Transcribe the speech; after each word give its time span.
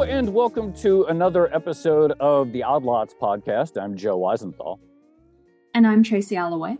Hello, 0.00 0.10
and 0.10 0.32
welcome 0.32 0.72
to 0.76 1.04
another 1.04 1.54
episode 1.54 2.12
of 2.20 2.52
the 2.52 2.62
Odd 2.62 2.84
Lots 2.84 3.14
podcast. 3.20 3.78
I'm 3.78 3.98
Joe 3.98 4.18
Weisenthal. 4.18 4.78
And 5.74 5.86
I'm 5.86 6.02
Tracy 6.02 6.36
Alloway. 6.36 6.78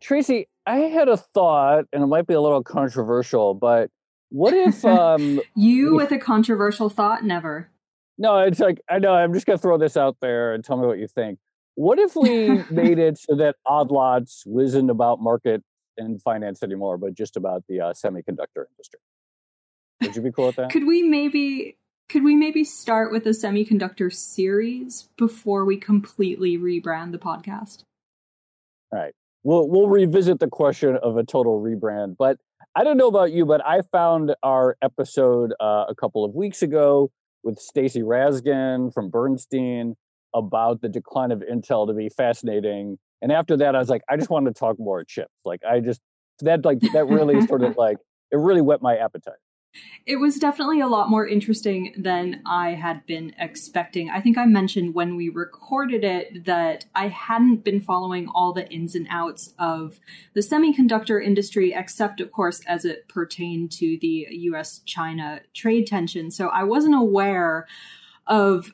Tracy, 0.00 0.48
I 0.66 0.76
had 0.76 1.08
a 1.08 1.18
thought, 1.18 1.84
and 1.92 2.02
it 2.02 2.06
might 2.06 2.26
be 2.26 2.32
a 2.32 2.40
little 2.40 2.62
controversial, 2.62 3.52
but 3.52 3.90
what 4.30 4.54
if 4.54 4.82
um 4.86 5.38
you 5.54 5.96
with 5.96 6.12
a 6.12 6.18
controversial 6.18 6.88
thought? 6.88 7.24
Never. 7.24 7.70
No, 8.16 8.38
it's 8.38 8.58
like 8.58 8.80
I 8.88 9.00
know. 9.00 9.12
I'm 9.12 9.34
just 9.34 9.44
gonna 9.44 9.58
throw 9.58 9.76
this 9.76 9.94
out 9.94 10.16
there 10.22 10.54
and 10.54 10.64
tell 10.64 10.78
me 10.78 10.86
what 10.86 10.98
you 10.98 11.08
think. 11.08 11.38
What 11.74 11.98
if 11.98 12.16
we 12.16 12.48
made 12.70 12.98
it 12.98 13.18
so 13.18 13.36
that 13.36 13.56
Odd 13.66 13.90
Lots 13.90 14.44
wasn't 14.46 14.88
about 14.88 15.20
market 15.20 15.62
and 15.98 16.22
finance 16.22 16.62
anymore, 16.62 16.96
but 16.96 17.12
just 17.12 17.36
about 17.36 17.64
the 17.68 17.82
uh, 17.82 17.92
semiconductor 17.92 18.64
industry? 18.70 19.00
Would 20.00 20.16
you 20.16 20.22
be 20.22 20.32
cool 20.32 20.46
with 20.46 20.56
that? 20.56 20.70
could 20.70 20.86
we 20.86 21.02
maybe 21.02 21.76
could 22.08 22.24
we 22.24 22.36
maybe 22.36 22.64
start 22.64 23.12
with 23.12 23.26
a 23.26 23.30
semiconductor 23.30 24.12
series 24.12 25.08
before 25.16 25.64
we 25.64 25.76
completely 25.76 26.58
rebrand 26.58 27.12
the 27.12 27.18
podcast? 27.18 27.82
All 28.92 28.98
right. 28.98 29.14
We'll 29.42 29.68
we'll 29.68 29.88
revisit 29.88 30.40
the 30.40 30.48
question 30.48 30.96
of 31.02 31.16
a 31.16 31.24
total 31.24 31.60
rebrand, 31.60 32.16
but 32.18 32.38
I 32.74 32.82
don't 32.82 32.96
know 32.96 33.08
about 33.08 33.32
you, 33.32 33.44
but 33.44 33.64
I 33.64 33.82
found 33.92 34.34
our 34.42 34.76
episode 34.82 35.52
uh, 35.60 35.84
a 35.88 35.94
couple 35.94 36.24
of 36.24 36.34
weeks 36.34 36.62
ago 36.62 37.10
with 37.42 37.58
Stacy 37.58 38.00
Rasgon 38.00 38.92
from 38.92 39.10
Bernstein 39.10 39.96
about 40.34 40.80
the 40.80 40.88
decline 40.88 41.30
of 41.30 41.40
Intel 41.40 41.86
to 41.86 41.94
be 41.94 42.08
fascinating. 42.08 42.98
And 43.22 43.30
after 43.30 43.56
that, 43.58 43.76
I 43.76 43.78
was 43.78 43.88
like, 43.88 44.02
I 44.08 44.16
just 44.16 44.30
wanted 44.30 44.54
to 44.54 44.58
talk 44.58 44.78
more 44.78 45.04
chips. 45.04 45.34
Like 45.44 45.60
I 45.68 45.80
just 45.80 46.00
that 46.40 46.64
like 46.64 46.80
that 46.80 47.06
really 47.06 47.46
sort 47.46 47.62
of 47.62 47.76
like 47.78 47.98
it 48.32 48.36
really 48.36 48.60
whet 48.60 48.82
my 48.82 48.96
appetite. 48.96 49.34
It 50.06 50.16
was 50.16 50.38
definitely 50.38 50.80
a 50.80 50.86
lot 50.86 51.08
more 51.08 51.26
interesting 51.26 51.94
than 51.96 52.42
I 52.44 52.70
had 52.70 53.06
been 53.06 53.34
expecting. 53.38 54.10
I 54.10 54.20
think 54.20 54.36
I 54.36 54.44
mentioned 54.44 54.94
when 54.94 55.16
we 55.16 55.28
recorded 55.30 56.04
it 56.04 56.44
that 56.44 56.84
I 56.94 57.08
hadn't 57.08 57.64
been 57.64 57.80
following 57.80 58.28
all 58.28 58.52
the 58.52 58.68
ins 58.70 58.94
and 58.94 59.06
outs 59.10 59.54
of 59.58 59.98
the 60.34 60.40
semiconductor 60.40 61.24
industry, 61.24 61.72
except, 61.74 62.20
of 62.20 62.32
course, 62.32 62.60
as 62.66 62.84
it 62.84 63.08
pertained 63.08 63.72
to 63.72 63.98
the 64.00 64.26
US 64.30 64.80
China 64.84 65.40
trade 65.54 65.86
tension. 65.86 66.30
So 66.30 66.48
I 66.48 66.64
wasn't 66.64 66.94
aware 66.94 67.66
of 68.26 68.72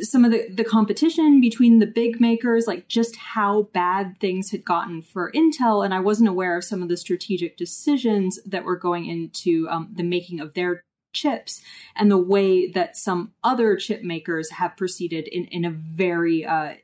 some 0.00 0.24
of 0.24 0.30
the, 0.30 0.48
the 0.48 0.64
competition 0.64 1.40
between 1.40 1.78
the 1.78 1.86
big 1.86 2.20
makers, 2.20 2.66
like 2.66 2.88
just 2.88 3.16
how 3.16 3.62
bad 3.74 4.18
things 4.20 4.50
had 4.50 4.64
gotten 4.64 5.02
for 5.02 5.30
Intel. 5.32 5.84
And 5.84 5.92
I 5.92 6.00
wasn't 6.00 6.28
aware 6.28 6.56
of 6.56 6.64
some 6.64 6.82
of 6.82 6.88
the 6.88 6.96
strategic 6.96 7.56
decisions 7.56 8.38
that 8.46 8.64
were 8.64 8.76
going 8.76 9.06
into 9.06 9.68
um, 9.68 9.92
the 9.94 10.02
making 10.02 10.40
of 10.40 10.54
their 10.54 10.82
chips 11.12 11.60
and 11.94 12.10
the 12.10 12.18
way 12.18 12.70
that 12.70 12.96
some 12.96 13.32
other 13.44 13.76
chip 13.76 14.02
makers 14.02 14.50
have 14.50 14.76
proceeded 14.76 15.28
in, 15.28 15.44
in 15.46 15.64
a 15.64 15.70
very 15.70 16.44
uh, 16.44 16.74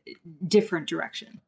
different 0.47 0.87
direction. 0.87 1.41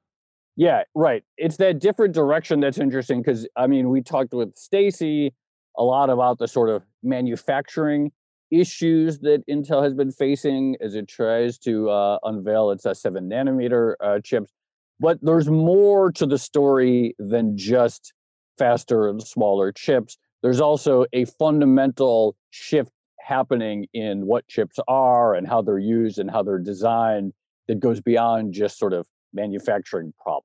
Yeah, 0.56 0.82
right. 0.94 1.22
It's 1.36 1.56
that 1.58 1.78
different 1.78 2.14
direction 2.14 2.60
that's 2.60 2.78
interesting 2.78 3.22
because 3.22 3.46
I 3.56 3.66
mean, 3.66 3.88
we 3.88 4.02
talked 4.02 4.32
with 4.32 4.56
Stacy 4.56 5.32
a 5.76 5.84
lot 5.84 6.10
about 6.10 6.38
the 6.38 6.48
sort 6.48 6.68
of 6.68 6.82
manufacturing 7.02 8.12
issues 8.50 9.20
that 9.20 9.46
Intel 9.48 9.82
has 9.82 9.94
been 9.94 10.10
facing 10.10 10.76
as 10.80 10.94
it 10.94 11.08
tries 11.08 11.58
to 11.58 11.90
uh, 11.90 12.18
unveil 12.22 12.70
its 12.70 12.86
uh, 12.86 12.94
seven 12.94 13.28
nanometer 13.28 13.94
uh, 14.00 14.18
chips. 14.20 14.52
But 14.98 15.18
there's 15.22 15.48
more 15.48 16.12
to 16.12 16.26
the 16.26 16.38
story 16.38 17.14
than 17.18 17.56
just 17.56 18.12
faster 18.58 19.08
and 19.08 19.22
smaller 19.22 19.72
chips. 19.72 20.18
There's 20.42 20.60
also 20.60 21.06
a 21.12 21.24
fundamental 21.24 22.36
shift 22.50 22.92
happening 23.20 23.86
in 23.94 24.26
what 24.26 24.46
chips 24.48 24.78
are 24.88 25.34
and 25.34 25.46
how 25.46 25.62
they're 25.62 25.78
used 25.78 26.18
and 26.18 26.30
how 26.30 26.42
they're 26.42 26.58
designed 26.58 27.32
that 27.68 27.80
goes 27.80 28.00
beyond 28.00 28.52
just 28.52 28.78
sort 28.78 28.92
of 28.92 29.06
manufacturing 29.32 30.12
problems. 30.20 30.44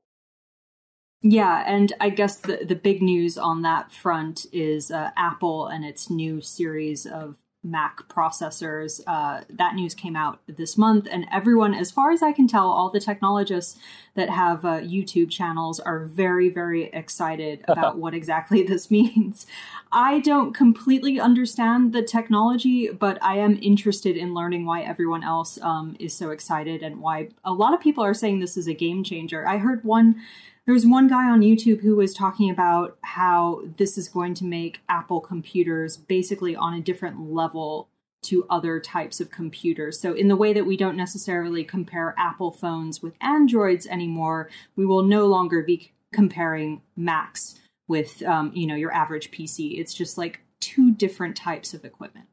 Yeah, 1.22 1.63
and 1.66 1.91
I 2.00 2.12
guess 2.12 2.38
the 2.38 2.66
the 2.68 2.75
big 2.75 3.02
news 3.02 3.35
on 3.35 3.63
that 3.63 3.91
front 3.91 4.46
is 4.53 4.91
uh, 4.91 5.09
Apple 5.18 5.66
and 5.66 5.84
its 5.84 6.09
new 6.09 6.40
series 6.40 7.08
of 7.08 7.38
Mac 7.66 8.08
processors. 8.08 9.02
Uh, 9.08 9.42
that 9.50 9.74
news 9.74 9.96
came 9.96 10.16
out 10.16 10.40
this 10.48 10.78
month, 10.78 11.08
and 11.09 11.26
everyone, 11.34 11.74
as 11.74 11.92
far 11.92 12.12
as 12.12 12.22
I 12.22 12.31
can 12.31 12.48
tell, 12.48 12.70
all 12.70 12.92
the 12.92 13.00
technologists 13.00 13.78
that 14.14 14.30
have 14.30 14.64
uh, 14.64 14.80
YouTube 14.80 15.31
channels 15.31 15.80
are 15.80 16.06
very, 16.06 16.50
very 16.50 16.86
excited 16.94 17.64
about 17.68 17.98
what 17.98 18.14
exactly 18.14 18.64
this 18.64 18.92
means. 18.92 19.48
I 19.92 20.20
don't 20.20 20.53
completely 20.53 21.20
understand 21.20 21.92
the 21.92 22.03
technology, 22.03 22.90
but 22.90 23.18
I 23.22 23.38
am 23.38 23.58
interested 23.62 24.16
in 24.16 24.34
learning 24.34 24.66
why 24.66 24.82
everyone 24.82 25.24
else 25.24 25.59
um, 25.62 25.96
is 26.00 26.14
so 26.14 26.30
excited 26.30 26.84
and 26.84 27.02
why 27.02 27.30
a 27.44 27.53
lot 27.53 27.74
of 27.74 27.80
people 27.80 28.03
are 28.03 28.14
saying 28.14 28.40
this 28.40 28.58
is 28.58 28.68
a 28.68 28.74
game 28.74 29.03
changer. 29.03 29.47
I 29.47 29.58
heard 29.58 29.84
one 29.84 30.22
there's 30.66 30.86
one 30.86 31.08
guy 31.08 31.30
on 31.30 31.42
YouTube 31.42 31.81
who 31.81 31.96
was 31.96 32.14
talking 32.14 32.50
about 32.50 32.98
how 33.02 33.62
this 33.78 33.98
is 33.98 34.09
going 34.09 34.34
to 34.36 34.46
make 34.46 34.81
Apple 34.90 35.22
computers 35.22 35.96
basically 35.96 36.56
on 36.56 36.74
a 36.74 36.81
different 36.81 37.31
level 37.31 37.90
to 38.24 38.46
other 38.50 38.80
types 38.80 39.20
of 39.20 39.30
computers. 39.30 40.00
So, 40.00 40.14
in 40.14 40.28
the 40.28 40.36
way 40.36 40.53
that 40.53 40.66
we 40.66 40.76
don't 40.76 40.98
necessarily 40.98 41.64
compare 41.64 42.16
Apple 42.18 42.52
phones 42.52 43.03
with 43.03 43.14
Androids 43.22 43.86
anymore, 43.86 44.50
we 44.76 44.86
will 44.86 45.03
no 45.03 45.28
longer 45.28 45.62
be 45.62 45.92
comparing 46.12 46.82
Macs 46.96 47.59
with, 47.88 48.24
um, 48.24 48.52
you 48.56 48.66
know, 48.66 48.76
your 48.76 48.92
average 48.92 49.30
PC. 49.30 49.80
It's 49.80 49.94
just 49.94 50.18
like 50.18 50.40
two 50.59 50.92
different 50.92 51.36
types 51.36 51.76
of 51.76 51.86
equipment. 51.86 52.26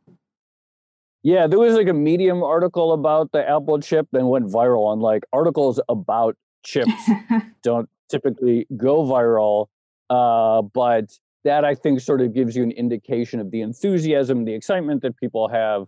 Yeah, 1.23 1.47
there 1.47 1.59
was 1.59 1.75
like 1.75 1.89
a 1.89 1.93
Medium 1.93 2.43
article 2.43 2.95
about 2.95 3.31
the 3.33 3.47
Apple 3.47 3.79
chip 3.81 4.09
that 4.13 4.25
went 4.25 4.47
viral 4.47 4.87
on 4.87 5.01
like 5.01 5.25
articles 5.33 5.79
about 5.89 6.37
chips 6.65 6.93
don't 7.63 7.89
typically 8.13 8.67
go 8.77 9.03
viral. 9.05 9.67
Uh, 10.09 10.63
but 10.63 11.11
that 11.45 11.65
I 11.65 11.75
think 11.75 12.01
sort 12.01 12.21
of 12.21 12.33
gives 12.33 12.55
you 12.55 12.63
an 12.63 12.71
indication 12.71 13.41
of 13.41 13.51
the 13.51 13.63
enthusiasm, 13.63 14.45
the 14.45 14.55
excitement 14.55 15.03
that 15.03 15.17
people 15.17 15.49
have 15.49 15.87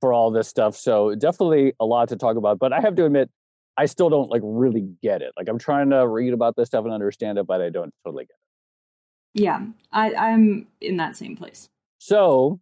for 0.00 0.12
all 0.12 0.30
this 0.30 0.48
stuff. 0.48 0.74
So 0.76 1.14
definitely 1.14 1.74
a 1.78 1.84
lot 1.84 2.08
to 2.08 2.16
talk 2.16 2.36
about. 2.36 2.58
But 2.58 2.72
I 2.72 2.80
have 2.80 2.96
to 2.96 3.04
admit, 3.04 3.30
I 3.76 3.86
still 3.86 4.08
don't 4.08 4.30
like 4.30 4.42
really 4.44 4.88
get 5.02 5.22
it. 5.22 5.32
Like 5.36 5.48
I'm 5.48 5.58
trying 5.58 5.90
to 5.90 6.08
read 6.08 6.32
about 6.32 6.56
this 6.56 6.68
stuff 6.68 6.84
and 6.84 6.92
understand 6.92 7.38
it, 7.38 7.46
but 7.46 7.60
I 7.60 7.68
don't 7.68 7.92
totally 8.04 8.24
get 8.24 8.34
it. 8.34 9.42
Yeah, 9.42 9.66
I, 9.92 10.14
I'm 10.14 10.66
in 10.80 10.96
that 10.96 11.14
same 11.14 11.36
place. 11.36 11.68
So 11.98 12.58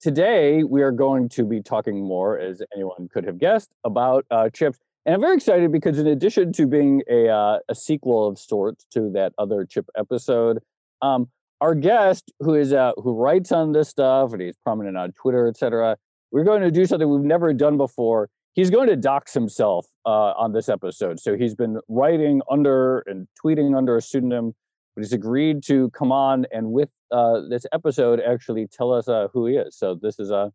today 0.00 0.62
we 0.62 0.82
are 0.82 0.92
going 0.92 1.28
to 1.30 1.44
be 1.44 1.60
talking 1.60 2.04
more, 2.04 2.38
as 2.38 2.62
anyone 2.74 3.08
could 3.12 3.24
have 3.24 3.38
guessed, 3.38 3.70
about 3.82 4.24
uh, 4.30 4.48
chips. 4.50 4.78
And 5.06 5.14
I'm 5.14 5.20
very 5.20 5.34
excited 5.34 5.70
because, 5.70 5.98
in 5.98 6.06
addition 6.06 6.52
to 6.54 6.66
being 6.66 7.02
a 7.10 7.28
uh, 7.28 7.58
a 7.68 7.74
sequel 7.74 8.26
of 8.26 8.38
sorts 8.38 8.86
to 8.92 9.10
that 9.12 9.34
other 9.36 9.66
chip 9.66 9.86
episode, 9.96 10.60
um, 11.02 11.28
our 11.60 11.74
guest, 11.74 12.32
who 12.40 12.54
is 12.54 12.72
uh, 12.72 12.92
who 12.96 13.14
writes 13.14 13.52
on 13.52 13.72
this 13.72 13.90
stuff 13.90 14.32
and 14.32 14.40
he's 14.40 14.56
prominent 14.64 14.96
on 14.96 15.12
Twitter, 15.12 15.46
etc., 15.46 15.98
we're 16.30 16.44
going 16.44 16.62
to 16.62 16.70
do 16.70 16.86
something 16.86 17.08
we've 17.08 17.20
never 17.20 17.52
done 17.52 17.76
before. 17.76 18.30
He's 18.54 18.70
going 18.70 18.88
to 18.88 18.96
dox 18.96 19.34
himself 19.34 19.86
uh, 20.06 20.32
on 20.38 20.52
this 20.52 20.68
episode. 20.68 21.20
So 21.20 21.36
he's 21.36 21.54
been 21.54 21.80
writing 21.88 22.40
under 22.50 23.00
and 23.00 23.26
tweeting 23.44 23.76
under 23.76 23.96
a 23.96 24.02
pseudonym, 24.02 24.54
but 24.94 25.02
he's 25.02 25.12
agreed 25.12 25.62
to 25.64 25.90
come 25.90 26.12
on 26.12 26.46
and 26.52 26.72
with 26.72 26.88
uh, 27.10 27.40
this 27.50 27.66
episode 27.72 28.20
actually 28.20 28.68
tell 28.68 28.92
us 28.92 29.08
uh, 29.08 29.28
who 29.32 29.46
he 29.46 29.56
is. 29.56 29.76
So 29.76 29.98
this 30.00 30.18
is 30.18 30.30
a 30.30 30.50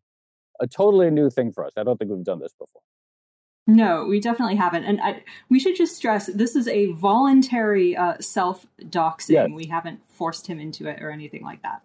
a 0.60 0.66
totally 0.66 1.10
new 1.10 1.30
thing 1.30 1.52
for 1.52 1.64
us. 1.64 1.72
I 1.76 1.84
don't 1.84 1.98
think 1.98 2.10
we've 2.10 2.24
done 2.24 2.40
this 2.40 2.52
before. 2.52 2.82
No, 3.66 4.04
we 4.04 4.20
definitely 4.20 4.56
haven't. 4.56 4.84
And 4.84 5.00
I, 5.00 5.22
we 5.48 5.60
should 5.60 5.76
just 5.76 5.96
stress 5.96 6.26
this 6.26 6.56
is 6.56 6.66
a 6.66 6.92
voluntary 6.92 7.96
uh, 7.96 8.14
self 8.20 8.66
doxing. 8.82 9.30
Yes. 9.30 9.50
We 9.52 9.66
haven't 9.66 10.00
forced 10.08 10.46
him 10.46 10.58
into 10.58 10.88
it 10.88 11.02
or 11.02 11.10
anything 11.10 11.44
like 11.44 11.62
that. 11.62 11.82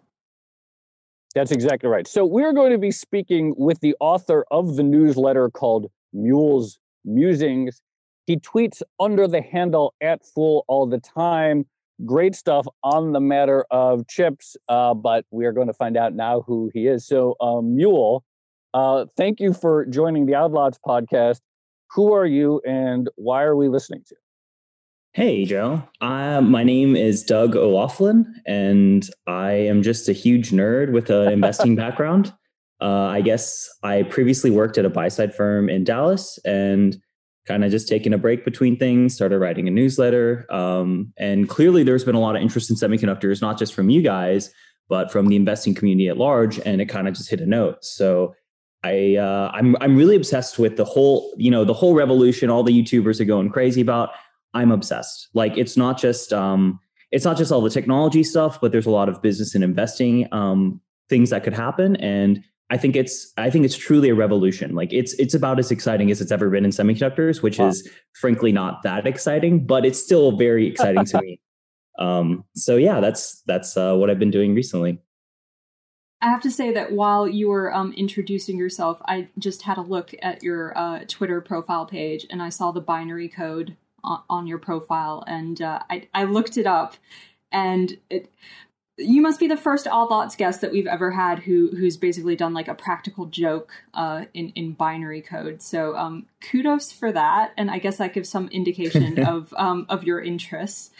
That's 1.34 1.52
exactly 1.52 1.90
right. 1.90 2.06
So 2.08 2.24
we're 2.24 2.54
going 2.54 2.72
to 2.72 2.78
be 2.78 2.90
speaking 2.90 3.54
with 3.58 3.80
the 3.80 3.94
author 4.00 4.46
of 4.50 4.76
the 4.76 4.82
newsletter 4.82 5.50
called 5.50 5.90
Mule's 6.12 6.78
Musings. 7.04 7.82
He 8.26 8.38
tweets 8.38 8.82
under 8.98 9.28
the 9.28 9.42
handle 9.42 9.94
at 10.00 10.24
Fool 10.24 10.64
all 10.66 10.86
the 10.86 10.98
time. 10.98 11.66
Great 12.04 12.34
stuff 12.34 12.66
on 12.82 13.12
the 13.12 13.20
matter 13.20 13.64
of 13.70 14.06
chips, 14.08 14.56
uh, 14.68 14.94
but 14.94 15.24
we 15.30 15.46
are 15.46 15.52
going 15.52 15.68
to 15.68 15.72
find 15.72 15.96
out 15.96 16.14
now 16.14 16.40
who 16.40 16.70
he 16.74 16.86
is. 16.86 17.06
So, 17.06 17.36
um, 17.40 17.76
Mule, 17.76 18.24
uh, 18.74 19.06
thank 19.16 19.38
you 19.38 19.52
for 19.52 19.86
joining 19.86 20.26
the 20.26 20.34
Odd 20.34 20.52
Lots 20.52 20.78
podcast. 20.86 21.40
Who 21.92 22.12
are 22.12 22.26
you 22.26 22.60
and 22.66 23.08
why 23.16 23.42
are 23.42 23.56
we 23.56 23.68
listening 23.68 24.02
to? 24.08 24.16
Hey, 25.12 25.46
Joe. 25.46 25.82
Uh, 26.02 26.42
my 26.42 26.62
name 26.62 26.94
is 26.94 27.22
Doug 27.22 27.56
O'Loughlin, 27.56 28.34
and 28.46 29.08
I 29.26 29.52
am 29.52 29.82
just 29.82 30.10
a 30.10 30.12
huge 30.12 30.50
nerd 30.50 30.92
with 30.92 31.08
an 31.08 31.32
investing 31.32 31.74
background. 31.84 32.34
Uh, 32.82 33.06
I 33.06 33.22
guess 33.22 33.66
I 33.82 34.02
previously 34.02 34.50
worked 34.50 34.76
at 34.76 34.84
a 34.84 34.90
buy 34.90 35.08
side 35.08 35.34
firm 35.34 35.70
in 35.70 35.84
Dallas 35.84 36.38
and 36.44 36.98
kind 37.46 37.64
of 37.64 37.70
just 37.70 37.88
taking 37.88 38.12
a 38.12 38.18
break 38.18 38.44
between 38.44 38.76
things, 38.76 39.14
started 39.14 39.38
writing 39.38 39.68
a 39.68 39.70
newsletter. 39.70 40.44
Um, 40.52 41.14
and 41.16 41.48
clearly, 41.48 41.82
there's 41.82 42.04
been 42.04 42.14
a 42.14 42.20
lot 42.20 42.36
of 42.36 42.42
interest 42.42 42.68
in 42.68 42.76
semiconductors, 42.76 43.40
not 43.40 43.58
just 43.58 43.72
from 43.72 43.88
you 43.88 44.02
guys, 44.02 44.52
but 44.88 45.10
from 45.10 45.28
the 45.28 45.36
investing 45.36 45.74
community 45.74 46.08
at 46.08 46.18
large. 46.18 46.58
And 46.58 46.80
it 46.80 46.86
kind 46.86 47.08
of 47.08 47.14
just 47.14 47.30
hit 47.30 47.40
a 47.40 47.46
note. 47.46 47.84
So 47.84 48.34
I 48.84 49.16
uh, 49.16 49.50
I'm 49.52 49.76
I'm 49.80 49.96
really 49.96 50.16
obsessed 50.16 50.58
with 50.58 50.76
the 50.76 50.84
whole 50.84 51.34
you 51.36 51.50
know 51.50 51.64
the 51.64 51.74
whole 51.74 51.94
revolution. 51.94 52.50
All 52.50 52.62
the 52.62 52.72
YouTubers 52.72 53.20
are 53.20 53.24
going 53.24 53.50
crazy 53.50 53.80
about. 53.80 54.10
I'm 54.54 54.70
obsessed. 54.70 55.28
Like 55.34 55.56
it's 55.56 55.76
not 55.76 55.98
just 55.98 56.32
um, 56.32 56.80
it's 57.12 57.24
not 57.24 57.36
just 57.36 57.52
all 57.52 57.60
the 57.60 57.70
technology 57.70 58.24
stuff, 58.24 58.60
but 58.60 58.72
there's 58.72 58.86
a 58.86 58.90
lot 58.90 59.08
of 59.08 59.22
business 59.22 59.54
and 59.54 59.62
investing 59.62 60.28
um, 60.32 60.80
things 61.08 61.30
that 61.30 61.44
could 61.44 61.54
happen. 61.54 61.96
And 61.96 62.42
I 62.70 62.76
think 62.76 62.96
it's 62.96 63.32
I 63.36 63.50
think 63.50 63.64
it's 63.64 63.76
truly 63.76 64.08
a 64.08 64.14
revolution. 64.14 64.74
Like 64.74 64.92
it's 64.92 65.14
it's 65.14 65.34
about 65.34 65.58
as 65.58 65.70
exciting 65.70 66.10
as 66.10 66.20
it's 66.20 66.32
ever 66.32 66.50
been 66.50 66.64
in 66.64 66.70
semiconductors, 66.70 67.42
which 67.42 67.58
wow. 67.58 67.68
is 67.68 67.88
frankly 68.14 68.50
not 68.50 68.82
that 68.82 69.06
exciting, 69.06 69.66
but 69.66 69.84
it's 69.84 70.02
still 70.02 70.36
very 70.36 70.66
exciting 70.70 71.04
to 71.04 71.22
me. 71.22 71.40
Um, 71.98 72.44
so 72.54 72.76
yeah, 72.76 73.00
that's 73.00 73.42
that's 73.46 73.76
uh, 73.76 73.94
what 73.94 74.10
I've 74.10 74.18
been 74.18 74.30
doing 74.30 74.54
recently. 74.54 74.98
I 76.22 76.30
have 76.30 76.40
to 76.42 76.50
say 76.50 76.72
that 76.72 76.92
while 76.92 77.28
you 77.28 77.48
were 77.48 77.74
um, 77.74 77.92
introducing 77.92 78.56
yourself, 78.56 79.00
I 79.04 79.28
just 79.38 79.62
had 79.62 79.76
a 79.76 79.82
look 79.82 80.14
at 80.22 80.42
your 80.42 80.76
uh, 80.76 81.00
Twitter 81.06 81.40
profile 81.40 81.84
page 81.84 82.26
and 82.30 82.42
I 82.42 82.48
saw 82.48 82.72
the 82.72 82.80
binary 82.80 83.28
code 83.28 83.76
on, 84.02 84.22
on 84.30 84.46
your 84.46 84.58
profile, 84.58 85.24
and 85.26 85.60
uh, 85.60 85.80
I, 85.90 86.08
I 86.14 86.24
looked 86.24 86.56
it 86.56 86.66
up, 86.66 86.94
and 87.52 87.98
it, 88.08 88.30
you 88.96 89.20
must 89.20 89.38
be 89.38 89.46
the 89.46 89.56
first 89.56 89.86
Odd 89.86 90.10
Lots 90.10 90.36
guest 90.36 90.62
that 90.62 90.72
we've 90.72 90.86
ever 90.86 91.10
had 91.10 91.40
who 91.40 91.70
who's 91.76 91.96
basically 91.96 92.36
done 92.36 92.54
like 92.54 92.68
a 92.68 92.74
practical 92.74 93.26
joke 93.26 93.72
uh, 93.92 94.24
in 94.32 94.50
in 94.50 94.72
binary 94.72 95.20
code. 95.20 95.60
So 95.60 95.96
um, 95.96 96.26
kudos 96.40 96.92
for 96.92 97.12
that, 97.12 97.52
and 97.58 97.70
I 97.70 97.78
guess 97.78 97.98
that 97.98 98.14
gives 98.14 98.30
some 98.30 98.48
indication 98.48 99.18
of 99.26 99.52
um, 99.56 99.86
of 99.88 100.04
your 100.04 100.20
interests 100.20 100.90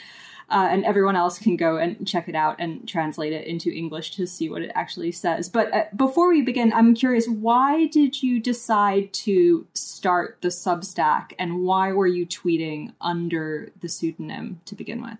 uh, 0.49 0.69
and 0.71 0.85
everyone 0.85 1.17
else 1.17 1.39
can 1.39 1.57
go 1.57 1.77
and 1.77 2.07
check 2.07 2.29
it 2.29 2.35
out 2.35 2.57
and 2.59 2.87
translate 2.89 3.33
it 3.33 3.47
into 3.47 3.71
English 3.71 4.13
to 4.13 4.27
see 4.27 4.49
what 4.49 4.63
it 4.63 4.71
actually 4.75 5.11
says. 5.11 5.49
But 5.49 5.75
uh, 5.75 5.85
before 5.95 6.29
we 6.29 6.43
begin, 6.43 6.73
I'm 6.73 6.95
curious 6.95 7.27
why 7.27 7.87
did 7.87 8.23
you 8.23 8.41
decide 8.41 9.13
to 9.15 9.67
start 9.75 10.39
the 10.43 10.49
Substack 10.49 11.33
and 11.39 11.63
why 11.63 11.93
were 11.93 12.07
you 12.07 12.27
tweeting 12.27 12.93
under 13.01 13.71
the 13.81 13.89
pseudonym 13.89 14.61
to 14.67 14.75
begin 14.75 15.03
with? 15.03 15.19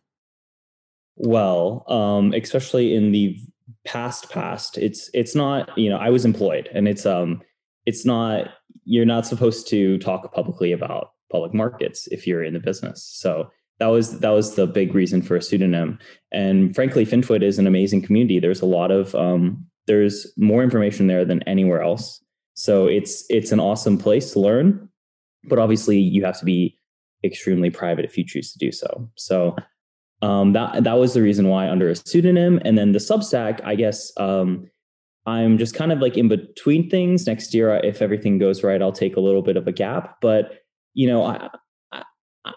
Well, 1.17 1.85
um, 1.89 2.33
especially 2.33 2.95
in 2.95 3.11
the 3.11 3.39
past 3.85 4.31
past, 4.31 4.79
it's 4.79 5.11
it's 5.15 5.35
not 5.35 5.77
you 5.77 5.91
know 5.91 5.97
I 5.97 6.11
was 6.11 6.25
employed 6.25 6.69
and 6.73 6.87
it's 6.87 7.07
um 7.07 7.43
it's 7.87 8.05
not 8.05 8.51
you're 8.85 9.07
not 9.07 9.27
supposed 9.27 9.69
to 9.69 9.99
talk 9.99 10.33
publicly 10.33 10.73
about 10.73 11.13
public 11.33 11.53
markets 11.53 12.07
if 12.13 12.27
you're 12.27 12.45
in 12.45 12.55
the 12.55 12.61
business. 12.61 13.05
So 13.19 13.51
that 13.79 13.89
was 13.89 14.21
that 14.21 14.31
was 14.31 14.55
the 14.55 14.67
big 14.67 14.95
reason 14.95 15.23
for 15.23 15.37
a 15.37 15.43
pseudonym. 15.43 15.99
And 16.33 16.75
frankly, 16.75 17.05
FinTwit 17.05 17.43
is 17.43 17.59
an 17.59 17.67
amazing 17.67 18.03
community. 18.03 18.41
There's 18.41 18.63
a 18.63 18.67
lot 18.67 18.91
of 18.91 19.15
um, 19.15 19.67
there's 19.87 20.27
more 20.37 20.63
information 20.63 21.07
there 21.07 21.25
than 21.25 21.43
anywhere 21.45 21.83
else. 21.83 22.23
So 22.55 22.87
it's 22.87 23.25
it's 23.29 23.53
an 23.53 23.61
awesome 23.61 23.99
place 23.99 24.33
to 24.33 24.41
learn, 24.41 24.89
but 25.45 25.59
obviously 25.59 25.99
you 25.99 26.25
have 26.25 26.39
to 26.39 26.45
be 26.45 26.79
extremely 27.23 27.71
private 27.71 28.05
if 28.05 28.17
you 28.17 28.25
choose 28.25 28.53
to 28.53 28.59
do 28.59 28.73
so. 28.73 29.11
So 29.17 29.57
um, 30.23 30.55
that 30.55 30.85
that 30.85 30.95
was 30.95 31.13
the 31.13 31.23
reason 31.23 31.49
why 31.49 31.69
under 31.69 31.91
a 31.91 31.97
pseudonym. 31.97 32.61
And 32.65 32.79
then 32.79 32.93
the 32.93 32.99
Substack, 32.99 33.61
I 33.63 33.75
guess 33.75 34.11
um, 34.17 34.71
I'm 35.27 35.59
just 35.59 35.75
kind 35.75 35.93
of 35.93 35.99
like 35.99 36.17
in 36.17 36.29
between 36.29 36.89
things. 36.89 37.27
Next 37.27 37.53
year, 37.53 37.75
if 37.85 38.01
everything 38.01 38.39
goes 38.39 38.63
right, 38.63 38.81
I'll 38.81 38.93
take 38.93 39.17
a 39.17 39.21
little 39.21 39.43
bit 39.43 39.59
of 39.59 39.69
a 39.69 39.73
gap. 39.73 40.17
But 40.23 40.61
you 40.95 41.07
know, 41.07 41.25
I, 41.25 41.51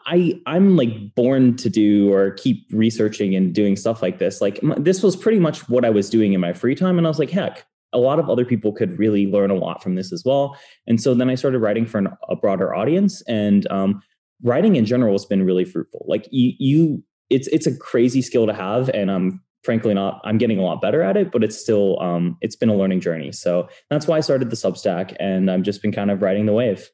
I 0.05 0.39
I'm 0.45 0.75
like 0.75 1.15
born 1.15 1.55
to 1.57 1.69
do 1.69 2.13
or 2.13 2.31
keep 2.31 2.67
researching 2.71 3.35
and 3.35 3.53
doing 3.53 3.75
stuff 3.75 4.01
like 4.01 4.19
this. 4.19 4.41
Like 4.41 4.59
this 4.77 5.01
was 5.01 5.15
pretty 5.15 5.39
much 5.39 5.67
what 5.69 5.85
I 5.85 5.89
was 5.89 6.09
doing 6.09 6.33
in 6.33 6.41
my 6.41 6.53
free 6.53 6.75
time, 6.75 6.97
and 6.97 7.07
I 7.07 7.09
was 7.09 7.19
like, 7.19 7.29
heck, 7.29 7.65
a 7.93 7.97
lot 7.97 8.19
of 8.19 8.29
other 8.29 8.45
people 8.45 8.71
could 8.71 8.97
really 8.99 9.27
learn 9.27 9.51
a 9.51 9.55
lot 9.55 9.81
from 9.81 9.95
this 9.95 10.13
as 10.13 10.23
well. 10.25 10.57
And 10.87 11.01
so 11.01 11.13
then 11.13 11.29
I 11.29 11.35
started 11.35 11.59
writing 11.59 11.85
for 11.85 11.97
an, 11.97 12.09
a 12.29 12.35
broader 12.35 12.75
audience, 12.75 13.21
and 13.23 13.69
um, 13.71 14.01
writing 14.43 14.75
in 14.75 14.85
general 14.85 15.13
has 15.13 15.25
been 15.25 15.43
really 15.43 15.65
fruitful. 15.65 16.05
Like 16.07 16.27
you, 16.31 16.53
you, 16.59 17.03
it's 17.29 17.47
it's 17.47 17.67
a 17.67 17.75
crazy 17.77 18.21
skill 18.21 18.45
to 18.47 18.53
have, 18.53 18.89
and 18.89 19.09
I'm 19.09 19.41
frankly 19.63 19.93
not. 19.93 20.21
I'm 20.23 20.37
getting 20.37 20.59
a 20.59 20.63
lot 20.63 20.81
better 20.81 21.01
at 21.01 21.17
it, 21.17 21.31
but 21.31 21.43
it's 21.43 21.59
still 21.59 21.99
um, 22.01 22.37
it's 22.41 22.55
been 22.55 22.69
a 22.69 22.75
learning 22.75 23.01
journey. 23.01 23.31
So 23.31 23.67
that's 23.89 24.07
why 24.07 24.17
I 24.17 24.21
started 24.21 24.49
the 24.49 24.55
Substack, 24.55 25.15
and 25.19 25.49
I've 25.49 25.63
just 25.63 25.81
been 25.81 25.91
kind 25.91 26.11
of 26.11 26.21
riding 26.21 26.45
the 26.45 26.53
wave. 26.53 26.89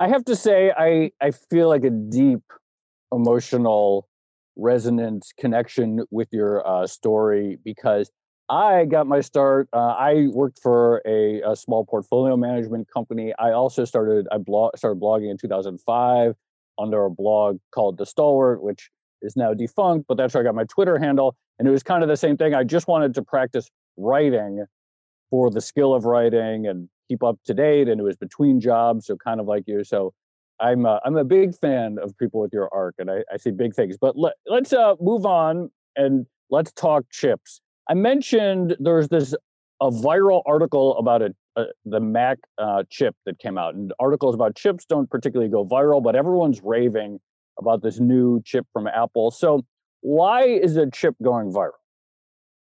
I 0.00 0.08
have 0.08 0.24
to 0.24 0.34
say, 0.34 0.72
I 0.76 1.10
I 1.20 1.30
feel 1.30 1.68
like 1.68 1.84
a 1.84 1.90
deep 1.90 2.40
emotional 3.12 4.08
resonant 4.56 5.26
connection 5.38 6.04
with 6.10 6.28
your 6.32 6.66
uh, 6.66 6.86
story 6.86 7.58
because 7.62 8.10
I 8.48 8.86
got 8.86 9.06
my 9.06 9.20
start. 9.20 9.68
Uh, 9.74 9.94
I 9.98 10.28
worked 10.32 10.58
for 10.60 11.02
a, 11.06 11.42
a, 11.42 11.54
small 11.54 11.84
portfolio 11.84 12.36
management 12.36 12.88
company. 12.92 13.32
I 13.38 13.52
also 13.52 13.84
started 13.84 14.26
I 14.32 14.38
blog 14.38 14.74
started 14.76 15.00
blogging 15.00 15.30
in 15.30 15.36
2005 15.36 16.34
under 16.78 17.04
a 17.04 17.10
blog 17.10 17.58
called 17.70 17.98
The 17.98 18.06
Stalwart, 18.06 18.62
which 18.62 18.90
is 19.20 19.36
now 19.36 19.52
defunct. 19.52 20.06
But 20.08 20.16
that's 20.16 20.32
where 20.32 20.42
I 20.42 20.44
got 20.44 20.54
my 20.54 20.64
Twitter 20.64 20.98
handle, 20.98 21.36
and 21.58 21.68
it 21.68 21.70
was 21.70 21.82
kind 21.82 22.02
of 22.02 22.08
the 22.08 22.16
same 22.16 22.38
thing. 22.38 22.54
I 22.54 22.64
just 22.64 22.88
wanted 22.88 23.12
to 23.16 23.22
practice 23.22 23.68
writing 23.98 24.64
for 25.28 25.50
the 25.50 25.60
skill 25.60 25.92
of 25.92 26.06
writing 26.06 26.66
and 26.66 26.88
keep 27.10 27.22
up 27.22 27.38
to 27.44 27.54
date 27.54 27.88
and 27.88 28.00
it 28.00 28.04
was 28.04 28.16
between 28.16 28.60
jobs 28.60 29.06
so 29.06 29.16
kind 29.16 29.40
of 29.40 29.46
like 29.46 29.64
you 29.66 29.82
so 29.82 30.12
i'm 30.60 30.86
a, 30.86 31.00
i'm 31.04 31.16
a 31.16 31.24
big 31.24 31.54
fan 31.56 31.96
of 32.02 32.16
people 32.18 32.40
with 32.40 32.52
your 32.52 32.68
arc 32.72 32.94
and 32.98 33.10
i, 33.10 33.18
I 33.32 33.36
see 33.36 33.50
big 33.50 33.74
things 33.74 33.96
but 34.00 34.16
let, 34.16 34.34
let's 34.46 34.72
uh, 34.72 34.94
move 35.00 35.26
on 35.26 35.70
and 35.96 36.26
let's 36.50 36.72
talk 36.72 37.04
chips. 37.10 37.60
I 37.88 37.94
mentioned 37.94 38.76
there's 38.78 39.08
this 39.08 39.34
a 39.80 39.90
viral 39.90 40.42
article 40.46 40.96
about 40.98 41.22
a, 41.22 41.34
a 41.56 41.66
the 41.84 42.00
mac 42.00 42.38
uh, 42.58 42.84
chip 42.90 43.16
that 43.24 43.38
came 43.38 43.56
out 43.56 43.74
and 43.74 43.92
articles 43.98 44.34
about 44.34 44.54
chips 44.54 44.84
don't 44.84 45.08
particularly 45.08 45.50
go 45.50 45.64
viral 45.64 46.02
but 46.02 46.14
everyone's 46.14 46.60
raving 46.62 47.18
about 47.58 47.82
this 47.82 47.98
new 47.98 48.42
chip 48.44 48.66
from 48.72 48.86
apple 48.86 49.30
so 49.30 49.64
why 50.02 50.44
is 50.44 50.76
a 50.76 50.90
chip 50.90 51.14
going 51.22 51.52
viral? 51.52 51.72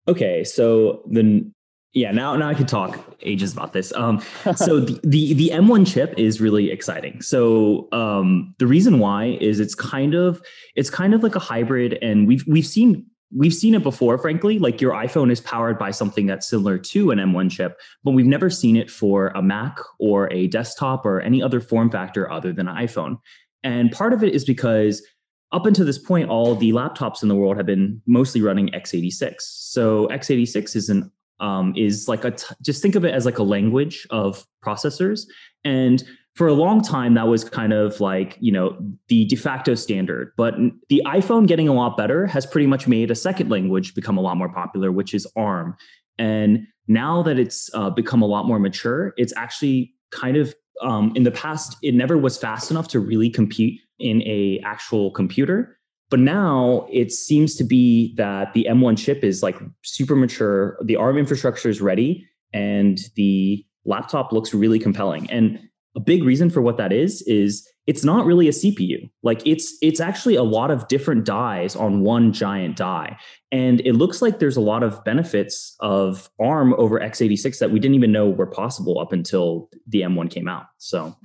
Okay 0.07 0.43
so 0.43 1.03
the 1.09 1.49
yeah, 1.93 2.11
now 2.11 2.35
now 2.35 2.49
I 2.49 2.55
could 2.55 2.67
talk 2.67 2.99
ages 3.21 3.53
about 3.53 3.73
this. 3.73 3.93
Um, 3.93 4.21
so 4.55 4.79
the, 4.79 4.99
the, 5.03 5.33
the 5.33 5.49
M1 5.49 5.85
chip 5.91 6.13
is 6.17 6.41
really 6.41 6.71
exciting. 6.71 7.21
So 7.21 7.87
um, 7.91 8.55
the 8.57 8.67
reason 8.67 8.99
why 8.99 9.37
is 9.39 9.59
it's 9.59 9.75
kind 9.75 10.15
of 10.15 10.41
it's 10.75 10.89
kind 10.89 11.13
of 11.13 11.21
like 11.21 11.35
a 11.35 11.39
hybrid, 11.39 11.99
and 12.01 12.27
we've 12.27 12.43
we've 12.47 12.65
seen 12.65 13.05
we've 13.35 13.53
seen 13.53 13.75
it 13.75 13.83
before. 13.83 14.17
Frankly, 14.17 14.57
like 14.57 14.81
your 14.81 14.93
iPhone 14.93 15.31
is 15.31 15.39
powered 15.41 15.77
by 15.77 15.91
something 15.91 16.25
that's 16.25 16.47
similar 16.47 16.79
to 16.79 17.11
an 17.11 17.19
M1 17.19 17.51
chip, 17.51 17.79
but 18.03 18.11
we've 18.11 18.25
never 18.25 18.49
seen 18.49 18.75
it 18.75 18.89
for 18.89 19.27
a 19.29 19.41
Mac 19.41 19.77
or 19.99 20.31
a 20.33 20.47
desktop 20.47 21.05
or 21.05 21.21
any 21.21 21.43
other 21.43 21.61
form 21.61 21.91
factor 21.91 22.31
other 22.31 22.51
than 22.51 22.67
an 22.67 22.75
iPhone. 22.75 23.17
And 23.63 23.91
part 23.91 24.13
of 24.13 24.23
it 24.23 24.33
is 24.33 24.43
because 24.43 25.05
up 25.51 25.67
until 25.67 25.85
this 25.85 25.99
point, 25.99 26.29
all 26.29 26.55
the 26.55 26.71
laptops 26.71 27.21
in 27.21 27.29
the 27.29 27.35
world 27.35 27.57
have 27.57 27.67
been 27.67 28.01
mostly 28.07 28.41
running 28.41 28.69
x86. 28.69 29.35
So 29.39 30.07
x86 30.07 30.75
is 30.75 30.89
an 30.89 31.11
um, 31.39 31.73
is 31.75 32.07
like 32.07 32.23
a 32.23 32.31
t- 32.31 32.55
just 32.61 32.81
think 32.81 32.95
of 32.95 33.05
it 33.05 33.13
as 33.13 33.25
like 33.25 33.37
a 33.37 33.43
language 33.43 34.07
of 34.09 34.45
processors. 34.63 35.25
And 35.65 36.03
for 36.35 36.47
a 36.47 36.53
long 36.53 36.81
time 36.81 37.13
that 37.13 37.27
was 37.27 37.43
kind 37.43 37.73
of 37.73 37.99
like 37.99 38.37
you 38.39 38.51
know 38.51 38.75
the 39.07 39.25
de 39.25 39.35
facto 39.35 39.75
standard. 39.75 40.31
But 40.37 40.55
the 40.89 41.01
iphone 41.07 41.47
getting 41.47 41.67
a 41.67 41.73
lot 41.73 41.97
better 41.97 42.25
has 42.27 42.45
pretty 42.45 42.67
much 42.67 42.87
made 42.87 43.11
a 43.11 43.15
second 43.15 43.49
language 43.49 43.93
become 43.93 44.17
a 44.17 44.21
lot 44.21 44.37
more 44.37 44.49
popular 44.49 44.91
which 44.91 45.13
is 45.13 45.27
arm 45.35 45.75
and 46.17 46.67
now 46.87 47.23
that 47.23 47.39
it's 47.39 47.69
uh, 47.73 47.89
become 47.89 48.21
a 48.21 48.25
lot 48.25 48.45
more 48.45 48.59
mature 48.59 49.13
it's 49.17 49.33
actually 49.37 49.93
kind 50.11 50.37
of 50.37 50.53
um, 50.81 51.11
in 51.15 51.23
the 51.23 51.31
past 51.31 51.77
it 51.81 51.93
never 51.93 52.17
was 52.17 52.37
fast 52.37 52.71
enough 52.71 52.87
to 52.89 52.99
really 52.99 53.29
compete 53.29 53.79
in 53.99 54.21
a 54.23 54.59
actual 54.65 55.11
computer 55.11 55.77
but 56.09 56.19
now 56.19 56.87
it 56.91 57.11
seems 57.11 57.55
to 57.55 57.63
be 57.63 58.13
that 58.17 58.53
the 58.53 58.67
M1 58.69 58.97
chip 58.97 59.23
is 59.23 59.41
like 59.41 59.57
super 59.83 60.15
mature, 60.15 60.77
the 60.83 60.95
ARM 60.95 61.17
infrastructure 61.17 61.69
is 61.69 61.81
ready, 61.81 62.27
and 62.53 62.99
the 63.15 63.65
laptop 63.85 64.31
looks 64.31 64.53
really 64.53 64.79
compelling. 64.79 65.29
And 65.29 65.59
a 65.95 65.99
big 65.99 66.23
reason 66.23 66.49
for 66.49 66.61
what 66.61 66.77
that 66.77 66.91
is 66.91 67.21
is 67.23 67.67
it's 67.85 68.03
not 68.03 68.25
really 68.25 68.47
a 68.47 68.51
CPU. 68.51 69.09
Like 69.23 69.45
it's 69.45 69.75
it's 69.81 69.99
actually 69.99 70.35
a 70.35 70.43
lot 70.43 70.71
of 70.71 70.87
different 70.87 71.25
dies 71.25 71.75
on 71.75 72.01
one 72.01 72.31
giant 72.31 72.77
die. 72.77 73.17
And 73.51 73.81
it 73.81 73.93
looks 73.93 74.21
like 74.21 74.39
there's 74.39 74.57
a 74.57 74.61
lot 74.61 74.83
of 74.83 75.03
benefits 75.03 75.75
of 75.81 76.29
ARM 76.39 76.73
over 76.75 76.99
x86 76.99 77.59
that 77.59 77.71
we 77.71 77.79
didn't 77.79 77.95
even 77.95 78.11
know 78.11 78.29
were 78.29 78.47
possible 78.47 78.99
up 78.99 79.11
until 79.11 79.69
the 79.87 80.01
M1 80.01 80.29
came 80.31 80.47
out. 80.47 80.65
So 80.77 81.15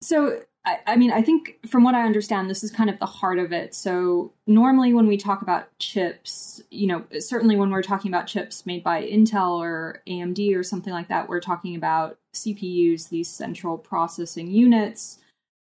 so 0.00 0.40
I, 0.66 0.80
I 0.84 0.96
mean, 0.96 1.12
I 1.12 1.22
think 1.22 1.58
from 1.66 1.84
what 1.84 1.94
I 1.94 2.02
understand, 2.04 2.50
this 2.50 2.64
is 2.64 2.72
kind 2.72 2.90
of 2.90 2.98
the 2.98 3.06
heart 3.06 3.38
of 3.38 3.52
it. 3.52 3.72
So 3.74 4.32
normally 4.48 4.92
when 4.92 5.06
we 5.06 5.16
talk 5.16 5.40
about 5.40 5.68
chips, 5.78 6.60
you 6.70 6.88
know, 6.88 7.04
certainly 7.20 7.54
when 7.54 7.70
we're 7.70 7.82
talking 7.82 8.10
about 8.10 8.26
chips 8.26 8.66
made 8.66 8.82
by 8.82 9.02
Intel 9.02 9.60
or 9.60 10.02
AMD 10.08 10.56
or 10.56 10.64
something 10.64 10.92
like 10.92 11.08
that, 11.08 11.28
we're 11.28 11.40
talking 11.40 11.76
about 11.76 12.18
CPUs, 12.34 13.08
these 13.08 13.28
central 13.28 13.78
processing 13.78 14.50
units. 14.50 15.18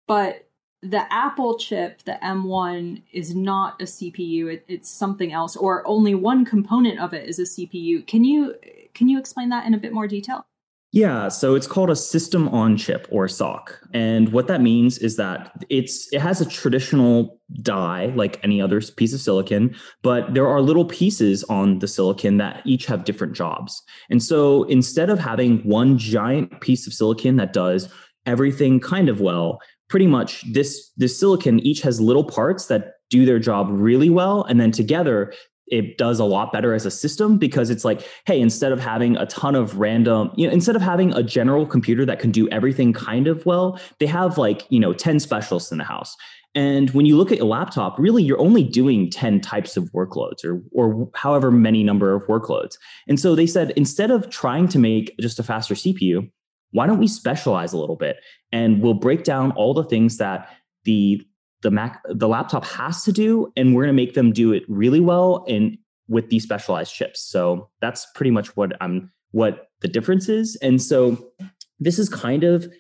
But 0.06 0.46
the 0.82 1.10
Apple 1.12 1.56
chip, 1.56 2.02
the 2.04 2.18
M1, 2.22 3.02
is 3.10 3.34
not 3.34 3.80
a 3.80 3.84
CPU. 3.84 4.52
It, 4.52 4.64
it's 4.68 4.90
something 4.90 5.32
else, 5.32 5.56
or 5.56 5.86
only 5.86 6.14
one 6.14 6.44
component 6.44 6.98
of 6.98 7.14
it 7.14 7.28
is 7.28 7.38
a 7.38 7.42
CPU. 7.42 8.06
Can 8.06 8.24
you 8.24 8.54
can 8.94 9.08
you 9.08 9.18
explain 9.18 9.50
that 9.50 9.66
in 9.66 9.74
a 9.74 9.78
bit 9.78 9.92
more 9.92 10.08
detail? 10.08 10.46
Yeah, 10.92 11.28
so 11.28 11.54
it's 11.54 11.68
called 11.68 11.88
a 11.88 11.94
system 11.94 12.48
on 12.48 12.76
chip 12.76 13.06
or 13.12 13.28
SoC. 13.28 13.78
And 13.94 14.32
what 14.32 14.48
that 14.48 14.60
means 14.60 14.98
is 14.98 15.16
that 15.16 15.64
it's 15.70 16.12
it 16.12 16.20
has 16.20 16.40
a 16.40 16.46
traditional 16.48 17.38
die 17.62 18.12
like 18.16 18.42
any 18.42 18.60
other 18.60 18.80
piece 18.80 19.14
of 19.14 19.20
silicon, 19.20 19.76
but 20.02 20.34
there 20.34 20.48
are 20.48 20.60
little 20.60 20.84
pieces 20.84 21.44
on 21.44 21.78
the 21.78 21.86
silicon 21.86 22.38
that 22.38 22.62
each 22.64 22.86
have 22.86 23.04
different 23.04 23.34
jobs. 23.34 23.80
And 24.10 24.20
so 24.20 24.64
instead 24.64 25.10
of 25.10 25.20
having 25.20 25.58
one 25.58 25.96
giant 25.96 26.60
piece 26.60 26.88
of 26.88 26.92
silicon 26.92 27.36
that 27.36 27.52
does 27.52 27.88
everything 28.26 28.80
kind 28.80 29.08
of 29.08 29.20
well, 29.20 29.60
pretty 29.88 30.08
much 30.08 30.44
this 30.52 30.90
this 30.96 31.18
silicon 31.18 31.60
each 31.60 31.82
has 31.82 32.00
little 32.00 32.24
parts 32.24 32.66
that 32.66 32.94
do 33.10 33.26
their 33.26 33.38
job 33.38 33.68
really 33.70 34.08
well 34.08 34.44
and 34.44 34.60
then 34.60 34.70
together 34.70 35.32
it 35.70 35.98
does 35.98 36.18
a 36.18 36.24
lot 36.24 36.52
better 36.52 36.74
as 36.74 36.84
a 36.84 36.90
system 36.90 37.38
because 37.38 37.70
it's 37.70 37.84
like, 37.84 38.06
hey, 38.26 38.40
instead 38.40 38.72
of 38.72 38.80
having 38.80 39.16
a 39.16 39.26
ton 39.26 39.54
of 39.54 39.78
random, 39.78 40.30
you 40.36 40.46
know, 40.46 40.52
instead 40.52 40.76
of 40.76 40.82
having 40.82 41.12
a 41.14 41.22
general 41.22 41.66
computer 41.66 42.04
that 42.04 42.18
can 42.18 42.30
do 42.30 42.48
everything 42.50 42.92
kind 42.92 43.28
of 43.28 43.44
well, 43.46 43.80
they 43.98 44.06
have 44.06 44.36
like, 44.36 44.66
you 44.68 44.80
know, 44.80 44.92
10 44.92 45.20
specialists 45.20 45.72
in 45.72 45.78
the 45.78 45.84
house. 45.84 46.16
And 46.54 46.90
when 46.90 47.06
you 47.06 47.16
look 47.16 47.30
at 47.30 47.38
a 47.38 47.44
laptop, 47.44 47.96
really 47.98 48.24
you're 48.24 48.40
only 48.40 48.64
doing 48.64 49.08
10 49.08 49.40
types 49.40 49.76
of 49.76 49.84
workloads 49.92 50.44
or 50.44 50.62
or 50.72 51.08
however 51.14 51.50
many 51.50 51.84
number 51.84 52.12
of 52.12 52.26
workloads. 52.26 52.74
And 53.06 53.20
so 53.20 53.34
they 53.34 53.46
said 53.46 53.72
instead 53.76 54.10
of 54.10 54.28
trying 54.30 54.66
to 54.68 54.78
make 54.78 55.14
just 55.20 55.38
a 55.38 55.44
faster 55.44 55.74
CPU, 55.74 56.28
why 56.72 56.86
don't 56.86 56.98
we 56.98 57.06
specialize 57.06 57.72
a 57.72 57.78
little 57.78 57.96
bit 57.96 58.16
and 58.52 58.82
we'll 58.82 58.94
break 58.94 59.22
down 59.22 59.52
all 59.52 59.74
the 59.74 59.84
things 59.84 60.16
that 60.18 60.48
the 60.84 61.22
the 61.62 61.70
Mac, 61.70 62.02
the 62.08 62.28
laptop 62.28 62.64
has 62.64 63.02
to 63.04 63.12
do, 63.12 63.52
and 63.56 63.74
we're 63.74 63.82
going 63.82 63.94
to 63.94 64.02
make 64.02 64.14
them 64.14 64.32
do 64.32 64.52
it 64.52 64.64
really 64.68 65.00
well 65.00 65.44
and 65.48 65.76
with 66.08 66.28
these 66.30 66.42
specialized 66.42 66.92
chips. 66.92 67.22
So 67.22 67.68
that's 67.80 68.06
pretty 68.14 68.30
much 68.30 68.56
what 68.56 68.72
I'm 68.80 69.12
what 69.32 69.68
the 69.80 69.88
difference 69.88 70.28
is. 70.28 70.56
And 70.56 70.82
so 70.82 71.30
this 71.78 71.98
is 71.98 72.08
kind 72.08 72.44
of 72.44 72.70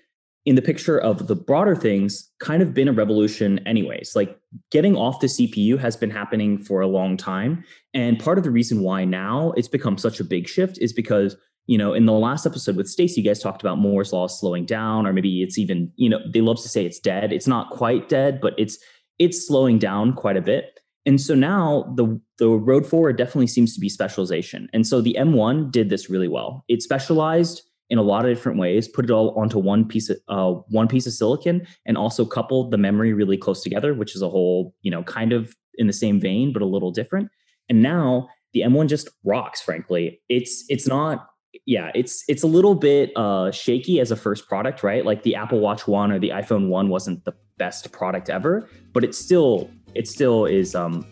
in 0.46 0.54
the 0.54 0.62
picture 0.62 0.98
of 0.98 1.26
the 1.26 1.36
broader 1.36 1.76
things 1.76 2.30
kind 2.40 2.62
of 2.62 2.72
been 2.72 2.88
a 2.88 2.92
revolution 2.92 3.60
anyways 3.66 4.12
like 4.16 4.38
getting 4.70 4.96
off 4.96 5.20
the 5.20 5.26
cpu 5.26 5.78
has 5.78 5.96
been 5.96 6.10
happening 6.10 6.58
for 6.58 6.80
a 6.80 6.86
long 6.86 7.16
time 7.16 7.62
and 7.92 8.18
part 8.18 8.38
of 8.38 8.44
the 8.44 8.50
reason 8.50 8.80
why 8.80 9.04
now 9.04 9.52
it's 9.52 9.68
become 9.68 9.98
such 9.98 10.18
a 10.18 10.24
big 10.24 10.48
shift 10.48 10.78
is 10.78 10.92
because 10.92 11.36
you 11.70 11.78
know, 11.78 11.94
in 11.94 12.04
the 12.04 12.12
last 12.12 12.46
episode 12.46 12.74
with 12.74 12.88
Stacy, 12.88 13.20
you 13.20 13.24
guys 13.24 13.38
talked 13.38 13.62
about 13.62 13.78
Moore's 13.78 14.12
law 14.12 14.26
slowing 14.26 14.66
down, 14.66 15.06
or 15.06 15.12
maybe 15.12 15.40
it's 15.40 15.56
even, 15.56 15.92
you 15.94 16.08
know, 16.08 16.18
they 16.28 16.40
love 16.40 16.60
to 16.62 16.68
say 16.68 16.84
it's 16.84 16.98
dead. 16.98 17.32
It's 17.32 17.46
not 17.46 17.70
quite 17.70 18.08
dead, 18.08 18.40
but 18.40 18.54
it's 18.58 18.76
it's 19.20 19.46
slowing 19.46 19.78
down 19.78 20.14
quite 20.14 20.36
a 20.36 20.40
bit. 20.40 20.80
And 21.06 21.20
so 21.20 21.32
now 21.36 21.94
the 21.96 22.20
the 22.38 22.48
road 22.48 22.84
forward 22.84 23.16
definitely 23.16 23.46
seems 23.46 23.72
to 23.74 23.80
be 23.80 23.88
specialization. 23.88 24.68
And 24.72 24.84
so 24.84 25.00
the 25.00 25.16
M1 25.16 25.70
did 25.70 25.90
this 25.90 26.10
really 26.10 26.26
well. 26.26 26.64
It 26.66 26.82
specialized 26.82 27.62
in 27.88 27.98
a 27.98 28.02
lot 28.02 28.24
of 28.24 28.34
different 28.34 28.58
ways, 28.58 28.88
put 28.88 29.04
it 29.04 29.12
all 29.12 29.30
onto 29.38 29.60
one 29.60 29.86
piece 29.86 30.10
of 30.10 30.16
uh, 30.26 30.50
one 30.70 30.88
piece 30.88 31.06
of 31.06 31.12
silicon, 31.12 31.64
and 31.86 31.96
also 31.96 32.24
coupled 32.24 32.72
the 32.72 32.78
memory 32.78 33.12
really 33.12 33.36
close 33.36 33.62
together, 33.62 33.94
which 33.94 34.16
is 34.16 34.22
a 34.22 34.28
whole, 34.28 34.74
you 34.82 34.90
know, 34.90 35.04
kind 35.04 35.32
of 35.32 35.54
in 35.74 35.86
the 35.86 35.92
same 35.92 36.18
vein, 36.18 36.52
but 36.52 36.62
a 36.62 36.66
little 36.66 36.90
different. 36.90 37.28
And 37.68 37.80
now 37.80 38.28
the 38.54 38.62
M1 38.62 38.88
just 38.88 39.08
rocks, 39.22 39.60
frankly. 39.60 40.20
It's 40.28 40.64
it's 40.68 40.88
not 40.88 41.29
yeah, 41.66 41.90
it's 41.94 42.24
it's 42.28 42.42
a 42.42 42.46
little 42.46 42.74
bit 42.74 43.12
uh, 43.16 43.50
shaky 43.50 44.00
as 44.00 44.10
a 44.10 44.16
first 44.16 44.48
product, 44.48 44.82
right? 44.82 45.04
Like 45.04 45.22
the 45.22 45.34
Apple 45.34 45.60
Watch 45.60 45.86
One 45.86 46.12
or 46.12 46.18
the 46.18 46.30
iPhone 46.30 46.68
One 46.68 46.88
wasn't 46.88 47.24
the 47.24 47.34
best 47.58 47.90
product 47.92 48.30
ever, 48.30 48.68
but 48.92 49.04
it 49.04 49.14
still 49.14 49.70
it 49.94 50.08
still 50.08 50.46
is 50.46 50.74
um, 50.74 51.06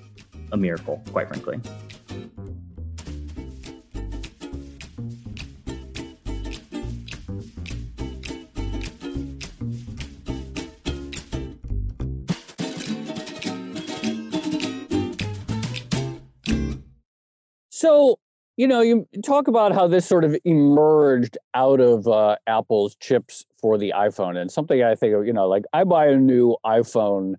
a 0.53 0.57
miracle, 0.57 1.03
quite 1.13 1.29
frankly. 1.29 1.61
So 17.71 18.19
you 18.59 18.67
know, 18.67 18.81
you 18.81 19.07
talk 19.25 19.47
about 19.47 19.73
how 19.73 19.87
this 19.87 20.05
sort 20.05 20.25
of 20.25 20.37
emerged 20.45 21.39
out 21.55 21.81
of 21.81 22.09
uh, 22.09 22.37
Apple's 22.49 22.97
chips 22.97 23.47
for 23.61 23.79
the 23.79 23.95
iPhone, 23.97 24.37
and 24.37 24.51
something 24.51 24.83
I 24.83 24.97
think, 24.97 25.15
you 25.25 25.33
know, 25.33 25.47
like 25.49 25.63
I 25.73 25.85
buy 25.85 26.09
a 26.09 26.17
new 26.17 26.57
iPhone 26.67 27.35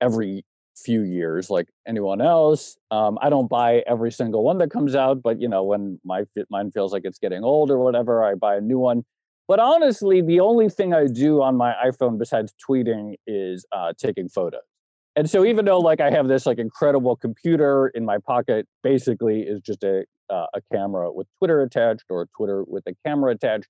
every 0.00 0.44
few 0.76 1.02
years, 1.02 1.50
like 1.50 1.66
anyone 1.88 2.20
else. 2.20 2.78
Um, 2.92 3.18
I 3.20 3.30
don't 3.30 3.48
buy 3.48 3.82
every 3.88 4.12
single 4.12 4.44
one 4.44 4.58
that 4.58 4.70
comes 4.70 4.94
out, 4.94 5.22
but 5.22 5.40
you 5.40 5.48
know, 5.48 5.64
when 5.64 5.98
my 6.04 6.22
mine 6.50 6.70
feels 6.70 6.92
like 6.92 7.02
it's 7.04 7.18
getting 7.18 7.42
old 7.42 7.72
or 7.72 7.80
whatever, 7.80 8.24
I 8.24 8.36
buy 8.36 8.54
a 8.54 8.60
new 8.60 8.78
one. 8.78 9.04
But 9.48 9.58
honestly, 9.58 10.22
the 10.22 10.38
only 10.38 10.68
thing 10.68 10.94
I 10.94 11.08
do 11.08 11.42
on 11.42 11.56
my 11.56 11.74
iPhone 11.84 12.16
besides 12.16 12.54
tweeting 12.64 13.16
is 13.26 13.66
uh, 13.72 13.92
taking 13.98 14.28
photos. 14.28 14.69
And 15.16 15.28
so 15.28 15.44
even 15.44 15.64
though 15.64 15.78
like 15.78 16.00
I 16.00 16.10
have 16.10 16.28
this 16.28 16.46
like 16.46 16.58
incredible 16.58 17.16
computer 17.16 17.88
in 17.94 18.04
my 18.04 18.18
pocket, 18.18 18.66
basically 18.82 19.40
is 19.42 19.60
just 19.60 19.82
a 19.82 20.04
uh, 20.30 20.46
a 20.54 20.60
camera 20.72 21.12
with 21.12 21.26
Twitter 21.38 21.62
attached 21.62 22.04
or 22.08 22.28
Twitter 22.36 22.64
with 22.66 22.84
a 22.86 22.94
camera 23.04 23.32
attached. 23.32 23.66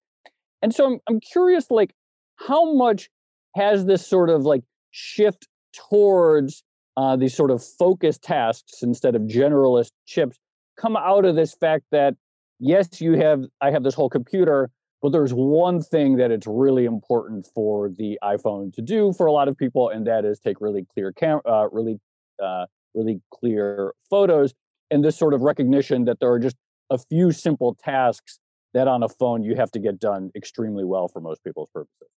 And 0.63 0.75
so 0.75 0.87
I'm, 0.87 0.99
I'm 1.09 1.21
curious, 1.21 1.71
like, 1.71 1.95
how 2.37 2.75
much 2.75 3.09
has 3.57 3.87
this 3.87 4.07
sort 4.07 4.31
of 4.31 4.43
like 4.43 4.63
shift 4.91 5.49
towards 5.73 6.63
uh, 6.97 7.17
these 7.17 7.35
sort 7.35 7.51
of 7.51 7.65
focused 7.65 8.23
tasks 8.23 8.83
instead 8.83 9.15
of 9.15 9.23
generalist 9.23 9.93
chips 10.07 10.39
come 10.79 10.97
out 10.97 11.25
of 11.25 11.35
this 11.35 11.55
fact 11.55 11.85
that 11.93 12.15
yes, 12.59 13.01
you 13.01 13.15
have 13.15 13.45
I 13.61 13.71
have 13.71 13.83
this 13.83 13.95
whole 13.95 14.11
computer, 14.11 14.71
but 15.03 15.13
there's 15.13 15.33
one 15.33 15.81
thing 15.81 16.17
that 16.17 16.31
it's 16.31 16.47
really 16.47 16.85
important 16.85 17.49
for 17.55 17.89
the 17.89 18.19
iPhone 18.23 18.73
to 18.75 18.83
do 18.83 19.13
for 19.13 19.27
a 19.27 19.33
lot 19.33 19.49
of 19.49 19.57
people, 19.57 19.89
and 19.89 20.07
that 20.07 20.25
is 20.25 20.39
take 20.39 20.61
really 20.61 20.87
clear 20.93 21.13
cam- 21.13 21.41
uh, 21.47 21.69
really 21.71 21.99
uh, 22.43 22.67
really 22.95 23.21
clear 23.33 23.93
photos 24.09 24.55
and 24.91 25.05
this 25.05 25.17
sort 25.17 25.35
of 25.35 25.43
recognition 25.43 26.05
that 26.05 26.19
there 26.21 26.31
are 26.31 26.39
just 26.39 26.57
a 26.91 26.99
few 26.99 27.33
simple 27.33 27.77
tasks 27.83 28.39
that 28.75 28.89
on 28.89 29.03
a 29.03 29.09
phone 29.09 29.43
you 29.43 29.55
have 29.55 29.71
to 29.71 29.79
get 29.79 29.99
done 29.99 30.31
extremely 30.35 30.85
well 30.85 31.09
for 31.09 31.21
most 31.21 31.43
people's 31.45 31.71
purposes. 31.73 32.09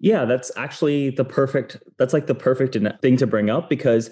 Yeah, 0.00 0.24
that's 0.24 0.50
actually 0.56 1.10
the 1.10 1.24
perfect 1.24 1.78
that's 1.98 2.12
like 2.12 2.26
the 2.26 2.34
perfect 2.34 2.76
thing 3.02 3.16
to 3.16 3.26
bring 3.26 3.50
up 3.50 3.68
because 3.68 4.10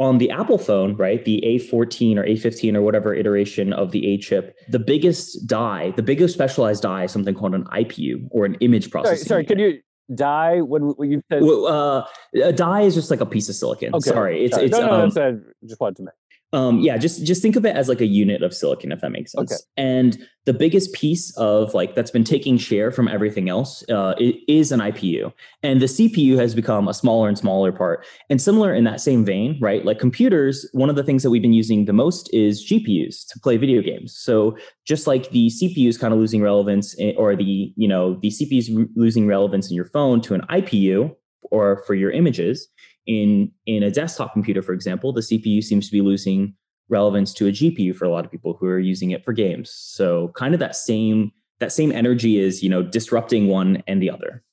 on 0.00 0.16
the 0.16 0.30
Apple 0.30 0.56
phone, 0.56 0.96
right, 0.96 1.24
the 1.26 1.42
A14 1.46 2.16
or 2.16 2.24
A15 2.24 2.74
or 2.74 2.80
whatever 2.80 3.14
iteration 3.14 3.74
of 3.74 3.92
the 3.92 4.06
A 4.08 4.16
chip, 4.16 4.58
the 4.68 4.78
biggest 4.78 5.46
die, 5.46 5.92
the 5.94 6.02
biggest 6.02 6.32
specialized 6.32 6.82
die 6.82 7.04
is 7.04 7.12
something 7.12 7.34
called 7.34 7.54
an 7.54 7.64
IPU 7.64 8.26
or 8.30 8.46
an 8.46 8.54
image 8.56 8.90
processing. 8.90 9.18
Sorry, 9.18 9.44
sorry 9.44 9.44
could 9.44 9.60
you 9.60 9.80
die 10.14 10.62
when, 10.62 10.82
when 10.96 11.12
you 11.12 11.22
said 11.30 11.42
well, 11.42 11.66
uh, 11.66 12.06
a 12.42 12.52
die 12.52 12.80
is 12.80 12.94
just 12.94 13.10
like 13.10 13.20
a 13.20 13.26
piece 13.26 13.50
of 13.50 13.54
silicon. 13.54 13.94
Okay. 13.94 14.10
Sorry, 14.10 14.44
it's 14.46 14.54
sorry. 14.54 14.66
it's 14.66 14.78
no, 14.78 14.86
no, 14.86 15.02
um, 15.02 15.10
no, 15.14 15.40
just 15.66 15.80
wanted 15.80 15.96
to 15.96 16.02
make. 16.04 16.14
Um, 16.52 16.80
yeah, 16.80 16.96
just 16.98 17.24
just 17.24 17.42
think 17.42 17.54
of 17.54 17.64
it 17.64 17.76
as 17.76 17.88
like 17.88 18.00
a 18.00 18.06
unit 18.06 18.42
of 18.42 18.52
silicon, 18.52 18.90
if 18.90 19.00
that 19.02 19.10
makes 19.10 19.32
sense. 19.32 19.52
Okay. 19.52 19.60
And 19.76 20.18
the 20.46 20.52
biggest 20.52 20.92
piece 20.92 21.36
of 21.36 21.74
like 21.74 21.94
that's 21.94 22.10
been 22.10 22.24
taking 22.24 22.58
share 22.58 22.90
from 22.90 23.06
everything 23.06 23.48
else 23.48 23.88
uh, 23.88 24.14
is 24.18 24.72
an 24.72 24.80
IPU, 24.80 25.32
and 25.62 25.80
the 25.80 25.86
CPU 25.86 26.36
has 26.38 26.56
become 26.56 26.88
a 26.88 26.94
smaller 26.94 27.28
and 27.28 27.38
smaller 27.38 27.70
part. 27.70 28.04
And 28.28 28.42
similar 28.42 28.74
in 28.74 28.82
that 28.84 29.00
same 29.00 29.24
vein, 29.24 29.58
right? 29.60 29.84
Like 29.84 30.00
computers, 30.00 30.68
one 30.72 30.90
of 30.90 30.96
the 30.96 31.04
things 31.04 31.22
that 31.22 31.30
we've 31.30 31.42
been 31.42 31.52
using 31.52 31.84
the 31.84 31.92
most 31.92 32.28
is 32.34 32.66
GPUs 32.66 33.28
to 33.28 33.38
play 33.40 33.56
video 33.56 33.80
games. 33.80 34.16
So 34.16 34.56
just 34.84 35.06
like 35.06 35.30
the 35.30 35.50
CPU 35.50 35.88
is 35.88 35.96
kind 35.96 36.12
of 36.12 36.18
losing 36.18 36.42
relevance, 36.42 36.96
eh, 36.98 37.12
or 37.16 37.36
the 37.36 37.72
you 37.76 37.86
know 37.86 38.14
the 38.14 38.28
CPU 38.28 38.58
is 38.58 38.70
losing 38.96 39.28
relevance 39.28 39.70
in 39.70 39.76
your 39.76 39.86
phone 39.86 40.20
to 40.22 40.34
an 40.34 40.40
IPU 40.50 41.14
or 41.52 41.84
for 41.86 41.94
your 41.94 42.10
images 42.10 42.68
in 43.10 43.50
in 43.66 43.82
a 43.82 43.90
desktop 43.90 44.32
computer, 44.32 44.62
for 44.62 44.72
example, 44.72 45.12
the 45.12 45.20
CPU 45.20 45.62
seems 45.64 45.86
to 45.86 45.92
be 45.92 46.00
losing 46.00 46.54
relevance 46.88 47.34
to 47.34 47.48
a 47.48 47.50
GPU 47.50 47.94
for 47.94 48.04
a 48.04 48.08
lot 48.08 48.24
of 48.24 48.30
people 48.30 48.56
who 48.58 48.66
are 48.66 48.78
using 48.78 49.10
it 49.10 49.24
for 49.24 49.32
games. 49.32 49.72
So 49.72 50.28
kind 50.36 50.54
of 50.54 50.60
that 50.60 50.76
same 50.76 51.32
that 51.58 51.72
same 51.72 51.90
energy 51.90 52.38
is 52.38 52.62
you 52.62 52.70
know 52.70 52.82
disrupting 52.82 53.48
one 53.48 53.82
and 53.88 54.00
the 54.00 54.10
other. 54.10 54.44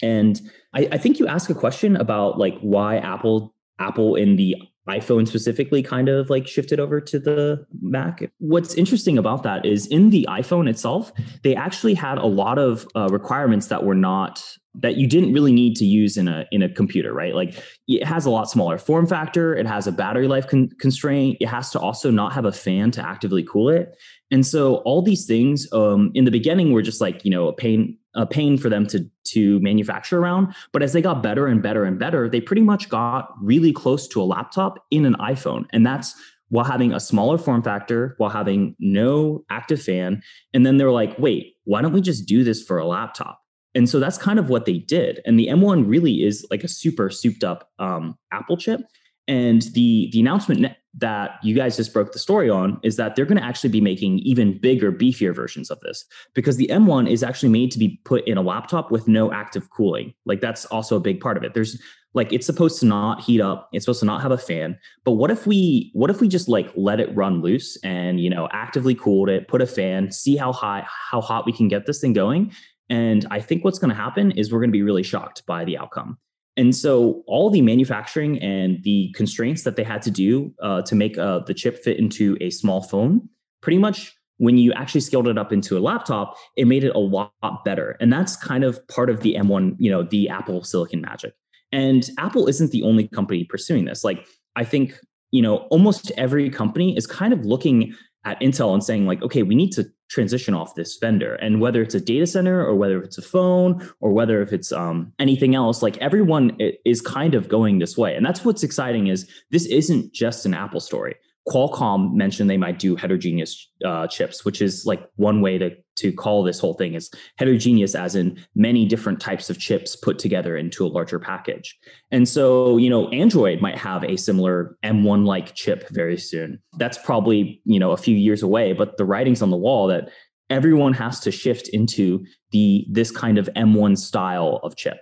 And 0.00 0.40
I, 0.74 0.88
I 0.92 0.98
think 0.98 1.18
you 1.18 1.26
ask 1.26 1.50
a 1.50 1.54
question 1.54 1.96
about 1.96 2.38
like 2.38 2.56
why 2.60 2.98
Apple 2.98 3.52
Apple 3.80 4.14
in 4.14 4.36
the 4.36 4.54
iPhone 4.88 5.26
specifically 5.26 5.82
kind 5.82 6.08
of 6.08 6.30
like 6.30 6.46
shifted 6.46 6.78
over 6.78 7.00
to 7.00 7.18
the 7.18 7.66
Mac. 7.80 8.30
What's 8.38 8.74
interesting 8.74 9.18
about 9.18 9.42
that 9.42 9.66
is 9.66 9.86
in 9.86 10.10
the 10.10 10.26
iPhone 10.30 10.68
itself, 10.68 11.12
they 11.42 11.54
actually 11.54 11.94
had 11.94 12.18
a 12.18 12.26
lot 12.26 12.58
of 12.58 12.86
uh, 12.94 13.08
requirements 13.10 13.66
that 13.66 13.84
were 13.84 13.94
not 13.94 14.42
that 14.78 14.96
you 14.96 15.06
didn't 15.06 15.32
really 15.32 15.52
need 15.52 15.74
to 15.76 15.84
use 15.84 16.16
in 16.16 16.28
a 16.28 16.46
in 16.52 16.62
a 16.62 16.68
computer, 16.68 17.12
right? 17.12 17.34
Like 17.34 17.60
it 17.88 18.04
has 18.04 18.26
a 18.26 18.30
lot 18.30 18.50
smaller 18.50 18.78
form 18.78 19.06
factor. 19.06 19.56
It 19.56 19.66
has 19.66 19.86
a 19.86 19.92
battery 19.92 20.28
life 20.28 20.46
con- 20.46 20.70
constraint. 20.78 21.38
It 21.40 21.46
has 21.46 21.70
to 21.70 21.80
also 21.80 22.10
not 22.10 22.32
have 22.34 22.44
a 22.44 22.52
fan 22.52 22.90
to 22.92 23.06
actively 23.06 23.42
cool 23.42 23.70
it. 23.70 23.96
And 24.30 24.46
so 24.46 24.76
all 24.78 25.02
these 25.02 25.24
things 25.24 25.66
um, 25.72 26.10
in 26.14 26.24
the 26.24 26.30
beginning 26.30 26.72
were 26.72 26.82
just 26.82 27.00
like 27.00 27.24
you 27.24 27.30
know 27.30 27.48
a 27.48 27.52
pain 27.52 27.96
a 28.16 28.26
pain 28.26 28.58
for 28.58 28.68
them 28.68 28.86
to 28.88 29.08
to 29.24 29.60
manufacture 29.60 30.18
around. 30.18 30.54
But 30.72 30.82
as 30.82 30.92
they 30.92 31.02
got 31.02 31.22
better 31.22 31.46
and 31.46 31.62
better 31.62 31.84
and 31.84 31.98
better, 31.98 32.28
they 32.28 32.40
pretty 32.40 32.62
much 32.62 32.88
got 32.88 33.32
really 33.40 33.72
close 33.72 34.08
to 34.08 34.22
a 34.22 34.24
laptop 34.24 34.84
in 34.90 35.04
an 35.04 35.14
iPhone, 35.14 35.66
and 35.72 35.86
that's 35.86 36.14
while 36.48 36.64
having 36.64 36.92
a 36.92 37.00
smaller 37.00 37.38
form 37.38 37.62
factor, 37.62 38.14
while 38.18 38.30
having 38.30 38.76
no 38.78 39.44
active 39.50 39.82
fan. 39.82 40.22
And 40.54 40.64
then 40.64 40.76
they're 40.76 40.92
like, 40.92 41.18
wait, 41.18 41.54
why 41.64 41.82
don't 41.82 41.92
we 41.92 42.00
just 42.00 42.26
do 42.26 42.44
this 42.44 42.62
for 42.62 42.78
a 42.78 42.86
laptop? 42.86 43.40
And 43.74 43.88
so 43.88 44.00
that's 44.00 44.16
kind 44.16 44.38
of 44.38 44.48
what 44.48 44.64
they 44.64 44.78
did. 44.78 45.20
And 45.26 45.38
the 45.38 45.48
M1 45.48 45.88
really 45.88 46.24
is 46.24 46.46
like 46.50 46.64
a 46.64 46.68
super 46.68 47.10
souped 47.10 47.44
up 47.44 47.70
um, 47.78 48.16
Apple 48.32 48.56
chip. 48.56 48.80
And 49.28 49.62
the 49.74 50.08
the 50.12 50.20
announcement 50.20 50.76
that 50.98 51.32
you 51.42 51.54
guys 51.54 51.76
just 51.76 51.92
broke 51.92 52.12
the 52.12 52.18
story 52.18 52.48
on 52.48 52.80
is 52.82 52.96
that 52.96 53.14
they're 53.14 53.26
going 53.26 53.38
to 53.38 53.44
actually 53.44 53.68
be 53.68 53.82
making 53.82 54.18
even 54.20 54.58
bigger, 54.58 54.90
beefier 54.90 55.34
versions 55.34 55.70
of 55.70 55.78
this 55.80 56.04
because 56.34 56.56
the 56.56 56.68
M1 56.68 57.10
is 57.10 57.22
actually 57.22 57.50
made 57.50 57.70
to 57.72 57.78
be 57.78 58.00
put 58.04 58.26
in 58.26 58.38
a 58.38 58.42
laptop 58.42 58.90
with 58.90 59.06
no 59.06 59.30
active 59.30 59.68
cooling. 59.70 60.14
Like 60.24 60.40
that's 60.40 60.64
also 60.66 60.96
a 60.96 61.00
big 61.00 61.20
part 61.20 61.36
of 61.36 61.42
it. 61.42 61.52
There's 61.52 61.80
like 62.14 62.32
it's 62.32 62.46
supposed 62.46 62.80
to 62.80 62.86
not 62.86 63.20
heat 63.20 63.42
up, 63.42 63.68
it's 63.72 63.84
supposed 63.84 64.00
to 64.00 64.06
not 64.06 64.22
have 64.22 64.30
a 64.30 64.38
fan. 64.38 64.78
But 65.04 65.12
what 65.12 65.30
if 65.30 65.46
we 65.46 65.90
what 65.92 66.08
if 66.08 66.20
we 66.20 66.28
just 66.28 66.48
like 66.48 66.72
let 66.74 66.98
it 66.98 67.14
run 67.14 67.42
loose 67.42 67.76
and 67.84 68.18
you 68.18 68.30
know 68.30 68.48
actively 68.52 68.94
cooled 68.94 69.28
it, 69.28 69.48
put 69.48 69.60
a 69.60 69.66
fan, 69.66 70.10
see 70.10 70.36
how 70.36 70.52
high 70.52 70.86
how 71.10 71.20
hot 71.20 71.44
we 71.44 71.52
can 71.52 71.68
get 71.68 71.84
this 71.84 72.00
thing 72.00 72.14
going? 72.14 72.52
And 72.88 73.26
I 73.30 73.40
think 73.40 73.64
what's 73.64 73.78
going 73.78 73.90
to 73.90 73.96
happen 73.96 74.30
is 74.30 74.52
we're 74.52 74.60
going 74.60 74.70
to 74.70 74.72
be 74.72 74.82
really 74.82 75.02
shocked 75.02 75.44
by 75.44 75.64
the 75.64 75.76
outcome. 75.76 76.18
And 76.56 76.74
so 76.74 77.22
all 77.26 77.50
the 77.50 77.60
manufacturing 77.60 78.40
and 78.40 78.82
the 78.82 79.12
constraints 79.14 79.62
that 79.64 79.76
they 79.76 79.84
had 79.84 80.02
to 80.02 80.10
do 80.10 80.54
uh, 80.62 80.82
to 80.82 80.94
make 80.94 81.18
uh, 81.18 81.40
the 81.40 81.52
chip 81.52 81.82
fit 81.82 81.98
into 81.98 82.36
a 82.40 82.50
small 82.50 82.82
phone, 82.82 83.28
pretty 83.60 83.78
much 83.78 84.14
when 84.38 84.58
you 84.58 84.72
actually 84.72 85.00
scaled 85.00 85.28
it 85.28 85.38
up 85.38 85.52
into 85.52 85.78
a 85.78 85.80
laptop, 85.80 86.36
it 86.56 86.66
made 86.66 86.84
it 86.84 86.94
a 86.94 86.98
lot 86.98 87.32
better. 87.64 87.96
And 88.00 88.12
that's 88.12 88.36
kind 88.36 88.64
of 88.64 88.86
part 88.88 89.08
of 89.10 89.20
the 89.20 89.34
M1, 89.34 89.76
you 89.78 89.90
know, 89.90 90.02
the 90.02 90.28
Apple 90.28 90.62
Silicon 90.62 91.00
magic. 91.00 91.34
And 91.72 92.08
Apple 92.18 92.46
isn't 92.46 92.70
the 92.70 92.82
only 92.82 93.08
company 93.08 93.44
pursuing 93.44 93.86
this. 93.86 94.04
Like 94.04 94.26
I 94.54 94.64
think, 94.64 94.98
you 95.30 95.42
know, 95.42 95.58
almost 95.70 96.12
every 96.16 96.50
company 96.50 96.96
is 96.96 97.06
kind 97.06 97.32
of 97.32 97.44
looking 97.44 97.94
at 98.24 98.40
Intel 98.40 98.72
and 98.74 98.84
saying 98.84 99.06
like, 99.06 99.22
okay, 99.22 99.42
we 99.42 99.54
need 99.54 99.70
to 99.72 99.86
transition 100.08 100.54
off 100.54 100.74
this 100.74 100.96
vendor. 101.00 101.34
And 101.34 101.60
whether 101.60 101.82
it's 101.82 101.94
a 101.94 102.00
data 102.00 102.26
center 102.26 102.64
or 102.64 102.74
whether 102.74 103.02
it's 103.02 103.18
a 103.18 103.22
phone 103.22 103.88
or 104.00 104.12
whether 104.12 104.42
if 104.42 104.52
it's 104.52 104.72
um, 104.72 105.12
anything 105.18 105.54
else, 105.54 105.82
like 105.82 105.96
everyone 105.98 106.56
is 106.84 107.00
kind 107.00 107.34
of 107.34 107.48
going 107.48 107.78
this 107.78 107.96
way. 107.96 108.14
And 108.14 108.24
that's 108.24 108.44
what's 108.44 108.62
exciting 108.62 109.08
is 109.08 109.28
this 109.50 109.66
isn't 109.66 110.12
just 110.12 110.46
an 110.46 110.54
Apple 110.54 110.80
story. 110.80 111.16
Qualcomm 111.48 112.14
mentioned 112.14 112.50
they 112.50 112.56
might 112.56 112.78
do 112.78 112.96
heterogeneous 112.96 113.70
uh, 113.84 114.06
chips, 114.08 114.44
which 114.44 114.60
is 114.60 114.84
like 114.84 115.08
one 115.14 115.40
way 115.40 115.58
to 115.58 115.70
to 115.96 116.12
call 116.12 116.42
this 116.42 116.58
whole 116.58 116.74
thing 116.74 116.94
is 116.94 117.10
heterogeneous, 117.36 117.94
as 117.94 118.14
in 118.14 118.38
many 118.54 118.86
different 118.86 119.20
types 119.20 119.50
of 119.50 119.58
chips 119.58 119.96
put 119.96 120.18
together 120.18 120.56
into 120.56 120.86
a 120.86 120.88
larger 120.88 121.18
package. 121.18 121.76
And 122.10 122.28
so, 122.28 122.76
you 122.76 122.90
know, 122.90 123.08
Android 123.08 123.60
might 123.60 123.78
have 123.78 124.04
a 124.04 124.16
similar 124.16 124.76
M1 124.84 125.26
like 125.26 125.54
chip 125.54 125.88
very 125.90 126.18
soon. 126.18 126.60
That's 126.78 126.98
probably 126.98 127.60
you 127.64 127.78
know 127.80 127.92
a 127.92 127.96
few 127.96 128.16
years 128.16 128.42
away, 128.42 128.72
but 128.72 128.96
the 128.96 129.04
writing's 129.04 129.42
on 129.42 129.50
the 129.50 129.56
wall 129.56 129.86
that 129.88 130.10
everyone 130.48 130.92
has 130.92 131.20
to 131.20 131.30
shift 131.30 131.68
into 131.68 132.24
the 132.52 132.86
this 132.90 133.10
kind 133.10 133.38
of 133.38 133.48
M1 133.56 133.98
style 133.98 134.60
of 134.62 134.76
chip, 134.76 134.98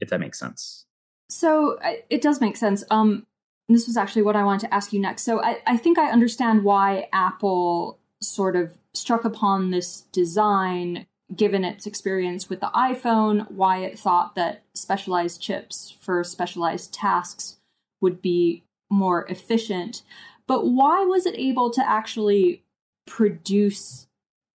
if 0.00 0.10
that 0.10 0.20
makes 0.20 0.38
sense. 0.38 0.86
So 1.30 1.78
it 2.08 2.22
does 2.22 2.40
make 2.40 2.56
sense. 2.56 2.84
Um, 2.90 3.26
this 3.68 3.86
was 3.86 3.96
actually 3.96 4.22
what 4.22 4.36
I 4.36 4.44
wanted 4.44 4.66
to 4.66 4.74
ask 4.74 4.92
you 4.92 5.00
next. 5.00 5.22
So 5.22 5.42
I, 5.42 5.58
I 5.66 5.76
think 5.76 5.98
I 5.98 6.10
understand 6.10 6.64
why 6.64 7.08
Apple 7.12 7.97
sort 8.20 8.56
of 8.56 8.76
struck 8.94 9.24
upon 9.24 9.70
this 9.70 10.02
design 10.12 11.06
given 11.34 11.64
its 11.64 11.86
experience 11.86 12.48
with 12.48 12.60
the 12.60 12.70
iPhone, 12.74 13.50
why 13.50 13.78
it 13.78 13.98
thought 13.98 14.34
that 14.34 14.62
specialized 14.74 15.40
chips 15.40 15.94
for 16.00 16.24
specialized 16.24 16.92
tasks 16.92 17.58
would 18.00 18.22
be 18.22 18.64
more 18.90 19.26
efficient. 19.26 20.02
But 20.46 20.66
why 20.66 21.04
was 21.04 21.26
it 21.26 21.38
able 21.38 21.70
to 21.70 21.86
actually 21.86 22.64
produce 23.06 24.06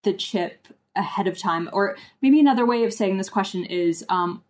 the 0.02 0.12
chip 0.12 0.68
ahead 0.96 1.28
of 1.28 1.38
time? 1.38 1.70
Or 1.72 1.96
maybe 2.20 2.40
another 2.40 2.66
way 2.66 2.84
of 2.84 2.92
saying 2.92 3.18
this 3.18 3.30
question 3.30 3.64
is 3.64 4.04
um, 4.08 4.42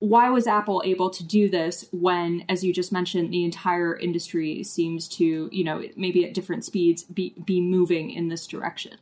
why 0.00 0.30
was 0.30 0.46
Apple 0.46 0.82
able 0.84 1.10
to 1.10 1.24
do 1.24 1.48
this 1.48 1.86
when, 1.92 2.44
as 2.48 2.64
you 2.64 2.72
just 2.72 2.90
mentioned, 2.90 3.32
the 3.32 3.44
entire 3.44 3.96
industry 3.96 4.64
seems 4.64 5.06
to, 5.08 5.48
you 5.52 5.62
know, 5.62 5.82
maybe 5.94 6.24
at 6.24 6.34
different 6.34 6.64
speeds, 6.64 7.04
be, 7.04 7.34
be 7.44 7.60
moving 7.60 8.10
in 8.10 8.28
this 8.28 8.46
direction? 8.46 8.96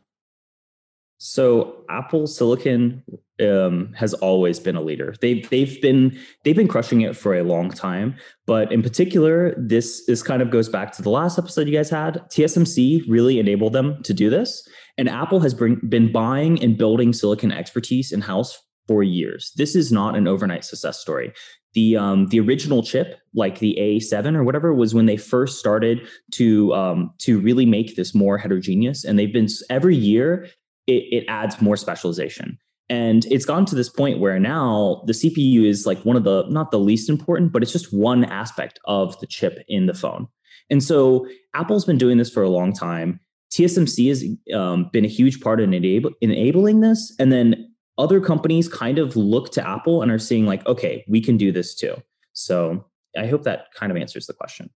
So 1.19 1.85
Apple 1.89 2.27
Silicon 2.27 3.03
um, 3.41 3.93
has 3.97 4.15
always 4.15 4.59
been 4.61 4.77
a 4.77 4.81
leader. 4.81 5.15
They've 5.21 5.49
they've 5.51 5.81
been 5.83 6.17
they've 6.45 6.55
been 6.55 6.69
crushing 6.69 7.01
it 7.01 7.17
for 7.17 7.37
a 7.37 7.43
long 7.43 7.71
time. 7.71 8.17
But 8.47 8.71
in 8.71 8.83
particular, 8.83 9.55
this 9.59 10.07
this 10.07 10.23
kind 10.23 10.43
of 10.43 10.51
goes 10.51 10.69
back 10.69 10.93
to 10.93 11.03
the 11.03 11.11
last 11.11 11.37
episode 11.37 11.67
you 11.67 11.77
guys 11.77 11.91
had. 11.91 12.23
TSMC 12.31 13.03
really 13.09 13.41
enabled 13.41 13.73
them 13.73 14.01
to 14.05 14.15
do 14.15 14.31
this, 14.31 14.67
and 14.97 15.09
Apple 15.09 15.41
has 15.41 15.55
bring, 15.55 15.81
been 15.89 16.13
buying 16.13 16.63
and 16.63 16.79
building 16.79 17.13
silicon 17.13 17.51
expertise 17.51 18.13
in 18.13 18.21
house 18.21 18.57
for 18.89 19.03
years. 19.05 19.53
This 19.57 19.77
is 19.77 19.93
not 19.93 20.17
an 20.17 20.27
overnight 20.27 20.65
success 20.65 20.99
story. 20.99 21.33
The 21.75 21.97
um, 21.97 22.27
the 22.29 22.41
original 22.41 22.83
chip, 22.83 23.21
like 23.35 23.61
the 23.61 23.77
A7 23.79 24.35
or 24.35 24.43
whatever, 24.43 24.75
was 24.75 24.95
when 24.95 25.07
they 25.07 25.19
first 25.19 25.59
started 25.59 26.09
to 26.33 26.75
um, 26.75 27.13
to 27.19 27.39
really 27.39 27.67
make 27.67 27.95
this 27.95 28.15
more 28.15 28.39
heterogeneous. 28.39 29.05
And 29.05 29.19
they've 29.19 29.33
been 29.33 29.49
every 29.71 29.95
year 29.95 30.49
it, 30.89 31.05
it 31.13 31.25
adds 31.29 31.61
more 31.61 31.77
specialization. 31.77 32.59
And 32.91 33.27
it's 33.27 33.45
gone 33.45 33.67
to 33.67 33.75
this 33.75 33.91
point 33.91 34.19
where 34.19 34.41
now 34.41 35.03
the 35.07 35.13
CPU 35.13 35.67
is 35.67 35.87
like 35.87 36.03
one 36.05 36.17
of 36.17 36.25
the 36.25 36.47
not 36.49 36.71
the 36.71 36.79
least 36.79 37.11
important, 37.11 37.53
but 37.53 37.63
it's 37.63 37.73
just 37.73 37.93
one 37.93 38.25
aspect 38.25 38.81
of 38.87 39.21
the 39.21 39.27
chip 39.27 39.63
in 39.69 39.87
the 39.87 39.95
phone. 39.95 40.27
And 40.71 40.83
so 40.83 41.27
Apple's 41.55 41.85
been 41.85 41.99
doing 41.99 42.17
this 42.17 42.31
for 42.31 42.43
a 42.43 42.49
long 42.49 42.73
time. 42.73 43.21
TSMC 43.53 44.09
has 44.09 44.25
um, 44.59 44.91
been 44.93 45.05
a 45.05 45.09
huge 45.09 45.41
part 45.41 45.61
in 45.61 45.73
enable, 45.73 46.11
enabling 46.21 46.81
this. 46.81 47.15
And 47.19 47.33
then 47.33 47.73
other 47.99 48.21
companies 48.21 48.69
kind 48.69 48.99
of 48.99 49.17
look 49.17 49.51
to 49.53 49.69
Apple 49.69 50.03
and 50.03 50.11
are 50.11 50.19
seeing 50.19 50.47
like, 50.47 50.65
okay, 50.67 51.05
we 51.09 51.21
can 51.21 51.37
do 51.37 51.53
this 51.53 51.75
too. 51.75 51.95
So 52.33 52.87
I 53.17 53.27
hope 53.27 53.43
that 53.43 53.75
kind 53.75 53.91
of 53.91 53.99
answers 53.99 54.27
the 54.27 54.33
question. 54.33 54.71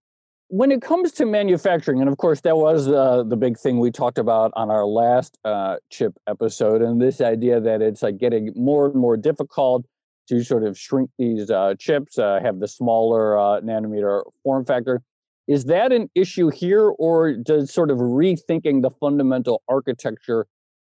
When 0.49 0.69
it 0.71 0.81
comes 0.81 1.13
to 1.13 1.25
manufacturing, 1.25 2.01
and 2.01 2.09
of 2.09 2.17
course, 2.17 2.41
that 2.41 2.57
was 2.57 2.87
uh, 2.87 3.23
the 3.23 3.37
big 3.37 3.57
thing 3.57 3.79
we 3.79 3.89
talked 3.89 4.19
about 4.19 4.51
on 4.55 4.69
our 4.69 4.85
last 4.85 5.39
uh, 5.45 5.77
chip 5.89 6.13
episode, 6.27 6.81
and 6.81 7.01
this 7.01 7.21
idea 7.21 7.59
that 7.59 7.81
it's 7.81 8.03
like 8.03 8.17
getting 8.17 8.51
more 8.55 8.87
and 8.87 8.95
more 8.95 9.17
difficult 9.17 9.85
to 10.27 10.43
sort 10.43 10.63
of 10.63 10.77
shrink 10.77 11.09
these 11.17 11.49
uh, 11.49 11.73
chips, 11.79 12.19
uh, 12.19 12.39
have 12.43 12.59
the 12.59 12.67
smaller 12.67 13.37
uh, 13.37 13.61
nanometer 13.61 14.23
form 14.43 14.63
factor. 14.65 15.01
Is 15.47 15.65
that 15.65 15.91
an 15.91 16.09
issue 16.13 16.49
here, 16.49 16.89
or 16.89 17.33
does 17.33 17.73
sort 17.73 17.89
of 17.89 17.97
rethinking 17.97 18.83
the 18.83 18.91
fundamental 18.91 19.63
architecture 19.67 20.45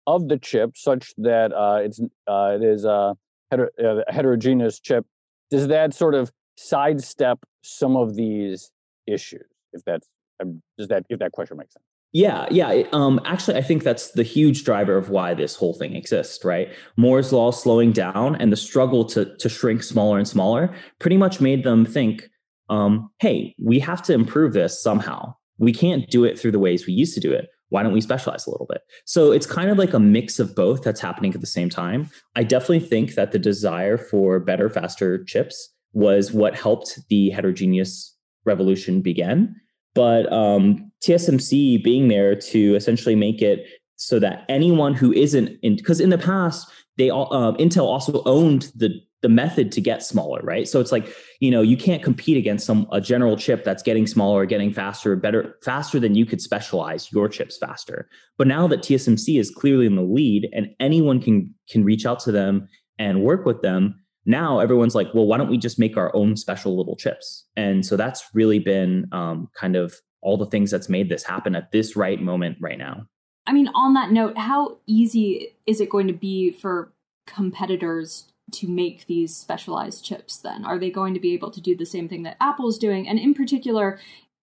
of 0.09 0.29
the 0.29 0.39
chip 0.39 0.71
such 0.75 1.13
that 1.19 1.53
uh, 1.53 1.81
it's 1.83 2.01
uh, 2.27 2.57
it 2.57 2.65
is 2.65 2.85
a, 2.85 3.15
heter- 3.53 3.69
uh, 3.83 4.03
a 4.09 4.13
heterogeneous 4.13 4.81
chip, 4.81 5.05
does 5.51 5.69
that 5.69 5.95
sort 5.95 6.15
of 6.15 6.33
sidestep 6.57 7.39
some 7.63 7.95
of 7.95 8.17
these 8.17 8.71
issues? 9.07 9.47
If 9.75 9.83
that's 9.85 10.09
um, 10.41 10.63
does 10.79 10.89
that 10.89 11.05
if 11.11 11.19
that 11.19 11.33
question 11.33 11.59
makes 11.59 11.75
sense? 11.75 11.85
Yeah, 12.15 12.47
yeah. 12.51 12.85
Um, 12.93 13.21
actually, 13.27 13.59
I 13.59 13.63
think 13.63 13.83
that's 13.83 14.13
the 14.13 14.23
huge 14.23 14.65
driver 14.65 14.97
of 14.97 15.11
why 15.11 15.35
this 15.35 15.55
whole 15.55 15.75
thing 15.75 15.95
exists, 15.95 16.43
right? 16.43 16.71
Moore's 16.97 17.35
law 17.35 17.51
slowing 17.51 17.93
down 17.93 18.35
and 18.37 18.51
the 18.51 18.57
struggle 18.57 19.05
to 19.07 19.37
to 19.37 19.49
shrink 19.51 19.83
smaller 19.83 20.17
and 20.17 20.27
smaller 20.27 20.75
pretty 21.01 21.19
much 21.19 21.39
made 21.39 21.65
them 21.65 21.85
think, 21.85 22.31
um, 22.71 23.11
"Hey, 23.21 23.55
we 23.63 23.79
have 23.81 24.01
to 24.05 24.15
improve 24.15 24.55
this 24.55 24.83
somehow. 24.83 25.35
We 25.59 25.73
can't 25.75 26.09
do 26.09 26.25
it 26.25 26.39
through 26.39 26.53
the 26.53 26.59
ways 26.59 26.87
we 26.87 26.95
used 26.95 27.15
to 27.15 27.21
do 27.21 27.31
it 27.33 27.49
why 27.71 27.83
don't 27.83 27.93
we 27.93 28.01
specialize 28.01 28.47
a 28.47 28.51
little 28.51 28.67
bit? 28.69 28.83
So 29.05 29.33
it's 29.33 29.47
kind 29.47 29.71
of 29.71 29.79
like 29.79 29.93
a 29.93 30.01
mix 30.01 30.39
of 30.39 30.55
both 30.55 30.83
that's 30.83 31.01
happening 31.01 31.35
at 31.35 31.41
the 31.41 31.47
same 31.47 31.69
time. 31.69 32.11
I 32.37 32.43
definitely 32.43 32.81
think 32.81 33.15
that 33.15 33.33
the 33.33 33.39
desire 33.39 33.99
for 33.99 34.41
better, 34.41 34.71
faster 34.71 35.25
chips 35.25 35.71
was 35.93 36.33
what 36.33 36.57
helped 36.57 36.99
the 37.09 37.31
heterogeneous 37.31 38.15
revolution 38.45 39.01
begin. 39.01 39.55
But 39.95 40.33
um, 40.33 40.91
TSMC 41.03 41.83
being 41.83 42.09
there 42.09 42.35
to 42.35 42.75
essentially 42.75 43.17
make 43.17 43.43
it 43.43 43.67
so 43.97 44.19
that 44.21 44.45
anyone 44.49 44.95
who 44.95 45.13
isn't 45.13 45.59
in, 45.63 45.77
because 45.77 46.01
in 46.01 46.11
the 46.11 46.19
past, 46.19 46.71
they 46.99 47.11
all, 47.11 47.33
uh, 47.33 47.53
Intel 47.57 47.85
also 47.85 48.23
owned 48.25 48.71
the 48.75 49.01
the 49.21 49.29
method 49.29 49.73
to 49.73 49.81
get 49.81 50.03
smaller, 50.03 50.41
right? 50.43 50.69
So 50.69 50.81
it's 50.81 50.93
like, 50.93 51.13
you 51.41 51.51
know, 51.51 51.61
you 51.61 51.77
can't 51.77 52.03
compete 52.05 52.37
against 52.37 52.65
some 52.65 52.87
a 52.93 53.01
general 53.01 53.37
chip 53.37 53.65
that's 53.65 53.83
getting 53.83 54.07
smaller, 54.07 54.47
getting 54.47 54.73
faster, 54.73 55.17
better, 55.17 55.57
faster 55.65 55.99
than 55.99 56.15
you 56.15 56.25
could 56.25 56.41
specialize 56.41 57.11
your 57.11 57.29
chips 57.29 57.59
faster. 57.59 58.09
But 58.37 58.47
now 58.47 58.69
that 58.69 58.81
TSMC 58.81 59.41
is 59.41 59.51
clearly 59.51 59.87
in 59.87 59.97
the 59.97 60.03
lead 60.03 60.49
and 60.53 60.69
anyone 60.79 61.21
can 61.21 61.53
can 61.69 61.85
reach 61.85 62.07
out 62.07 62.21
to 62.21 62.33
them 62.33 62.69
and 62.99 63.25
work 63.25 63.45
with 63.45 63.61
them, 63.61 64.01
now 64.25 64.61
everyone's 64.61 64.95
like, 64.95 65.09
well, 65.15 65.27
why 65.27 65.37
don't 65.37 65.51
we 65.51 65.59
just 65.59 65.81
make 65.81 65.97
our 65.97 66.15
own 66.15 66.37
special 66.37 66.77
little 66.77 66.95
chips? 66.95 67.45
And 67.57 67.85
so 67.85 67.97
that's 67.97 68.25
really 68.35 68.61
been 68.61 69.09
um, 69.11 69.49
kind 69.57 69.75
of 69.75 69.95
all 70.21 70.37
the 70.37 70.47
things 70.47 70.71
that's 70.71 70.89
made 70.89 71.09
this 71.09 71.25
happen 71.25 71.57
at 71.57 71.73
this 71.73 71.97
right 71.97 72.21
moment 72.21 72.59
right 72.61 72.79
now. 72.79 73.07
I 73.49 73.53
mean, 73.53 73.69
on 73.69 73.95
that 73.95 74.13
note, 74.13 74.37
how 74.37 74.77
easy 74.87 75.55
is 75.67 75.81
it 75.81 75.89
going 75.89 76.07
to 76.07 76.13
be 76.13 76.53
for 76.53 76.93
competitors 77.27 78.27
to 78.53 78.69
make 78.69 79.07
these 79.07 79.35
specialized 79.35 80.05
chips 80.05 80.37
then? 80.37 80.67
Are 80.67 80.79
they 80.79 80.91
going 80.91 81.15
to 81.15 81.21
be 81.21 81.33
able 81.33 81.51
to 81.53 81.61
do 81.61 81.75
the 81.75 81.87
same 81.87 82.11
thing 82.11 82.25
that 82.25 82.37
Apple's 82.43 82.79
doing? 82.79 83.09
And 83.09 83.19
in 83.19 83.33
particular, 83.33 83.99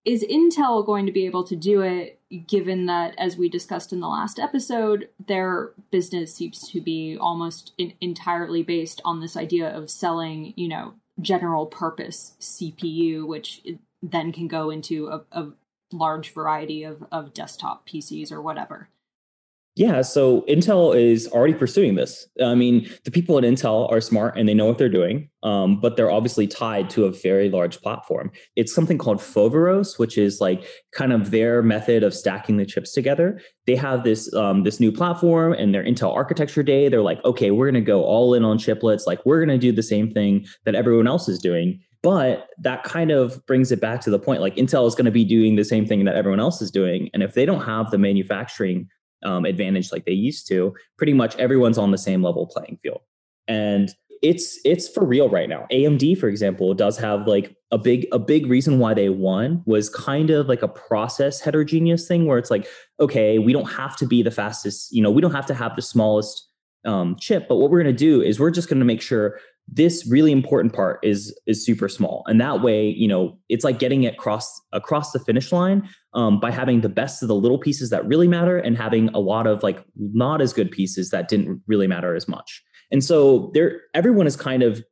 is 0.06 0.24
Intel 0.24 0.84
going 0.84 1.06
to 1.06 1.12
be 1.12 1.28
able 1.28 1.44
to 1.44 1.56
do 1.56 1.82
it 1.82 2.20
given 2.48 2.88
that, 2.88 3.14
as 3.20 3.38
we 3.38 3.48
discussed 3.48 3.94
in 3.94 4.00
the 4.00 4.08
last 4.08 4.40
episode, 4.40 5.10
their 5.28 5.72
business 5.92 6.34
seems 6.34 6.68
to 6.72 6.82
be 6.82 7.16
almost 7.16 7.74
in- 7.78 7.94
entirely 8.02 8.64
based 8.64 9.02
on 9.06 9.20
this 9.20 9.38
idea 9.38 9.70
of 9.70 9.92
selling, 9.92 10.52
you 10.56 10.68
know, 10.68 10.96
general 11.22 11.68
purpose 11.68 12.34
CPU, 12.42 13.26
which 13.26 13.62
then 14.02 14.32
can 14.32 14.48
go 14.48 14.72
into 14.72 15.08
a, 15.08 15.22
a 15.32 15.52
large 15.92 16.34
variety 16.34 16.84
of, 16.84 17.06
of 17.12 17.36
desktop 17.36 17.88
PCs 17.88 18.32
or 18.32 18.42
whatever. 18.42 18.90
Yeah, 19.78 20.04
so 20.04 20.44
Intel 20.44 20.96
is 20.96 21.28
already 21.28 21.54
pursuing 21.54 21.96
this. 21.96 22.26
I 22.42 22.56
mean, 22.56 22.90
the 23.04 23.12
people 23.12 23.38
at 23.38 23.44
Intel 23.44 23.92
are 23.92 24.00
smart 24.00 24.38
and 24.38 24.48
they 24.48 24.54
know 24.54 24.66
what 24.66 24.78
they're 24.78 24.88
doing, 24.88 25.30
um, 25.44 25.82
but 25.82 25.98
they're 25.98 26.12
obviously 26.12 26.48
tied 26.48 26.90
to 26.92 27.04
a 27.04 27.12
very 27.12 27.50
large 27.50 27.82
platform. 27.82 28.32
It's 28.56 28.74
something 28.74 28.98
called 28.98 29.18
Foveros, 29.18 30.00
which 30.00 30.18
is 30.18 30.40
like 30.40 30.66
kind 30.94 31.12
of 31.12 31.32
their 31.32 31.62
method 31.62 32.04
of 32.04 32.14
stacking 32.14 32.56
the 32.56 32.66
chips 32.66 32.94
together. 32.94 33.42
They 33.68 33.76
have 33.76 34.06
this 34.06 34.34
um, 34.34 34.64
this 34.64 34.80
new 34.80 34.94
platform 34.94 35.52
and 35.52 35.74
their 35.74 35.84
Intel 35.84 36.16
Architecture 36.16 36.64
Day. 36.64 36.88
They're 36.88 37.02
like, 37.02 37.24
okay, 37.26 37.52
we're 37.52 37.70
going 37.70 37.84
to 37.84 37.86
go 37.86 38.02
all 38.02 38.34
in 38.34 38.46
on 38.46 38.58
chiplets. 38.58 39.06
Like 39.06 39.26
we're 39.26 39.46
going 39.46 39.60
to 39.60 39.62
do 39.62 39.74
the 39.74 39.84
same 39.84 40.10
thing 40.10 40.46
that 40.64 40.76
everyone 40.76 41.08
else 41.08 41.28
is 41.28 41.38
doing. 41.38 41.82
But 42.02 42.48
that 42.60 42.84
kind 42.84 43.12
of 43.12 43.46
brings 43.46 43.72
it 43.72 43.82
back 43.82 44.00
to 44.02 44.12
the 44.12 44.20
point 44.20 44.40
like 44.40 44.56
Intel 44.56 44.88
is 44.88 44.96
going 44.96 45.06
to 45.06 45.12
be 45.12 45.26
doing 45.26 45.58
the 45.58 45.66
same 45.66 45.86
thing 45.86 46.06
that 46.06 46.16
everyone 46.16 46.40
else 46.40 46.62
is 46.62 46.72
doing. 46.72 47.10
And 47.14 47.24
if 47.24 47.34
they 47.34 47.46
don't 47.46 47.66
have 47.66 47.92
the 47.92 47.98
manufacturing 47.98 48.88
um, 49.26 49.46
advantage 49.46 49.92
like 49.92 50.06
they 50.06 50.14
used 50.14 50.48
to, 50.48 50.74
pretty 50.98 51.14
much 51.14 51.36
everyone's 51.38 51.78
on 51.78 51.92
the 51.92 51.98
same 51.98 52.24
level 52.24 52.48
playing 52.48 52.80
field. 52.82 53.02
And 53.48 53.94
it's 54.22 54.60
it's 54.64 54.88
for 54.88 55.06
real 55.06 55.30
right 55.30 55.50
now. 55.50 55.68
AMD, 55.72 56.18
for 56.18 56.30
example, 56.30 56.74
does 56.74 56.98
have 56.98 57.28
like 57.28 57.56
a 57.72 57.78
big 57.78 58.08
a 58.12 58.20
big 58.20 58.48
reason 58.48 58.80
why 58.80 58.94
they 58.94 59.10
won 59.10 59.62
was 59.66 59.90
kind 59.90 60.30
of 60.30 60.48
like 60.48 60.62
a 60.62 60.68
process 60.68 61.42
heterogeneous 61.42 62.08
thing 62.08 62.26
where 62.26 62.38
it's 62.38 62.50
like, 62.50 62.68
okay, 63.00 63.40
we 63.40 63.52
don't 63.52 63.72
have 63.72 63.96
to 63.98 64.08
be 64.08 64.24
the 64.24 64.32
fastest, 64.32 64.92
you 64.92 65.02
know, 65.02 65.12
we 65.12 65.22
don't 65.22 65.34
have 65.34 65.46
to 65.48 65.54
have 65.54 65.76
the 65.76 65.82
smallest 65.82 66.50
um, 66.86 67.16
chip, 67.20 67.48
but 67.48 67.58
what 67.58 67.70
we're 67.70 67.82
going 67.82 67.96
to 67.96 67.98
do 67.98 68.22
is 68.22 68.40
we're 68.40 68.52
just 68.52 68.70
going 68.70 68.80
to 68.80 68.86
make 68.86 69.02
sure 69.02 69.40
this 69.68 70.06
really 70.08 70.32
important 70.32 70.74
part 70.74 71.00
is 71.04 71.38
is 71.48 71.66
super 71.66 71.90
small. 71.90 72.24
And 72.28 72.40
that 72.40 72.62
way 72.62 72.88
you 72.88 73.08
know 73.08 73.38
it's 73.50 73.64
like 73.64 73.80
getting 73.80 74.04
it 74.04 74.14
across 74.14 74.62
across 74.72 75.12
the 75.12 75.20
finish 75.20 75.52
line 75.52 75.88
um, 76.14 76.40
by 76.40 76.52
having 76.52 76.82
the 76.82 76.90
best 76.90 77.22
of 77.22 77.28
the 77.28 77.36
little 77.36 77.58
pieces 77.58 77.90
that 77.90 78.06
really 78.06 78.28
matter 78.28 78.58
and 78.58 78.78
having 78.78 79.10
a 79.10 79.20
lot 79.20 79.48
of 79.48 79.64
like 79.64 79.84
not 79.98 80.42
as 80.42 80.54
good 80.54 80.72
pieces 80.72 81.10
that 81.10 81.28
didn't 81.28 81.62
really 81.68 81.88
matter 81.88 82.16
as 82.16 82.28
much. 82.28 82.64
And 82.92 83.04
so 83.04 83.52
there 83.54 83.82
everyone 83.94 84.28
is 84.28 84.36
kind 84.36 84.62
of 84.62 84.84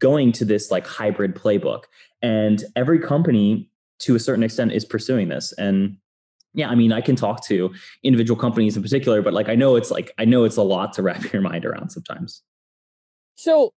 going 0.00 0.32
to 0.32 0.44
this 0.44 0.70
like 0.70 0.86
hybrid 0.86 1.34
playbook. 1.34 1.84
And 2.22 2.64
every 2.76 2.98
company 2.98 3.70
to 4.00 4.14
a 4.14 4.18
certain 4.18 4.42
extent 4.42 4.72
is 4.72 4.84
pursuing 4.84 5.28
this. 5.28 5.52
And 5.58 5.96
yeah 6.52 6.68
i 6.68 6.74
mean 6.74 6.92
i 6.92 7.00
can 7.00 7.14
talk 7.14 7.44
to 7.44 7.72
individual 8.02 8.36
companies 8.36 8.76
in 8.76 8.82
particular 8.82 9.22
but 9.22 9.32
like 9.32 9.48
i 9.48 9.54
know 9.54 9.76
it's 9.76 9.88
like 9.88 10.12
i 10.18 10.24
know 10.24 10.42
it's 10.42 10.56
a 10.56 10.62
lot 10.64 10.92
to 10.92 11.00
wrap 11.00 11.22
your 11.32 11.40
mind 11.42 11.64
around 11.64 11.90
sometimes. 11.90 12.42
So 13.36 13.72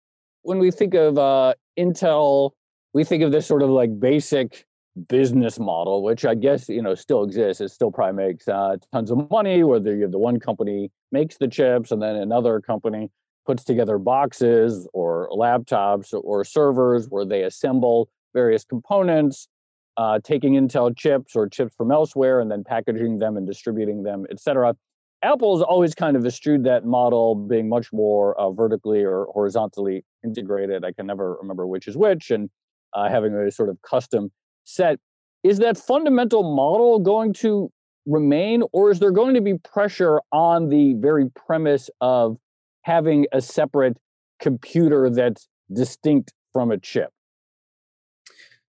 when 0.42 0.58
we 0.58 0.70
think 0.70 0.94
of 0.94 1.18
uh, 1.18 1.54
Intel, 1.78 2.52
we 2.92 3.04
think 3.04 3.22
of 3.22 3.32
this 3.32 3.46
sort 3.46 3.62
of 3.62 3.70
like 3.70 3.98
basic 3.98 4.66
business 5.08 5.58
model, 5.58 6.02
which 6.02 6.24
I 6.24 6.34
guess 6.34 6.68
you 6.68 6.82
know 6.82 6.94
still 6.94 7.22
exists. 7.22 7.60
It 7.60 7.70
still 7.70 7.90
probably 7.90 8.26
makes 8.26 8.48
uh, 8.48 8.76
tons 8.92 9.10
of 9.10 9.30
money. 9.30 9.62
Whether 9.62 9.94
you 9.94 10.02
have 10.02 10.12
the 10.12 10.18
one 10.18 10.40
company 10.40 10.90
makes 11.12 11.36
the 11.36 11.48
chips 11.48 11.90
and 11.90 12.02
then 12.02 12.16
another 12.16 12.60
company 12.60 13.10
puts 13.46 13.64
together 13.64 13.98
boxes 13.98 14.88
or 14.92 15.28
laptops 15.30 16.12
or 16.12 16.44
servers 16.44 17.06
where 17.08 17.24
they 17.24 17.42
assemble 17.42 18.08
various 18.34 18.64
components, 18.64 19.48
uh, 19.96 20.18
taking 20.22 20.54
Intel 20.54 20.96
chips 20.96 21.34
or 21.34 21.48
chips 21.48 21.74
from 21.74 21.90
elsewhere 21.90 22.40
and 22.40 22.50
then 22.50 22.62
packaging 22.62 23.18
them 23.18 23.36
and 23.36 23.46
distributing 23.46 24.02
them, 24.02 24.26
et 24.30 24.38
cetera. 24.38 24.74
Apple's 25.22 25.62
always 25.62 25.94
kind 25.94 26.16
of 26.16 26.24
eschewed 26.24 26.64
that 26.64 26.84
model, 26.84 27.34
being 27.34 27.68
much 27.68 27.92
more 27.92 28.38
uh, 28.40 28.50
vertically 28.50 29.02
or 29.04 29.26
horizontally 29.32 30.04
integrated. 30.24 30.84
I 30.84 30.92
can 30.92 31.06
never 31.06 31.36
remember 31.40 31.66
which 31.66 31.86
is 31.86 31.96
which, 31.96 32.30
and 32.30 32.48
uh, 32.94 33.08
having 33.08 33.34
a 33.34 33.50
sort 33.50 33.68
of 33.68 33.78
custom 33.82 34.30
set. 34.64 34.98
Is 35.42 35.58
that 35.58 35.76
fundamental 35.76 36.54
model 36.54 36.98
going 36.98 37.32
to 37.34 37.70
remain, 38.06 38.62
or 38.72 38.90
is 38.90 38.98
there 38.98 39.10
going 39.10 39.34
to 39.34 39.40
be 39.40 39.58
pressure 39.58 40.20
on 40.32 40.68
the 40.68 40.94
very 40.94 41.28
premise 41.30 41.90
of 42.00 42.36
having 42.82 43.26
a 43.32 43.40
separate 43.40 43.96
computer 44.40 45.10
that's 45.10 45.48
distinct 45.72 46.32
from 46.52 46.70
a 46.70 46.78
chip? 46.78 47.10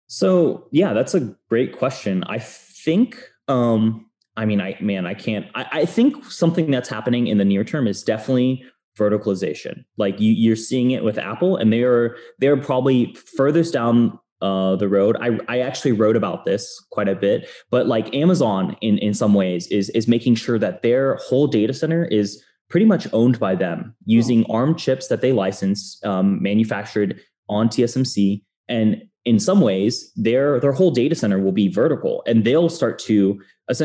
So, 0.08 0.66
yeah, 0.72 0.92
that's 0.92 1.14
a 1.14 1.34
great 1.48 1.78
question. 1.78 2.22
I 2.24 2.38
think 2.38 3.16
um, 3.48 4.10
I 4.36 4.44
mean, 4.44 4.60
I 4.60 4.76
man, 4.80 5.06
I 5.06 5.14
can't. 5.14 5.46
I, 5.54 5.66
I, 5.72 5.84
think 5.84 6.24
something 6.24 6.70
that's 6.70 6.88
happening 6.88 7.26
in 7.26 7.38
the 7.38 7.44
near 7.44 7.64
term 7.64 7.86
is 7.86 8.02
definitely 8.02 8.64
verticalization. 8.98 9.84
Like 9.98 10.20
you, 10.20 10.32
you're 10.32 10.56
seeing 10.56 10.90
it 10.90 11.04
with 11.04 11.18
Apple, 11.18 11.56
and 11.56 11.72
they 11.72 11.82
are 11.82 12.16
they're 12.38 12.56
probably 12.56 13.14
furthest 13.36 13.72
down 13.72 14.18
uh, 14.40 14.76
the 14.76 14.88
road. 14.88 15.16
I, 15.20 15.38
I 15.48 15.60
actually 15.60 15.92
wrote 15.92 16.16
about 16.16 16.44
this 16.44 16.84
quite 16.90 17.08
a 17.08 17.14
bit, 17.14 17.48
but 17.70 17.86
like 17.86 18.14
Amazon 18.14 18.76
in 18.80 18.98
in 18.98 19.14
some 19.14 19.34
ways 19.34 19.66
is 19.68 19.90
is 19.90 20.08
making 20.08 20.34
sure 20.36 20.58
that 20.58 20.82
their 20.82 21.16
whole 21.16 21.46
data 21.46 21.74
center 21.74 22.04
is 22.06 22.42
pretty 22.68 22.86
much 22.86 23.06
owned 23.12 23.38
by 23.38 23.54
them 23.54 23.94
using 24.06 24.44
oh. 24.48 24.54
ARM 24.54 24.74
chips 24.76 25.08
that 25.08 25.20
they 25.20 25.32
license, 25.32 26.00
um, 26.04 26.42
manufactured 26.42 27.20
on 27.48 27.68
TSMC, 27.68 28.42
and 28.68 29.02
in 29.24 29.38
some 29.38 29.60
ways 29.60 30.10
their 30.16 30.58
their 30.58 30.72
whole 30.72 30.90
data 30.90 31.14
center 31.14 31.38
will 31.38 31.52
be 31.52 31.68
vertical, 31.68 32.22
and 32.26 32.44
they'll 32.44 32.68
start 32.68 32.98
to 32.98 33.40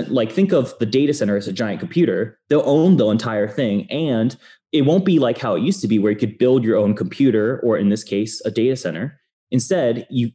like 0.09 0.31
think 0.31 0.51
of 0.51 0.77
the 0.79 0.85
data 0.85 1.13
center 1.13 1.37
as 1.37 1.47
a 1.47 1.53
giant 1.53 1.79
computer. 1.79 2.39
They'll 2.49 2.63
own 2.65 2.97
the 2.97 3.07
entire 3.09 3.47
thing 3.47 3.89
and 3.91 4.35
it 4.71 4.81
won't 4.83 5.05
be 5.05 5.19
like 5.19 5.37
how 5.37 5.55
it 5.55 5.63
used 5.63 5.81
to 5.81 5.87
be 5.87 5.99
where 5.99 6.11
you 6.11 6.17
could 6.17 6.37
build 6.37 6.63
your 6.63 6.77
own 6.77 6.93
computer 6.93 7.59
or 7.63 7.77
in 7.77 7.89
this 7.89 8.03
case 8.03 8.41
a 8.45 8.51
data 8.51 8.75
center. 8.75 9.19
Instead 9.51 10.05
you 10.09 10.31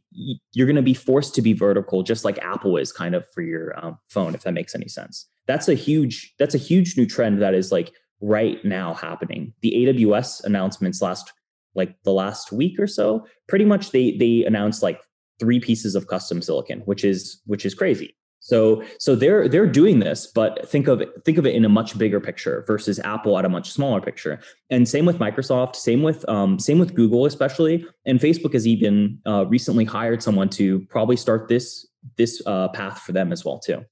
you're 0.53 0.65
going 0.65 0.75
to 0.75 0.81
be 0.81 0.93
forced 0.93 1.35
to 1.35 1.41
be 1.41 1.53
vertical 1.53 2.01
just 2.03 2.25
like 2.25 2.39
apple 2.39 2.77
is 2.77 2.91
kind 2.91 3.13
of 3.13 3.25
for 3.33 3.41
your 3.41 3.77
um, 3.83 3.97
phone 4.09 4.33
if 4.33 4.41
that 4.41 4.53
makes 4.53 4.73
any 4.73 4.87
sense. 4.87 5.27
That's 5.45 5.67
a 5.67 5.75
huge 5.75 6.33
that's 6.39 6.55
a 6.55 6.59
huge 6.59 6.97
new 6.97 7.05
trend 7.05 7.41
that 7.41 7.53
is 7.53 7.71
like 7.71 7.93
right 8.21 8.63
now 8.65 8.93
happening. 8.93 9.53
The 9.61 9.73
aws 9.85 10.43
announcements 10.43 11.01
last 11.01 11.31
like 11.75 11.95
the 12.03 12.13
last 12.13 12.51
week 12.51 12.79
or 12.79 12.87
so 12.87 13.25
pretty 13.47 13.65
much 13.65 13.91
they 13.91 14.17
they 14.17 14.43
announced 14.45 14.81
like 14.81 15.01
three 15.39 15.59
pieces 15.59 15.95
of 15.95 16.07
custom 16.07 16.41
silicon 16.41 16.79
which 16.81 17.03
is 17.03 17.41
which 17.45 17.65
is 17.65 17.73
crazy 17.73 18.15
so 18.43 18.83
so 18.99 19.15
they're 19.15 19.47
they're 19.47 19.65
doing 19.65 19.99
this, 19.99 20.27
but 20.27 20.67
think 20.67 20.87
of 20.87 20.99
it, 20.99 21.09
think 21.23 21.37
of 21.37 21.45
it 21.45 21.55
in 21.55 21.63
a 21.63 21.69
much 21.69 21.97
bigger 21.97 22.19
picture 22.19 22.65
versus 22.67 22.99
Apple 22.99 23.39
at 23.39 23.45
a 23.45 23.49
much 23.49 23.71
smaller 23.71 24.01
picture. 24.01 24.41
And 24.69 24.87
same 24.87 25.05
with 25.05 25.17
Microsoft, 25.17 25.77
same 25.77 26.03
with 26.03 26.27
um, 26.27 26.59
same 26.59 26.77
with 26.77 26.93
Google 26.93 27.25
especially, 27.25 27.85
and 28.05 28.19
Facebook 28.19 28.51
has 28.51 28.67
even 28.67 29.19
uh, 29.25 29.45
recently 29.45 29.85
hired 29.85 30.21
someone 30.21 30.49
to 30.49 30.81
probably 30.89 31.15
start 31.15 31.47
this 31.47 31.87
this 32.17 32.41
uh, 32.45 32.67
path 32.67 32.99
for 32.99 33.13
them 33.13 33.31
as 33.31 33.45
well 33.45 33.59
too. 33.59 33.85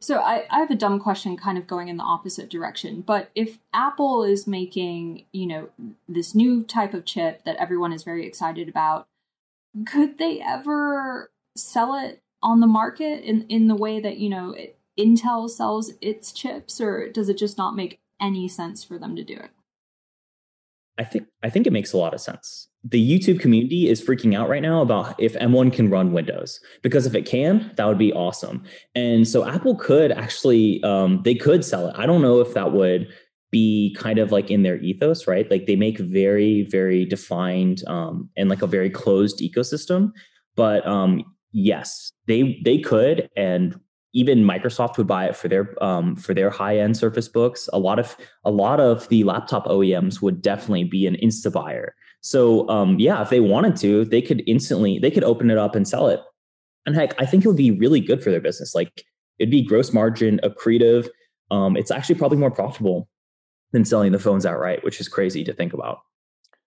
So 0.00 0.18
I, 0.18 0.46
I 0.50 0.58
have 0.58 0.70
a 0.70 0.74
dumb 0.74 0.98
question 0.98 1.36
kind 1.36 1.58
of 1.58 1.68
going 1.68 1.88
in 1.88 1.96
the 1.96 2.02
opposite 2.02 2.48
direction. 2.48 3.02
But 3.02 3.30
if 3.36 3.58
Apple 3.72 4.24
is 4.24 4.46
making, 4.46 5.26
you 5.30 5.46
know, 5.46 5.68
this 6.08 6.34
new 6.34 6.64
type 6.64 6.94
of 6.94 7.04
chip 7.04 7.44
that 7.44 7.56
everyone 7.56 7.92
is 7.92 8.02
very 8.02 8.26
excited 8.26 8.68
about, 8.68 9.06
could 9.86 10.18
they 10.18 10.40
ever 10.40 11.30
sell 11.54 11.94
it 11.94 12.22
on 12.42 12.60
the 12.60 12.66
market 12.66 13.22
in 13.22 13.42
in 13.48 13.68
the 13.68 13.76
way 13.76 14.00
that 14.00 14.18
you 14.18 14.28
know 14.28 14.52
it, 14.52 14.78
Intel 14.98 15.48
sells 15.48 15.92
its 16.00 16.32
chips, 16.32 16.80
or 16.80 17.08
does 17.10 17.28
it 17.28 17.38
just 17.38 17.56
not 17.56 17.76
make 17.76 18.00
any 18.20 18.48
sense 18.48 18.84
for 18.84 18.98
them 18.98 19.16
to 19.16 19.24
do 19.24 19.34
it? 19.34 19.50
I 20.98 21.04
think 21.04 21.28
I 21.42 21.48
think 21.48 21.66
it 21.66 21.72
makes 21.72 21.92
a 21.92 21.96
lot 21.96 22.12
of 22.12 22.20
sense. 22.20 22.68
The 22.84 23.00
YouTube 23.00 23.40
community 23.40 23.88
is 23.88 24.02
freaking 24.02 24.36
out 24.36 24.48
right 24.48 24.62
now 24.62 24.82
about 24.82 25.18
if 25.18 25.34
M1 25.34 25.72
can 25.72 25.90
run 25.90 26.12
Windows 26.12 26.60
because 26.82 27.06
if 27.06 27.14
it 27.14 27.26
can, 27.26 27.72
that 27.76 27.86
would 27.86 27.98
be 27.98 28.12
awesome. 28.12 28.62
And 28.94 29.26
so 29.26 29.46
Apple 29.48 29.76
could 29.76 30.12
actually 30.12 30.82
um, 30.82 31.22
they 31.24 31.34
could 31.34 31.64
sell 31.64 31.88
it. 31.88 31.94
I 31.96 32.04
don't 32.04 32.22
know 32.22 32.40
if 32.40 32.52
that 32.54 32.72
would 32.72 33.08
be 33.50 33.96
kind 33.98 34.18
of 34.18 34.30
like 34.30 34.50
in 34.50 34.62
their 34.62 34.78
ethos, 34.78 35.26
right? 35.26 35.50
Like 35.50 35.66
they 35.66 35.76
make 35.76 35.98
very 35.98 36.66
very 36.70 37.06
defined 37.06 37.82
um, 37.86 38.28
and 38.36 38.50
like 38.50 38.62
a 38.62 38.66
very 38.66 38.90
closed 38.90 39.40
ecosystem. 39.40 40.12
But 40.54 40.86
um, 40.86 41.24
yes, 41.52 42.12
they 42.26 42.60
they 42.64 42.78
could, 42.78 43.28
and 43.36 43.78
even 44.12 44.44
Microsoft 44.44 44.98
would 44.98 45.06
buy 45.06 45.26
it 45.26 45.36
for 45.36 45.48
their 45.48 45.82
um, 45.82 46.16
for 46.16 46.34
their 46.34 46.50
high 46.50 46.78
end 46.78 46.96
Surface 46.96 47.28
Books. 47.28 47.68
A 47.72 47.78
lot 47.78 47.98
of 47.98 48.16
a 48.44 48.50
lot 48.50 48.80
of 48.80 49.08
the 49.08 49.24
laptop 49.24 49.66
OEMs 49.66 50.20
would 50.20 50.42
definitely 50.42 50.84
be 50.84 51.06
an 51.06 51.16
insta 51.22 51.52
buyer. 51.52 51.94
So 52.20 52.68
um, 52.68 52.98
yeah, 52.98 53.22
if 53.22 53.30
they 53.30 53.40
wanted 53.40 53.76
to, 53.76 54.04
they 54.04 54.22
could 54.22 54.42
instantly 54.46 54.98
they 54.98 55.10
could 55.10 55.24
open 55.24 55.50
it 55.50 55.58
up 55.58 55.74
and 55.74 55.86
sell 55.86 56.08
it. 56.08 56.20
And 56.86 56.94
heck, 56.94 57.20
I 57.20 57.26
think 57.26 57.44
it 57.44 57.48
would 57.48 57.56
be 57.56 57.70
really 57.70 58.00
good 58.00 58.22
for 58.22 58.30
their 58.30 58.40
business. 58.40 58.74
Like 58.74 59.04
it'd 59.38 59.50
be 59.50 59.62
gross 59.62 59.92
margin 59.92 60.40
accretive. 60.42 61.08
Um, 61.50 61.76
it's 61.76 61.90
actually 61.90 62.16
probably 62.16 62.38
more 62.38 62.50
profitable 62.50 63.08
than 63.72 63.84
selling 63.84 64.12
the 64.12 64.18
phones 64.18 64.44
outright, 64.44 64.84
which 64.84 65.00
is 65.00 65.08
crazy 65.08 65.44
to 65.44 65.52
think 65.52 65.72
about. 65.72 65.98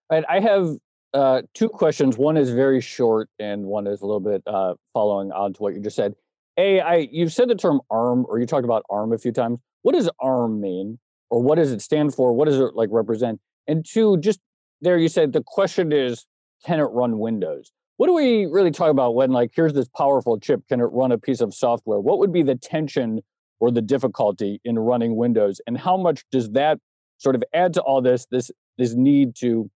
Right. 0.09 0.23
I 0.29 0.39
have 0.39 0.75
uh, 1.13 1.41
two 1.53 1.69
questions. 1.69 2.17
One 2.17 2.37
is 2.37 2.49
very 2.51 2.81
short, 2.81 3.29
and 3.39 3.65
one 3.65 3.87
is 3.87 4.01
a 4.01 4.05
little 4.05 4.19
bit 4.19 4.41
uh, 4.47 4.73
following 4.93 5.31
on 5.31 5.53
to 5.53 5.61
what 5.61 5.73
you 5.73 5.81
just 5.81 5.95
said. 5.95 6.15
A, 6.57 6.81
I 6.81 7.07
you've 7.11 7.33
said 7.33 7.49
the 7.49 7.55
term 7.55 7.81
ARM, 7.89 8.25
or 8.27 8.39
you 8.39 8.45
talked 8.45 8.65
about 8.65 8.83
ARM 8.89 9.13
a 9.13 9.17
few 9.17 9.31
times. 9.31 9.59
What 9.81 9.95
does 9.95 10.09
ARM 10.19 10.61
mean, 10.61 10.99
or 11.29 11.41
what 11.41 11.55
does 11.55 11.71
it 11.71 11.81
stand 11.81 12.13
for? 12.13 12.33
What 12.33 12.45
does 12.45 12.59
it 12.59 12.75
like 12.75 12.89
represent? 12.91 13.39
And 13.67 13.85
two, 13.85 14.17
just 14.17 14.39
there, 14.81 14.97
you 14.97 15.07
said 15.07 15.33
the 15.33 15.43
question 15.45 15.91
is, 15.91 16.25
can 16.65 16.79
it 16.79 16.83
run 16.83 17.19
Windows? 17.19 17.71
What 17.97 18.07
do 18.07 18.13
we 18.13 18.45
really 18.45 18.71
talk 18.71 18.89
about 18.89 19.15
when, 19.15 19.31
like, 19.31 19.51
here's 19.55 19.73
this 19.73 19.87
powerful 19.87 20.39
chip? 20.39 20.67
Can 20.67 20.79
it 20.79 20.85
run 20.85 21.11
a 21.11 21.17
piece 21.17 21.41
of 21.41 21.53
software? 21.53 21.99
What 21.99 22.19
would 22.19 22.33
be 22.33 22.43
the 22.43 22.55
tension 22.55 23.21
or 23.59 23.71
the 23.71 23.81
difficulty 23.81 24.59
in 24.65 24.77
running 24.77 25.15
Windows, 25.15 25.61
and 25.67 25.77
how 25.77 25.95
much 25.95 26.23
does 26.31 26.51
that 26.51 26.79
sort 27.17 27.35
of 27.35 27.43
add 27.53 27.73
to 27.73 27.81
all 27.81 28.01
this? 28.01 28.25
This 28.29 28.51
this 28.77 28.93
need 28.93 29.35
to 29.37 29.69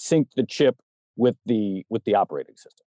sync 0.00 0.28
the 0.36 0.44
chip 0.44 0.76
with 1.16 1.36
the 1.46 1.84
with 1.90 2.04
the 2.04 2.14
operating 2.14 2.56
system. 2.56 2.86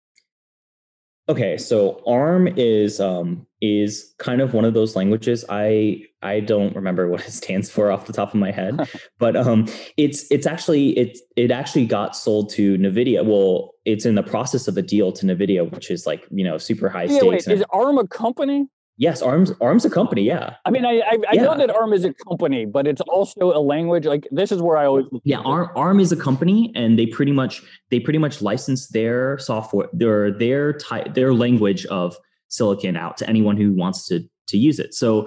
Okay, 1.29 1.57
so 1.57 2.03
ARM 2.05 2.49
is 2.57 2.99
um, 2.99 3.47
is 3.61 4.13
kind 4.19 4.41
of 4.41 4.55
one 4.55 4.65
of 4.65 4.75
those 4.75 4.97
languages. 4.97 5.45
I 5.49 6.03
I 6.21 6.41
don't 6.41 6.75
remember 6.75 7.09
what 7.13 7.21
it 7.21 7.31
stands 7.31 7.71
for 7.71 7.93
off 7.93 8.07
the 8.07 8.13
top 8.13 8.31
of 8.31 8.41
my 8.41 8.51
head, 8.51 8.89
but 9.19 9.37
um, 9.37 9.69
it's 9.97 10.31
it's 10.31 10.47
actually 10.47 10.99
it 10.99 11.19
it 11.37 11.51
actually 11.51 11.87
got 11.87 12.17
sold 12.17 12.51
to 12.51 12.77
Nvidia. 12.79 13.25
Well, 13.25 13.73
it's 13.85 14.05
in 14.05 14.15
the 14.17 14.23
process 14.23 14.67
of 14.67 14.77
a 14.77 14.83
deal 14.83 15.13
to 15.13 15.27
Nvidia, 15.27 15.71
which 15.71 15.91
is 15.91 16.07
like 16.07 16.27
you 16.31 16.45
know 16.45 16.59
super 16.59 16.89
high 16.89 17.05
yeah, 17.05 17.19
stakes. 17.19 17.47
Wait, 17.47 17.55
is 17.59 17.65
ARM 17.71 17.99
a 17.99 18.07
company? 18.07 18.67
Yes, 18.99 19.23
Arms 19.23 19.53
Arms 19.61 19.85
a 19.85 19.91
company. 19.91 20.23
Yeah. 20.23 20.57
I 20.65 20.71
mean, 20.71 20.85
I 20.85 21.01
I, 21.01 21.17
I 21.31 21.33
yeah. 21.33 21.43
know 21.43 21.57
that 21.57 21.71
Arm 21.71 21.93
is 21.93 22.05
a 22.05 22.13
company, 22.13 22.67
but 22.67 22.87
it's 22.87 23.01
also 23.03 23.57
a 23.57 23.59
language. 23.61 24.05
Like 24.05 24.29
this 24.31 24.53
is 24.53 24.61
where 24.61 24.77
I 24.77 24.87
always 24.87 25.07
yeah. 25.25 25.39
Arm 25.39 25.71
Arm 25.75 25.99
is 25.99 26.13
a 26.13 26.17
company, 26.17 26.73
and 26.75 26.99
they 26.99 27.07
pretty 27.07 27.33
much 27.33 27.63
they 27.91 28.01
pretty 28.01 28.19
much 28.19 28.43
license 28.43 28.89
their 28.89 29.39
software, 29.39 29.89
their 29.93 30.31
their 30.31 30.73
type, 30.75 31.15
their 31.15 31.33
language 31.33 31.87
of 31.87 32.17
silicon 32.49 32.97
out 32.97 33.17
to 33.17 33.29
anyone 33.29 33.57
who 33.57 33.73
wants 33.73 34.07
to 34.09 34.21
to 34.49 34.59
use 34.59 34.79
it. 34.79 34.95
So 34.95 35.27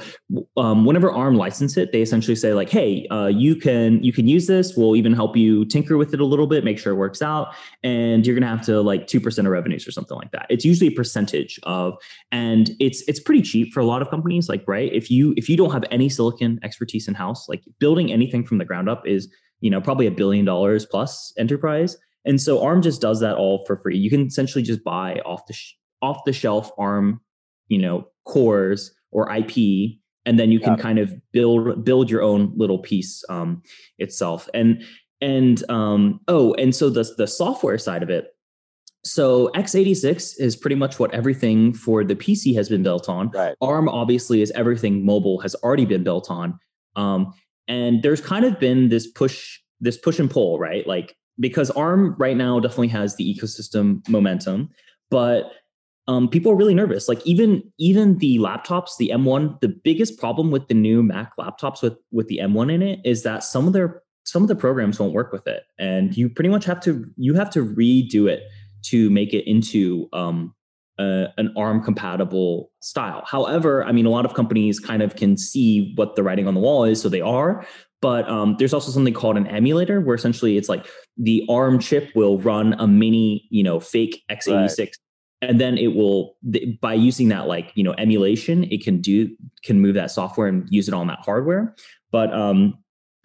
um, 0.58 0.86
whenever 0.86 1.12
ARM 1.12 1.36
license 1.36 1.78
it, 1.78 1.92
they 1.92 2.02
essentially 2.02 2.36
say 2.36 2.54
like, 2.54 2.70
"Hey, 2.70 3.08
uh, 3.12 3.28
you 3.28 3.56
can 3.56 4.04
you 4.04 4.14
can 4.14 4.28
use 4.28 4.48
this. 4.48 4.76
We'll 4.76 4.96
even 4.96 5.14
help 5.14 5.36
you 5.36 5.66
tinker 5.66 5.98
with 5.98 6.14
it 6.14 6.20
a 6.20 6.26
little 6.26 6.48
bit, 6.48 6.64
make 6.64 6.78
sure 6.78 6.94
it 6.94 6.98
works 6.98 7.22
out, 7.22 7.54
and 7.84 8.26
you're 8.26 8.36
gonna 8.36 8.48
have 8.48 8.66
to 8.66 8.82
like 8.82 9.08
two 9.08 9.20
percent 9.20 9.48
of 9.48 9.52
revenues 9.52 9.88
or 9.88 9.92
something 9.92 10.18
like 10.18 10.32
that. 10.32 10.46
It's 10.50 10.66
usually 10.66 10.88
a 10.88 10.96
percentage 10.96 11.60
of, 11.64 11.96
and 12.32 12.72
it's 12.80 13.04
it's 13.08 13.20
pretty 13.20 13.42
cheap 13.42 13.74
for 13.74 13.80
a 13.80 13.86
lot 13.86 14.02
of 14.02 14.10
companies. 14.10 14.50
Like, 14.50 14.64
right, 14.68 14.92
if 14.94 15.10
you 15.10 15.34
if 15.38 15.50
you 15.50 15.58
don't 15.58 15.72
have 15.72 15.86
any 15.92 16.10
silicon 16.10 16.60
expertise 16.64 17.08
in 17.08 17.14
house, 17.14 17.48
like 17.50 17.64
building 17.80 18.12
anything 18.12 18.46
from 18.46 18.58
the 18.58 18.66
ground 18.66 18.90
up 18.90 19.08
is 19.08 19.32
you 19.62 19.70
know 19.70 19.82
probably 19.82 20.08
a 20.08 20.12
billion 20.12 20.46
dollars 20.46 20.86
plus 20.86 21.34
enterprise. 21.38 21.98
And 22.26 22.42
so 22.42 22.64
ARM 22.64 22.82
just 22.82 23.02
does 23.02 23.20
that 23.20 23.36
all 23.36 23.64
for 23.66 23.78
free. 23.78 23.98
You 23.98 24.10
can 24.10 24.26
essentially 24.26 24.64
just 24.64 24.84
buy 24.84 25.22
off 25.26 25.46
the 25.46 25.54
sh- 25.54 25.76
off 26.02 26.26
the 26.26 26.34
shelf 26.34 26.72
ARM, 26.78 27.22
you 27.68 27.78
know, 27.78 28.08
cores 28.26 28.92
or 29.12 29.32
IP, 29.32 29.98
and 30.26 30.40
then 30.40 30.52
you 30.52 30.60
can 30.60 30.74
yeah. 30.74 30.82
kind 30.82 31.00
of 31.00 31.14
build 31.32 31.84
build 31.84 32.10
your 32.10 32.22
own 32.22 32.52
little 32.56 32.80
piece 32.80 33.24
um, 33.30 33.62
itself. 33.98 34.50
And 34.54 34.84
and 35.22 35.64
um, 35.70 36.20
oh, 36.28 36.54
and 36.56 36.76
so 36.76 36.90
the 36.90 37.10
the 37.18 37.28
software 37.28 37.78
side 37.78 38.04
of 38.04 38.10
it. 38.10 38.32
So 39.04 39.50
x86 39.50 40.34
is 40.40 40.56
pretty 40.56 40.76
much 40.76 40.98
what 40.98 41.14
everything 41.14 41.76
for 41.76 42.04
the 42.04 42.16
PC 42.16 42.56
has 42.56 42.70
been 42.70 42.82
built 42.82 43.08
on. 43.08 43.30
Right. 43.30 43.56
ARM 43.62 43.88
obviously 43.88 44.42
is 44.42 44.50
everything 44.52 45.06
mobile 45.06 45.40
has 45.42 45.54
already 45.56 45.86
been 45.86 46.04
built 46.04 46.32
on. 46.32 46.58
Um, 46.96 47.32
and 47.68 48.02
there's 48.02 48.20
kind 48.20 48.46
of 48.46 48.60
been 48.60 48.90
this 48.90 49.06
push 49.06 49.60
this 49.80 49.98
push 49.98 50.18
and 50.18 50.30
pull, 50.30 50.58
right? 50.58 50.88
Like 50.88 51.16
because 51.40 51.70
ARM 51.72 52.16
right 52.18 52.38
now 52.38 52.60
definitely 52.60 52.88
has 52.90 53.16
the 53.16 53.36
ecosystem 53.36 54.08
momentum, 54.10 54.70
but 55.12 55.52
um, 56.08 56.30
people 56.30 56.52
are 56.52 56.56
really 56.56 56.76
nervous. 56.76 57.08
Like 57.08 57.26
even 57.26 57.64
even 57.78 58.18
the 58.20 58.38
laptops, 58.40 58.98
the 58.98 59.12
M1, 59.14 59.60
the 59.62 59.70
biggest 59.70 60.20
problem 60.20 60.52
with 60.52 60.68
the 60.68 60.74
new 60.74 61.02
Mac 61.02 61.32
laptops 61.38 61.82
with 61.82 61.98
with 62.12 62.28
the 62.28 62.40
M1 62.44 62.72
in 62.72 62.82
it 62.82 63.00
is 63.04 63.24
that 63.24 63.44
some 63.44 63.68
of 63.68 63.74
their 63.74 64.02
some 64.24 64.42
of 64.42 64.48
the 64.48 64.56
programs 64.56 65.00
won't 65.00 65.14
work 65.14 65.32
with 65.32 65.48
it, 65.48 65.64
and 65.80 66.16
you 66.16 66.30
pretty 66.30 66.50
much 66.50 66.66
have 66.66 66.80
to 66.82 67.06
you 67.18 67.34
have 67.34 67.50
to 67.52 67.66
redo 67.66 68.30
it 68.30 68.44
to 68.84 69.10
make 69.10 69.34
it 69.34 69.50
into 69.50 70.08
um, 70.14 70.54
uh, 71.00 71.26
an 71.38 71.52
ARM 71.58 71.82
compatible 71.82 72.72
style. 72.82 73.24
However, 73.26 73.84
I 73.84 73.92
mean, 73.92 74.06
a 74.06 74.12
lot 74.12 74.26
of 74.26 74.36
companies 74.36 74.80
kind 74.80 75.02
of 75.02 75.16
can 75.16 75.38
see 75.38 75.94
what 75.96 76.16
the 76.16 76.22
writing 76.22 76.48
on 76.48 76.54
the 76.54 76.60
wall 76.60 76.84
is, 76.84 77.02
so 77.02 77.10
they 77.10 77.22
are. 77.22 77.66
But 78.02 78.30
um, 78.30 78.58
there's 78.60 78.74
also 78.74 78.92
something 78.92 79.16
called 79.16 79.38
an 79.38 79.48
emulator, 79.48 80.00
where 80.02 80.14
essentially 80.14 80.58
it's 80.58 80.70
like 80.70 80.86
the 81.18 81.44
ARM 81.50 81.80
chip 81.80 82.12
will 82.14 82.38
run 82.38 82.74
a 82.74 82.86
mini, 82.86 83.48
you 83.50 83.64
know, 83.64 83.80
fake 83.80 84.24
x86 84.30 84.78
right 84.78 84.96
and 85.42 85.60
then 85.60 85.78
it 85.78 85.96
will 85.96 86.36
by 86.82 86.94
using 86.94 87.30
that 87.30 87.48
like 87.48 87.72
you 87.76 87.84
know 87.84 87.94
emulation 87.98 88.64
it 88.66 88.84
can 88.84 89.02
do 89.02 89.30
can 89.64 89.80
move 89.80 89.96
that 89.96 90.12
software 90.12 90.48
and 90.48 90.68
use 90.70 90.88
it 90.88 90.94
on 90.94 91.08
that 91.08 91.20
hardware. 91.24 91.76
But 92.12 92.34
um 92.34 92.78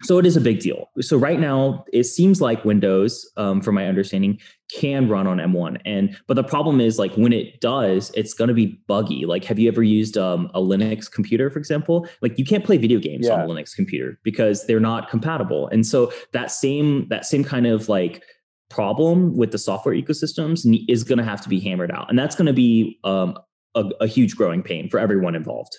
so 0.03 0.17
it 0.17 0.25
is 0.25 0.35
a 0.35 0.41
big 0.41 0.59
deal. 0.59 0.89
So 0.99 1.15
right 1.15 1.39
now 1.39 1.85
it 1.93 2.05
seems 2.05 2.41
like 2.41 2.65
windows 2.65 3.29
um, 3.37 3.61
from 3.61 3.75
my 3.75 3.85
understanding 3.85 4.39
can 4.73 5.09
run 5.09 5.27
on 5.27 5.37
m1 5.37 5.79
and 5.85 6.17
but 6.27 6.35
the 6.35 6.43
problem 6.43 6.79
is 6.79 6.97
like 6.97 7.13
when 7.15 7.33
it 7.33 7.59
does 7.59 8.09
it's 8.15 8.33
going 8.33 8.47
to 8.47 8.53
be 8.53 8.81
buggy. 8.87 9.25
Like 9.25 9.43
have 9.45 9.59
you 9.59 9.67
ever 9.67 9.83
used 9.83 10.17
um, 10.17 10.49
a 10.53 10.59
linux 10.59 11.11
computer 11.11 11.49
for 11.49 11.59
example? 11.59 12.07
Like 12.21 12.39
you 12.39 12.45
can't 12.45 12.63
play 12.63 12.77
video 12.77 12.99
games 12.99 13.27
yeah. 13.27 13.33
on 13.33 13.41
a 13.41 13.47
linux 13.47 13.75
computer 13.75 14.17
because 14.23 14.65
they're 14.65 14.79
not 14.79 15.09
compatible. 15.09 15.67
And 15.67 15.85
so 15.85 16.11
that 16.31 16.51
same 16.51 17.07
that 17.09 17.25
same 17.25 17.43
kind 17.43 17.67
of 17.67 17.89
like 17.89 18.23
problem 18.71 19.35
with 19.35 19.51
the 19.51 19.57
software 19.57 19.93
ecosystems 19.93 20.65
is 20.87 21.03
going 21.03 21.17
to 21.17 21.23
have 21.23 21.41
to 21.41 21.49
be 21.49 21.59
hammered 21.59 21.91
out. 21.91 22.09
And 22.09 22.17
that's 22.17 22.35
going 22.35 22.47
to 22.47 22.53
be 22.53 22.99
um, 23.03 23.37
a, 23.75 23.89
a 24.01 24.07
huge 24.07 24.35
growing 24.35 24.63
pain 24.63 24.89
for 24.89 24.99
everyone 24.99 25.35
involved. 25.35 25.77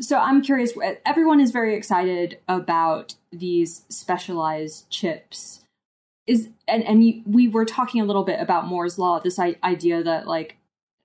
So 0.00 0.18
I'm 0.18 0.42
curious, 0.42 0.72
everyone 1.06 1.38
is 1.38 1.50
very 1.50 1.76
excited 1.76 2.38
about 2.48 3.14
these 3.30 3.84
specialized 3.88 4.90
chips. 4.90 5.60
Is 6.26 6.48
and 6.68 6.84
and 6.84 7.22
we 7.26 7.48
were 7.48 7.64
talking 7.64 8.00
a 8.00 8.04
little 8.04 8.22
bit 8.22 8.40
about 8.40 8.66
Moore's 8.66 8.96
law, 8.96 9.18
this 9.18 9.40
idea 9.40 10.04
that 10.04 10.28
like 10.28 10.56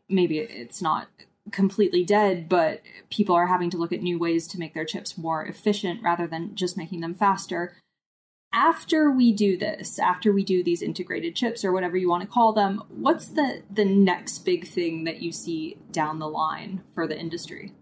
maybe 0.08 0.38
it's 0.38 0.80
not 0.80 1.08
completely 1.52 2.04
dead, 2.04 2.48
but 2.48 2.82
people 3.10 3.34
are 3.34 3.48
having 3.48 3.72
to 3.72 3.78
look 3.78 3.92
at 3.92 4.04
new 4.04 4.20
ways 4.20 4.48
to 4.48 4.60
make 4.60 4.76
their 4.76 4.86
chips 4.86 5.18
more 5.18 5.44
efficient 5.44 6.04
rather 6.04 6.28
than 6.28 6.54
just 6.56 6.78
making 6.78 7.00
them 7.00 7.16
faster 7.16 7.74
after 8.54 9.12
we 9.12 9.34
do 9.34 9.58
this, 9.58 10.00
after 10.00 10.32
we 10.32 10.44
do 10.44 10.64
these 10.64 10.82
integrated 10.82 11.36
chips 11.36 11.66
or 11.66 11.72
whatever 11.72 11.98
you 11.98 12.10
want 12.10 12.22
to 12.22 12.28
call 12.28 12.54
them, 12.54 12.82
what's 12.90 13.28
the 13.30 13.64
the 13.72 13.86
next 13.86 14.40
big 14.40 14.68
thing 14.68 15.04
that 15.04 15.22
you 15.22 15.32
see 15.32 15.78
down 15.92 16.20
the 16.20 16.28
line 16.28 16.82
for 16.94 17.08
the 17.08 17.18
industry? 17.18 17.74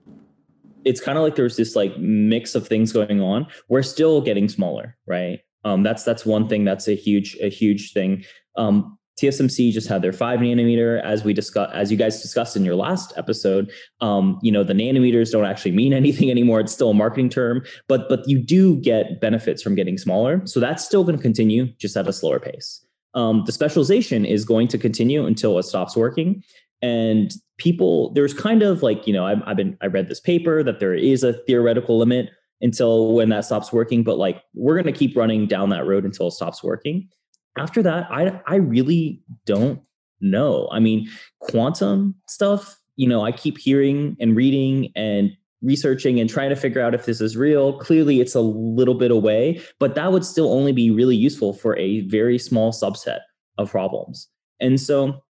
It's 0.84 1.02
kind 1.02 1.18
of 1.18 1.24
like 1.24 1.36
there's 1.36 1.58
this 1.58 1.76
like 1.76 1.98
mix 1.98 2.56
of 2.56 2.68
things 2.68 2.92
going 2.92 3.22
on. 3.22 3.48
We're 3.70 3.84
still 3.84 4.22
getting 4.22 4.50
smaller, 4.50 4.98
right? 5.08 5.40
Um, 5.64 5.84
that's 5.84 6.04
that's 6.04 6.26
one 6.26 6.48
thing 6.48 6.64
that's 6.64 6.88
a 6.88 6.96
huge 6.96 7.38
a 7.42 7.50
huge 7.50 7.94
thing. 7.94 8.24
Um, 8.56 8.95
TSMC 9.18 9.72
just 9.72 9.88
had 9.88 10.02
their 10.02 10.12
five 10.12 10.40
nanometer, 10.40 11.02
as 11.04 11.24
we 11.24 11.34
discussed, 11.34 11.74
as 11.74 11.92
you 11.92 11.98
guys 11.98 12.22
discussed 12.22 12.56
in 12.56 12.66
your 12.66 12.76
last 12.76 13.14
episode. 13.16 13.72
Um, 14.02 14.40
you 14.42 14.52
know, 14.52 14.64
the 14.64 14.74
nanometers 14.74 15.32
don't 15.32 15.46
actually 15.46 15.72
mean 15.72 15.94
anything 16.04 16.30
anymore. 16.30 16.60
It's 16.60 16.74
still 16.74 16.90
a 16.90 16.94
marketing 16.94 17.30
term, 17.30 17.64
but 17.88 18.10
but 18.10 18.28
you 18.28 18.40
do 18.40 18.78
get 18.78 19.22
benefits 19.22 19.62
from 19.62 19.76
getting 19.76 19.98
smaller. 19.98 20.42
So 20.46 20.60
that's 20.60 20.84
still 20.84 21.04
going 21.04 21.16
to 21.16 21.22
continue, 21.22 21.68
just 21.78 21.96
at 21.96 22.08
a 22.08 22.14
slower 22.14 22.40
pace. 22.40 22.86
Um, 23.14 23.44
the 23.46 23.54
specialization 23.54 24.26
is 24.26 24.44
going 24.44 24.68
to 24.70 24.78
continue 24.78 25.26
until 25.26 25.58
it 25.58 25.64
stops 25.64 25.96
working. 25.96 26.44
And 26.82 27.32
people, 27.58 28.12
there's 28.14 28.34
kind 28.34 28.62
of 28.62 28.84
like 28.84 29.08
you 29.08 29.14
know, 29.14 29.26
I've, 29.26 29.42
I've 29.46 29.58
been 29.58 29.78
I 29.82 29.88
read 29.88 30.10
this 30.10 30.20
paper 30.20 30.62
that 30.64 30.80
there 30.80 30.94
is 30.94 31.24
a 31.24 31.34
theoretical 31.34 31.98
limit 31.98 32.30
until 32.62 33.14
when 33.14 33.30
that 33.30 33.46
stops 33.46 33.72
working, 33.72 34.04
but 34.04 34.18
like 34.18 34.42
we're 34.54 34.76
going 34.76 34.92
to 34.94 34.98
keep 34.98 35.16
running 35.16 35.48
down 35.48 35.70
that 35.70 35.86
road 35.86 36.04
until 36.04 36.28
it 36.28 36.32
stops 36.32 36.64
working 36.64 37.08
after 37.58 37.82
that, 37.84 38.08
I 38.10 38.40
I 38.48 38.56
really 38.56 39.22
don't 39.46 39.82
know. 40.22 40.68
I 40.72 40.80
mean, 40.80 41.10
quantum 41.40 42.16
stuff, 42.28 42.80
you 42.96 43.08
know, 43.08 43.24
I 43.24 43.32
keep 43.32 43.58
hearing 43.58 44.16
and 44.20 44.36
reading 44.36 44.92
and 44.96 45.32
researching 45.62 46.20
and 46.20 46.30
trying 46.30 46.50
to 46.50 46.56
figure 46.56 46.82
out 46.82 46.94
if 46.94 47.06
this 47.06 47.22
is 47.22 47.36
real. 47.36 47.80
Clearly, 47.80 48.22
it's 48.22 48.36
a 48.36 48.42
little 48.42 48.94
bit 48.94 49.12
away, 49.12 49.62
but 49.80 49.96
that 49.96 50.12
would 50.12 50.26
still 50.26 50.52
only 50.54 50.72
be 50.72 50.90
really 50.92 51.16
useful 51.16 51.54
for 51.54 51.78
a 51.78 52.02
very 52.02 52.38
small 52.38 52.72
subset 52.72 53.20
of 53.58 53.72
problems. 53.72 54.28
And 54.60 54.80
so 54.80 55.24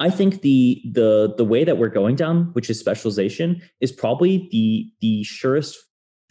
I 0.00 0.10
think 0.10 0.42
the 0.42 0.82
the 0.92 1.34
the 1.36 1.44
way 1.44 1.64
that 1.64 1.78
we're 1.78 1.88
going 1.88 2.16
down, 2.16 2.50
which 2.52 2.70
is 2.70 2.78
specialization, 2.78 3.62
is 3.80 3.92
probably 3.92 4.48
the 4.50 4.90
the 5.00 5.24
surest 5.24 5.76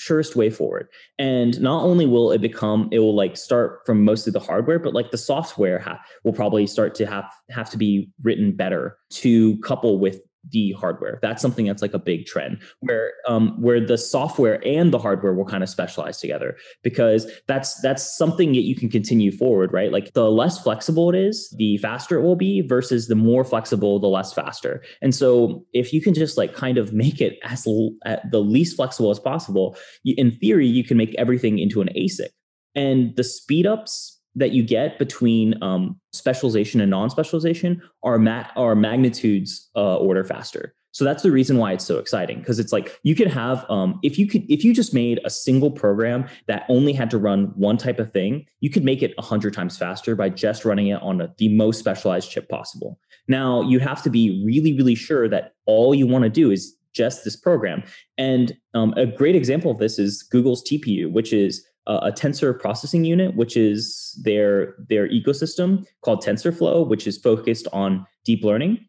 surest 0.03 0.35
way 0.35 0.49
forward. 0.49 0.87
And 1.17 1.59
not 1.61 1.83
only 1.83 2.05
will 2.05 2.31
it 2.31 2.41
become, 2.41 2.89
it 2.91 2.99
will 2.99 3.15
like 3.15 3.37
start 3.37 3.79
from 3.85 4.03
mostly 4.03 4.31
the 4.31 4.39
hardware, 4.39 4.79
but 4.79 4.93
like 4.93 5.11
the 5.11 5.17
software 5.17 5.79
ha- 5.79 5.99
will 6.23 6.33
probably 6.33 6.67
start 6.67 6.93
to 6.95 7.05
have 7.05 7.31
have 7.49 7.69
to 7.69 7.77
be 7.77 8.09
written 8.21 8.51
better 8.55 8.97
to 9.11 9.57
couple 9.59 9.99
with 9.99 10.19
the 10.49 10.73
hardware. 10.73 11.19
That's 11.21 11.41
something 11.41 11.65
that's 11.65 11.81
like 11.81 11.93
a 11.93 11.99
big 11.99 12.25
trend 12.25 12.61
where 12.81 13.13
um, 13.27 13.61
where 13.61 13.85
the 13.85 13.97
software 13.97 14.65
and 14.65 14.93
the 14.93 14.99
hardware 14.99 15.33
will 15.33 15.45
kind 15.45 15.63
of 15.63 15.69
specialize 15.69 16.17
together 16.19 16.57
because 16.83 17.31
that's 17.47 17.79
that's 17.81 18.17
something 18.17 18.51
that 18.53 18.61
you 18.61 18.75
can 18.75 18.89
continue 18.89 19.31
forward, 19.31 19.71
right? 19.71 19.91
Like 19.91 20.13
the 20.13 20.29
less 20.29 20.61
flexible 20.61 21.09
it 21.09 21.15
is, 21.15 21.53
the 21.57 21.77
faster 21.77 22.17
it 22.17 22.23
will 22.23 22.35
be 22.35 22.61
versus 22.61 23.07
the 23.07 23.15
more 23.15 23.43
flexible, 23.43 23.99
the 23.99 24.07
less 24.07 24.33
faster. 24.33 24.83
And 25.01 25.15
so 25.15 25.65
if 25.73 25.93
you 25.93 26.01
can 26.01 26.13
just 26.13 26.37
like 26.37 26.53
kind 26.53 26.77
of 26.77 26.93
make 26.93 27.21
it 27.21 27.39
as 27.43 27.65
l- 27.65 27.95
the 28.29 28.41
least 28.41 28.75
flexible 28.75 29.11
as 29.11 29.19
possible, 29.19 29.77
you, 30.03 30.15
in 30.17 30.31
theory, 30.31 30.67
you 30.67 30.83
can 30.83 30.97
make 30.97 31.15
everything 31.17 31.59
into 31.59 31.81
an 31.81 31.89
ASIC. 31.95 32.29
And 32.75 33.15
the 33.15 33.23
speed 33.23 33.67
ups 33.67 34.12
that 34.35 34.51
you 34.51 34.63
get 34.63 34.97
between 34.99 35.61
um, 35.61 35.99
specialization 36.11 36.81
and 36.81 36.89
non-specialization 36.89 37.81
are 38.03 38.17
ma- 38.17 38.47
are 38.55 38.75
magnitudes 38.75 39.69
uh, 39.75 39.97
order 39.97 40.23
faster. 40.23 40.73
So 40.91 41.03
that's 41.03 41.23
the 41.23 41.31
reason 41.31 41.57
why 41.57 41.73
it's 41.73 41.85
so 41.85 41.97
exciting 41.97 42.39
because 42.39 42.59
it's 42.59 42.71
like 42.71 42.99
you 43.01 43.15
could 43.15 43.27
have 43.27 43.65
um, 43.67 43.99
if 44.03 44.19
you 44.19 44.27
could 44.27 44.43
if 44.49 44.63
you 44.63 44.75
just 44.75 44.93
made 44.93 45.19
a 45.25 45.29
single 45.29 45.71
program 45.71 46.27
that 46.47 46.65
only 46.69 46.93
had 46.93 47.09
to 47.11 47.17
run 47.17 47.45
one 47.55 47.77
type 47.77 47.99
of 47.99 48.13
thing, 48.13 48.45
you 48.59 48.69
could 48.69 48.83
make 48.83 49.01
it 49.01 49.19
hundred 49.19 49.53
times 49.53 49.75
faster 49.75 50.15
by 50.15 50.29
just 50.29 50.65
running 50.65 50.87
it 50.87 51.01
on 51.01 51.19
a, 51.19 51.33
the 51.39 51.49
most 51.49 51.79
specialized 51.79 52.29
chip 52.29 52.47
possible. 52.47 52.99
Now 53.27 53.61
you 53.63 53.79
have 53.79 54.03
to 54.03 54.11
be 54.11 54.43
really 54.45 54.77
really 54.77 54.95
sure 54.95 55.27
that 55.29 55.53
all 55.65 55.95
you 55.95 56.05
want 56.05 56.25
to 56.25 56.29
do 56.29 56.51
is 56.51 56.75
just 56.93 57.23
this 57.23 57.35
program. 57.35 57.83
And 58.19 58.55
um, 58.75 58.93
a 58.95 59.07
great 59.07 59.35
example 59.35 59.71
of 59.71 59.79
this 59.79 59.97
is 59.97 60.21
Google's 60.21 60.63
TPU, 60.63 61.11
which 61.11 61.33
is 61.33 61.65
a 61.87 62.11
tensor 62.11 62.57
processing 62.57 63.03
unit, 63.03 63.35
which 63.35 63.57
is 63.57 64.19
their 64.23 64.75
their 64.89 65.07
ecosystem 65.09 65.85
called 66.01 66.23
TensorFlow, 66.23 66.87
which 66.87 67.07
is 67.07 67.17
focused 67.17 67.67
on 67.73 68.05
deep 68.25 68.43
learning. 68.43 68.85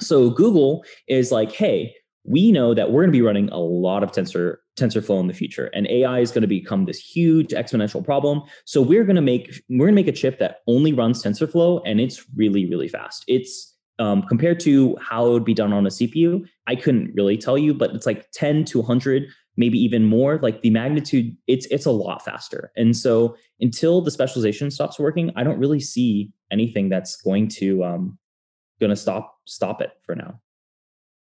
So 0.00 0.30
Google 0.30 0.84
is 1.08 1.32
like, 1.32 1.50
hey, 1.52 1.94
we 2.24 2.52
know 2.52 2.74
that 2.74 2.92
we're 2.92 3.02
going 3.02 3.12
to 3.12 3.18
be 3.18 3.22
running 3.22 3.48
a 3.50 3.58
lot 3.58 4.02
of 4.02 4.12
tensor 4.12 4.58
TensorFlow 4.78 5.18
in 5.20 5.26
the 5.26 5.34
future, 5.34 5.70
and 5.74 5.88
AI 5.88 6.20
is 6.20 6.30
going 6.30 6.42
to 6.42 6.48
become 6.48 6.84
this 6.84 7.00
huge 7.00 7.48
exponential 7.48 8.04
problem. 8.04 8.42
So 8.64 8.80
we're 8.80 9.04
going 9.04 9.16
to 9.16 9.22
make 9.22 9.60
we're 9.68 9.86
going 9.86 9.96
to 9.96 10.02
make 10.02 10.08
a 10.08 10.12
chip 10.12 10.38
that 10.38 10.58
only 10.66 10.92
runs 10.92 11.22
TensorFlow, 11.22 11.82
and 11.84 12.00
it's 12.00 12.24
really 12.36 12.68
really 12.68 12.88
fast. 12.88 13.24
It's 13.26 13.74
um, 13.98 14.22
compared 14.22 14.60
to 14.60 14.96
how 15.00 15.26
it 15.26 15.30
would 15.30 15.44
be 15.44 15.54
done 15.54 15.72
on 15.72 15.86
a 15.86 15.90
CPU, 15.90 16.46
I 16.66 16.76
couldn't 16.76 17.14
really 17.14 17.36
tell 17.36 17.58
you, 17.58 17.74
but 17.74 17.90
it's 17.94 18.06
like 18.06 18.30
10 18.32 18.64
to 18.66 18.78
100 18.78 19.28
maybe 19.58 19.78
even 19.78 20.04
more 20.04 20.38
like 20.38 20.62
the 20.62 20.70
magnitude 20.70 21.36
it's 21.46 21.66
it's 21.66 21.84
a 21.84 21.90
lot 21.90 22.24
faster. 22.24 22.72
And 22.76 22.96
so 22.96 23.36
until 23.60 24.00
the 24.00 24.10
specialization 24.10 24.70
stops 24.70 24.98
working 24.98 25.32
i 25.36 25.42
don't 25.42 25.58
really 25.58 25.80
see 25.80 26.30
anything 26.50 26.88
that's 26.88 27.20
going 27.20 27.48
to 27.48 27.84
um 27.84 28.18
going 28.80 28.90
to 28.90 28.96
stop 28.96 29.36
stop 29.44 29.82
it 29.82 29.90
for 30.06 30.14
now. 30.14 30.40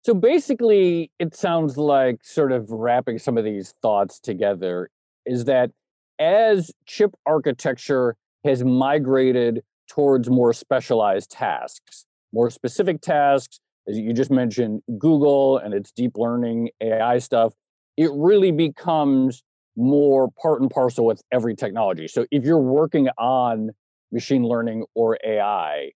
So 0.03 0.13
basically 0.13 1.11
it 1.19 1.35
sounds 1.35 1.77
like 1.77 2.25
sort 2.25 2.51
of 2.51 2.69
wrapping 2.69 3.19
some 3.19 3.37
of 3.37 3.45
these 3.45 3.73
thoughts 3.81 4.19
together 4.19 4.89
is 5.25 5.45
that 5.45 5.71
as 6.19 6.71
chip 6.85 7.15
architecture 7.25 8.15
has 8.43 8.63
migrated 8.63 9.63
towards 9.87 10.29
more 10.29 10.53
specialized 10.53 11.31
tasks 11.31 12.05
more 12.33 12.49
specific 12.49 13.01
tasks 13.01 13.59
as 13.87 13.97
you 13.97 14.13
just 14.13 14.31
mentioned 14.31 14.81
google 14.97 15.57
and 15.57 15.73
its 15.73 15.91
deep 15.91 16.17
learning 16.17 16.69
ai 16.81 17.17
stuff 17.17 17.53
it 17.97 18.09
really 18.13 18.51
becomes 18.51 19.43
more 19.75 20.29
part 20.41 20.61
and 20.61 20.69
parcel 20.69 21.05
with 21.05 21.21
every 21.31 21.55
technology. 21.55 22.07
So 22.07 22.25
if 22.31 22.43
you're 22.43 22.59
working 22.59 23.09
on 23.17 23.71
machine 24.11 24.43
learning 24.43 24.85
or 24.95 25.17
AI, 25.25 25.91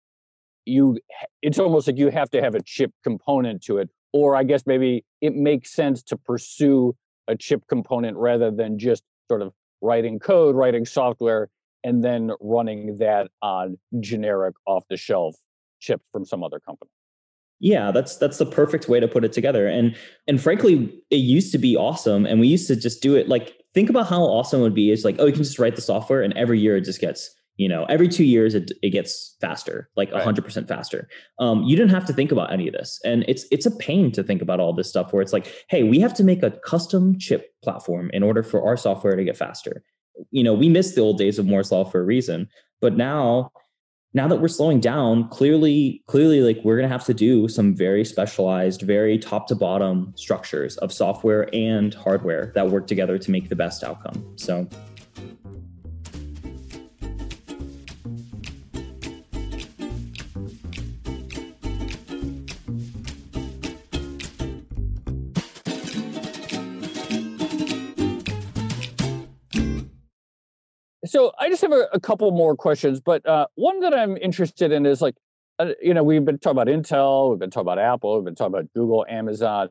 you 0.65 0.99
it's 1.41 1.59
almost 1.59 1.87
like 1.87 1.97
you 1.97 2.09
have 2.09 2.29
to 2.31 2.41
have 2.41 2.55
a 2.55 2.61
chip 2.61 2.91
component 3.03 3.63
to 3.63 3.77
it 3.77 3.89
or 4.13 4.35
I 4.35 4.43
guess 4.43 4.63
maybe 4.65 5.05
it 5.21 5.33
makes 5.33 5.73
sense 5.73 6.03
to 6.03 6.17
pursue 6.17 6.95
a 7.27 7.35
chip 7.35 7.63
component 7.67 8.17
rather 8.17 8.51
than 8.51 8.79
just 8.79 9.03
sort 9.27 9.41
of 9.41 9.53
writing 9.81 10.19
code, 10.19 10.55
writing 10.55 10.85
software 10.85 11.49
and 11.83 12.03
then 12.03 12.31
running 12.41 12.97
that 12.97 13.29
on 13.41 13.77
generic 13.99 14.55
off 14.65 14.83
the 14.89 14.97
shelf 14.97 15.35
chips 15.79 16.03
from 16.11 16.25
some 16.25 16.43
other 16.43 16.59
company. 16.59 16.89
Yeah, 17.59 17.91
that's 17.91 18.17
that's 18.17 18.37
the 18.37 18.45
perfect 18.45 18.87
way 18.87 18.99
to 18.99 19.07
put 19.07 19.23
it 19.23 19.33
together. 19.33 19.67
And 19.67 19.95
and 20.27 20.41
frankly, 20.41 20.93
it 21.09 21.17
used 21.17 21.51
to 21.53 21.57
be 21.57 21.75
awesome. 21.75 22.25
And 22.25 22.39
we 22.39 22.47
used 22.47 22.67
to 22.67 22.75
just 22.75 23.01
do 23.01 23.15
it 23.15 23.27
like 23.27 23.55
think 23.73 23.89
about 23.89 24.07
how 24.07 24.21
awesome 24.21 24.59
it 24.59 24.63
would 24.63 24.75
be. 24.75 24.91
It's 24.91 25.03
like, 25.03 25.15
oh, 25.19 25.25
you 25.25 25.33
can 25.33 25.43
just 25.43 25.59
write 25.59 25.75
the 25.75 25.81
software 25.81 26.21
and 26.21 26.35
every 26.37 26.59
year 26.59 26.77
it 26.77 26.81
just 26.81 27.01
gets, 27.01 27.33
you 27.57 27.67
know, 27.67 27.85
every 27.85 28.07
two 28.07 28.23
years 28.23 28.53
it, 28.53 28.71
it 28.83 28.91
gets 28.91 29.35
faster, 29.41 29.89
like 29.95 30.11
hundred 30.11 30.45
percent 30.45 30.67
faster. 30.67 31.07
Um, 31.39 31.63
you 31.63 31.75
didn't 31.75 31.91
have 31.91 32.05
to 32.05 32.13
think 32.13 32.31
about 32.31 32.53
any 32.53 32.67
of 32.67 32.73
this. 32.73 32.99
And 33.03 33.25
it's 33.27 33.45
it's 33.49 33.65
a 33.65 33.75
pain 33.77 34.11
to 34.11 34.23
think 34.23 34.43
about 34.43 34.59
all 34.59 34.73
this 34.73 34.89
stuff 34.89 35.11
where 35.11 35.23
it's 35.23 35.33
like, 35.33 35.51
hey, 35.69 35.81
we 35.81 35.99
have 35.99 36.13
to 36.15 36.23
make 36.23 36.43
a 36.43 36.51
custom 36.51 37.17
chip 37.17 37.49
platform 37.63 38.11
in 38.13 38.21
order 38.21 38.43
for 38.43 38.63
our 38.67 38.77
software 38.77 39.15
to 39.15 39.23
get 39.23 39.37
faster. 39.37 39.83
You 40.29 40.43
know, 40.43 40.53
we 40.53 40.69
missed 40.69 40.93
the 40.93 41.01
old 41.01 41.17
days 41.17 41.39
of 41.39 41.47
Moore's 41.47 41.71
Law 41.71 41.85
for 41.85 42.01
a 42.01 42.05
reason. 42.05 42.49
But 42.81 42.95
now 42.95 43.51
now 44.13 44.27
that 44.27 44.37
we're 44.37 44.47
slowing 44.47 44.79
down 44.79 45.27
clearly 45.29 46.01
clearly 46.07 46.41
like 46.41 46.59
we're 46.63 46.77
going 46.77 46.87
to 46.87 46.91
have 46.91 47.05
to 47.05 47.13
do 47.13 47.47
some 47.47 47.75
very 47.75 48.03
specialized 48.05 48.81
very 48.81 49.17
top 49.17 49.47
to 49.47 49.55
bottom 49.55 50.13
structures 50.15 50.77
of 50.77 50.91
software 50.91 51.53
and 51.53 51.93
hardware 51.93 52.51
that 52.55 52.69
work 52.69 52.87
together 52.87 53.17
to 53.17 53.31
make 53.31 53.49
the 53.49 53.55
best 53.55 53.83
outcome. 53.83 54.25
So 54.35 54.67
So 71.17 71.31
I 71.39 71.49
just 71.49 71.63
have 71.63 71.71
a, 71.71 71.87
a 71.93 71.99
couple 71.99 72.29
more 72.29 72.55
questions, 72.55 73.01
but 73.01 73.25
uh, 73.25 73.47
one 73.55 73.79
that 73.79 73.91
I'm 73.91 74.17
interested 74.17 74.71
in 74.71 74.85
is 74.85 75.01
like, 75.01 75.15
uh, 75.57 75.71
you 75.81 75.91
know, 75.91 76.03
we've 76.03 76.23
been 76.23 76.37
talking 76.37 76.61
about 76.61 76.67
Intel, 76.67 77.31
we've 77.31 77.39
been 77.39 77.49
talking 77.49 77.63
about 77.65 77.79
Apple, 77.79 78.17
we've 78.17 78.23
been 78.23 78.35
talking 78.35 78.53
about 78.53 78.71
Google, 78.75 79.03
Amazon, 79.09 79.69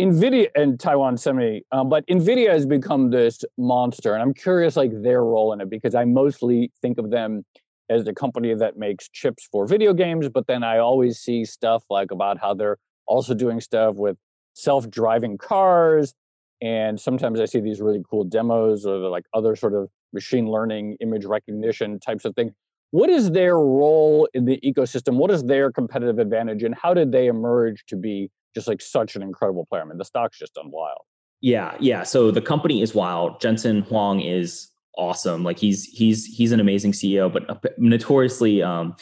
Nvidia, 0.00 0.46
and 0.54 0.80
Taiwan 0.80 1.18
Semi, 1.18 1.60
um, 1.70 1.90
but 1.90 2.06
Nvidia 2.06 2.48
has 2.48 2.64
become 2.64 3.10
this 3.10 3.44
monster, 3.58 4.14
and 4.14 4.22
I'm 4.22 4.32
curious 4.32 4.74
like 4.74 4.90
their 5.02 5.22
role 5.22 5.52
in 5.52 5.60
it 5.60 5.68
because 5.68 5.94
I 5.94 6.06
mostly 6.06 6.72
think 6.80 6.96
of 6.96 7.10
them 7.10 7.44
as 7.90 8.06
the 8.06 8.14
company 8.14 8.54
that 8.54 8.78
makes 8.78 9.06
chips 9.10 9.46
for 9.52 9.66
video 9.66 9.92
games, 9.92 10.30
but 10.30 10.46
then 10.46 10.64
I 10.64 10.78
always 10.78 11.18
see 11.18 11.44
stuff 11.44 11.84
like 11.90 12.10
about 12.10 12.40
how 12.40 12.54
they're 12.54 12.78
also 13.04 13.34
doing 13.34 13.60
stuff 13.60 13.96
with 13.96 14.16
self-driving 14.54 15.36
cars 15.36 16.14
and 16.62 16.98
sometimes 16.98 17.38
I 17.38 17.44
see 17.44 17.60
these 17.60 17.80
really 17.80 18.02
cool 18.10 18.24
demos 18.24 18.86
or 18.86 18.96
like 18.96 19.24
other 19.34 19.56
sort 19.56 19.74
of 19.74 19.90
machine 20.12 20.48
learning, 20.48 20.96
image 21.00 21.24
recognition 21.24 21.98
types 22.00 22.24
of 22.24 22.34
things. 22.34 22.52
What 22.92 23.08
is 23.08 23.30
their 23.30 23.56
role 23.56 24.28
in 24.34 24.46
the 24.46 24.58
ecosystem? 24.64 25.14
What 25.14 25.30
is 25.30 25.44
their 25.44 25.70
competitive 25.70 26.18
advantage? 26.18 26.62
And 26.62 26.74
how 26.74 26.92
did 26.92 27.12
they 27.12 27.28
emerge 27.28 27.84
to 27.86 27.96
be 27.96 28.30
just 28.54 28.66
like 28.66 28.80
such 28.80 29.14
an 29.14 29.22
incredible 29.22 29.66
player? 29.66 29.82
I 29.82 29.84
mean, 29.84 29.98
the 29.98 30.04
stock's 30.04 30.38
just 30.38 30.54
done 30.54 30.70
wild. 30.70 30.98
Yeah, 31.40 31.76
yeah. 31.78 32.02
So 32.02 32.30
the 32.30 32.42
company 32.42 32.82
is 32.82 32.94
wild. 32.94 33.40
Jensen 33.40 33.82
Huang 33.82 34.20
is 34.20 34.70
awesome. 34.98 35.44
Like 35.44 35.58
he's 35.58 35.84
he's 35.84 36.26
he's 36.26 36.52
an 36.52 36.60
amazing 36.60 36.92
CEO, 36.92 37.32
but 37.32 37.78
notoriously 37.78 38.62
um, 38.62 38.96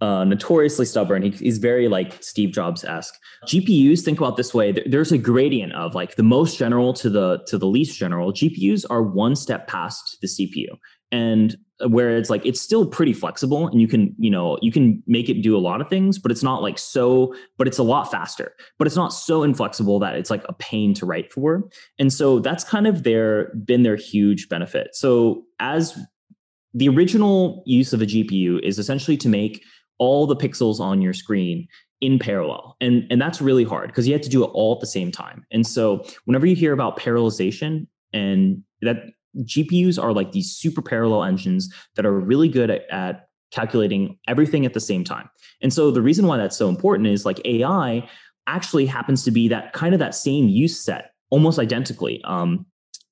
uh, 0.00 0.24
notoriously 0.24 0.86
stubborn. 0.86 1.22
He, 1.22 1.30
he's 1.30 1.58
very 1.58 1.88
like 1.88 2.22
Steve 2.22 2.52
Jobs 2.52 2.84
esque. 2.84 3.14
GPUs 3.46 4.02
think 4.02 4.18
about 4.18 4.36
this 4.36 4.54
way. 4.54 4.72
There's 4.86 5.12
a 5.12 5.18
gradient 5.18 5.74
of 5.74 5.94
like 5.94 6.16
the 6.16 6.22
most 6.22 6.58
general 6.58 6.92
to 6.94 7.10
the 7.10 7.42
to 7.46 7.58
the 7.58 7.66
least 7.66 7.98
general. 7.98 8.32
GPUs 8.32 8.84
are 8.88 9.02
one 9.02 9.36
step 9.36 9.66
past 9.68 10.18
the 10.22 10.26
CPU, 10.26 10.78
and 11.12 11.56
where 11.86 12.16
it's 12.16 12.30
like 12.30 12.44
it's 12.44 12.60
still 12.60 12.86
pretty 12.86 13.12
flexible, 13.12 13.68
and 13.68 13.80
you 13.80 13.88
can 13.88 14.14
you 14.18 14.30
know 14.30 14.58
you 14.62 14.72
can 14.72 15.02
make 15.06 15.28
it 15.28 15.42
do 15.42 15.56
a 15.56 15.60
lot 15.60 15.80
of 15.80 15.88
things, 15.88 16.18
but 16.18 16.32
it's 16.32 16.42
not 16.42 16.62
like 16.62 16.78
so. 16.78 17.34
But 17.58 17.68
it's 17.68 17.78
a 17.78 17.82
lot 17.82 18.10
faster. 18.10 18.54
But 18.78 18.86
it's 18.86 18.96
not 18.96 19.12
so 19.12 19.42
inflexible 19.42 19.98
that 20.00 20.14
it's 20.14 20.30
like 20.30 20.44
a 20.48 20.54
pain 20.54 20.94
to 20.94 21.06
write 21.06 21.32
for. 21.32 21.62
And 21.98 22.12
so 22.12 22.38
that's 22.38 22.64
kind 22.64 22.86
of 22.86 23.02
their 23.02 23.52
been 23.66 23.82
their 23.82 23.96
huge 23.96 24.48
benefit. 24.48 24.94
So 24.94 25.44
as 25.60 25.98
the 26.74 26.88
original 26.88 27.62
use 27.66 27.92
of 27.92 28.02
a 28.02 28.06
GPU 28.06 28.60
is 28.62 28.78
essentially 28.78 29.16
to 29.18 29.28
make 29.28 29.62
all 29.98 30.26
the 30.26 30.36
pixels 30.36 30.80
on 30.80 31.02
your 31.02 31.12
screen 31.12 31.66
in 32.00 32.18
parallel. 32.18 32.76
And, 32.80 33.06
and 33.10 33.20
that's 33.20 33.40
really 33.40 33.64
hard 33.64 33.88
because 33.88 34.06
you 34.06 34.12
have 34.12 34.22
to 34.22 34.28
do 34.28 34.44
it 34.44 34.48
all 34.48 34.74
at 34.74 34.80
the 34.80 34.86
same 34.86 35.10
time. 35.10 35.44
And 35.50 35.66
so 35.66 36.04
whenever 36.24 36.46
you 36.46 36.54
hear 36.54 36.72
about 36.72 36.98
parallelization 36.98 37.86
and 38.12 38.62
that 38.82 38.98
GPUs 39.38 40.02
are 40.02 40.12
like 40.12 40.32
these 40.32 40.52
super 40.52 40.82
parallel 40.82 41.24
engines 41.24 41.72
that 41.96 42.06
are 42.06 42.18
really 42.18 42.48
good 42.48 42.70
at, 42.70 42.88
at 42.90 43.28
calculating 43.50 44.18
everything 44.28 44.64
at 44.66 44.74
the 44.74 44.80
same 44.80 45.04
time. 45.04 45.28
And 45.60 45.72
so 45.72 45.90
the 45.90 46.02
reason 46.02 46.26
why 46.26 46.36
that's 46.36 46.56
so 46.56 46.68
important 46.68 47.08
is 47.08 47.24
like 47.24 47.40
AI 47.44 48.08
actually 48.46 48.86
happens 48.86 49.24
to 49.24 49.30
be 49.30 49.48
that 49.48 49.72
kind 49.72 49.94
of 49.94 50.00
that 50.00 50.14
same 50.14 50.48
use 50.48 50.78
set 50.80 51.12
almost 51.30 51.58
identically. 51.58 52.22
Um, 52.24 52.66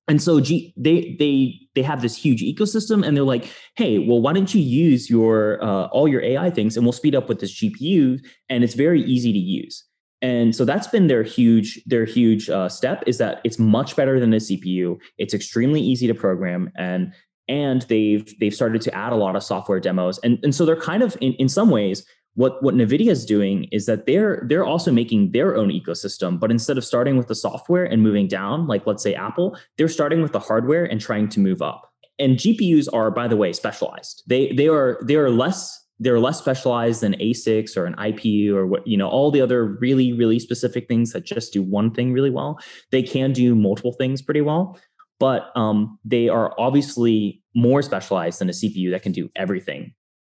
and 0.07 0.21
so 0.21 0.39
G, 0.39 0.73
they 0.77 1.15
they 1.19 1.59
they 1.75 1.81
have 1.81 2.01
this 2.01 2.17
huge 2.17 2.41
ecosystem 2.41 3.05
and 3.05 3.15
they're 3.15 3.23
like 3.23 3.51
hey 3.75 3.99
well 3.99 4.21
why 4.21 4.33
don't 4.33 4.53
you 4.53 4.61
use 4.61 5.09
your 5.09 5.63
uh, 5.63 5.87
all 5.87 6.07
your 6.07 6.23
ai 6.23 6.49
things 6.49 6.77
and 6.77 6.85
we'll 6.85 6.93
speed 6.93 7.15
up 7.15 7.29
with 7.29 7.39
this 7.39 7.53
gpu 7.53 8.19
and 8.49 8.63
it's 8.63 8.73
very 8.73 9.01
easy 9.03 9.31
to 9.31 9.39
use 9.39 9.83
And 10.21 10.55
so 10.55 10.65
that's 10.65 10.87
been 10.87 11.07
their 11.07 11.23
huge 11.23 11.81
their 11.85 12.05
huge 12.05 12.49
uh, 12.49 12.69
step 12.69 13.03
is 13.05 13.17
that 13.19 13.41
it's 13.43 13.59
much 13.59 13.95
better 13.95 14.19
than 14.19 14.33
a 14.33 14.37
CPU. 14.37 14.97
It's 15.19 15.33
extremely 15.33 15.81
easy 15.81 16.07
to 16.07 16.15
program 16.15 16.71
and 16.75 17.13
and 17.47 17.83
they've 17.83 18.27
they've 18.39 18.53
started 18.53 18.81
to 18.81 18.93
add 18.93 19.13
a 19.13 19.15
lot 19.15 19.35
of 19.35 19.43
software 19.43 19.79
demos 19.79 20.19
and 20.23 20.39
and 20.43 20.53
so 20.53 20.65
they're 20.65 20.75
kind 20.75 21.03
of 21.03 21.15
in, 21.21 21.33
in 21.33 21.47
some 21.47 21.69
ways 21.69 22.05
what 22.37 22.61
what 22.63 22.75
nvidia 22.75 23.09
is 23.09 23.25
doing 23.25 23.65
is 23.71 23.85
that 23.87 24.05
they're 24.05 24.45
they're 24.47 24.65
also 24.65 24.91
making 24.91 25.31
their 25.31 25.55
own 25.57 25.69
ecosystem 25.69 26.39
but 26.39 26.51
instead 26.51 26.77
of 26.77 26.85
starting 26.85 27.17
with 27.17 27.27
the 27.27 27.35
software 27.35 27.83
and 27.83 28.01
moving 28.01 28.27
down 28.27 28.67
like 28.67 28.85
let's 28.87 29.03
say 29.03 29.13
apple 29.13 29.57
they're 29.77 29.87
starting 29.87 30.21
with 30.21 30.31
the 30.31 30.39
hardware 30.39 30.85
and 30.85 31.01
trying 31.01 31.27
to 31.27 31.39
move 31.39 31.61
up 31.61 31.91
and 32.19 32.37
gpus 32.37 32.87
are 32.93 33.11
by 33.11 33.27
the 33.27 33.35
way 33.35 33.51
specialized 33.51 34.23
they 34.27 34.51
they 34.53 34.67
are 34.67 34.99
they 35.03 35.15
are 35.15 35.29
less 35.29 35.83
they're 35.99 36.19
less 36.19 36.37
specialized 36.37 37.01
than 37.01 37.13
ASICs 37.13 37.75
or 37.75 37.87
an 37.87 37.95
IPU 37.95 38.53
or 38.53 38.67
what 38.67 38.85
you 38.85 38.95
know 38.95 39.09
all 39.09 39.31
the 39.31 39.41
other 39.41 39.65
really 39.65 40.13
really 40.13 40.37
specific 40.37 40.87
things 40.87 41.11
that 41.11 41.25
just 41.25 41.51
do 41.51 41.63
one 41.63 41.91
thing 41.91 42.13
really 42.13 42.29
well. 42.29 42.59
They 42.91 43.01
can 43.01 43.33
do 43.33 43.55
multiple 43.55 43.93
things 43.93 44.21
pretty 44.21 44.41
well, 44.41 44.79
but 45.19 45.51
um, 45.55 45.97
they 46.05 46.29
are 46.29 46.53
obviously 46.59 47.41
more 47.55 47.81
specialized 47.81 48.39
than 48.39 48.49
a 48.49 48.53
CPU 48.53 48.91
that 48.91 49.01
can 49.01 49.11
do 49.11 49.29
everything, 49.35 49.95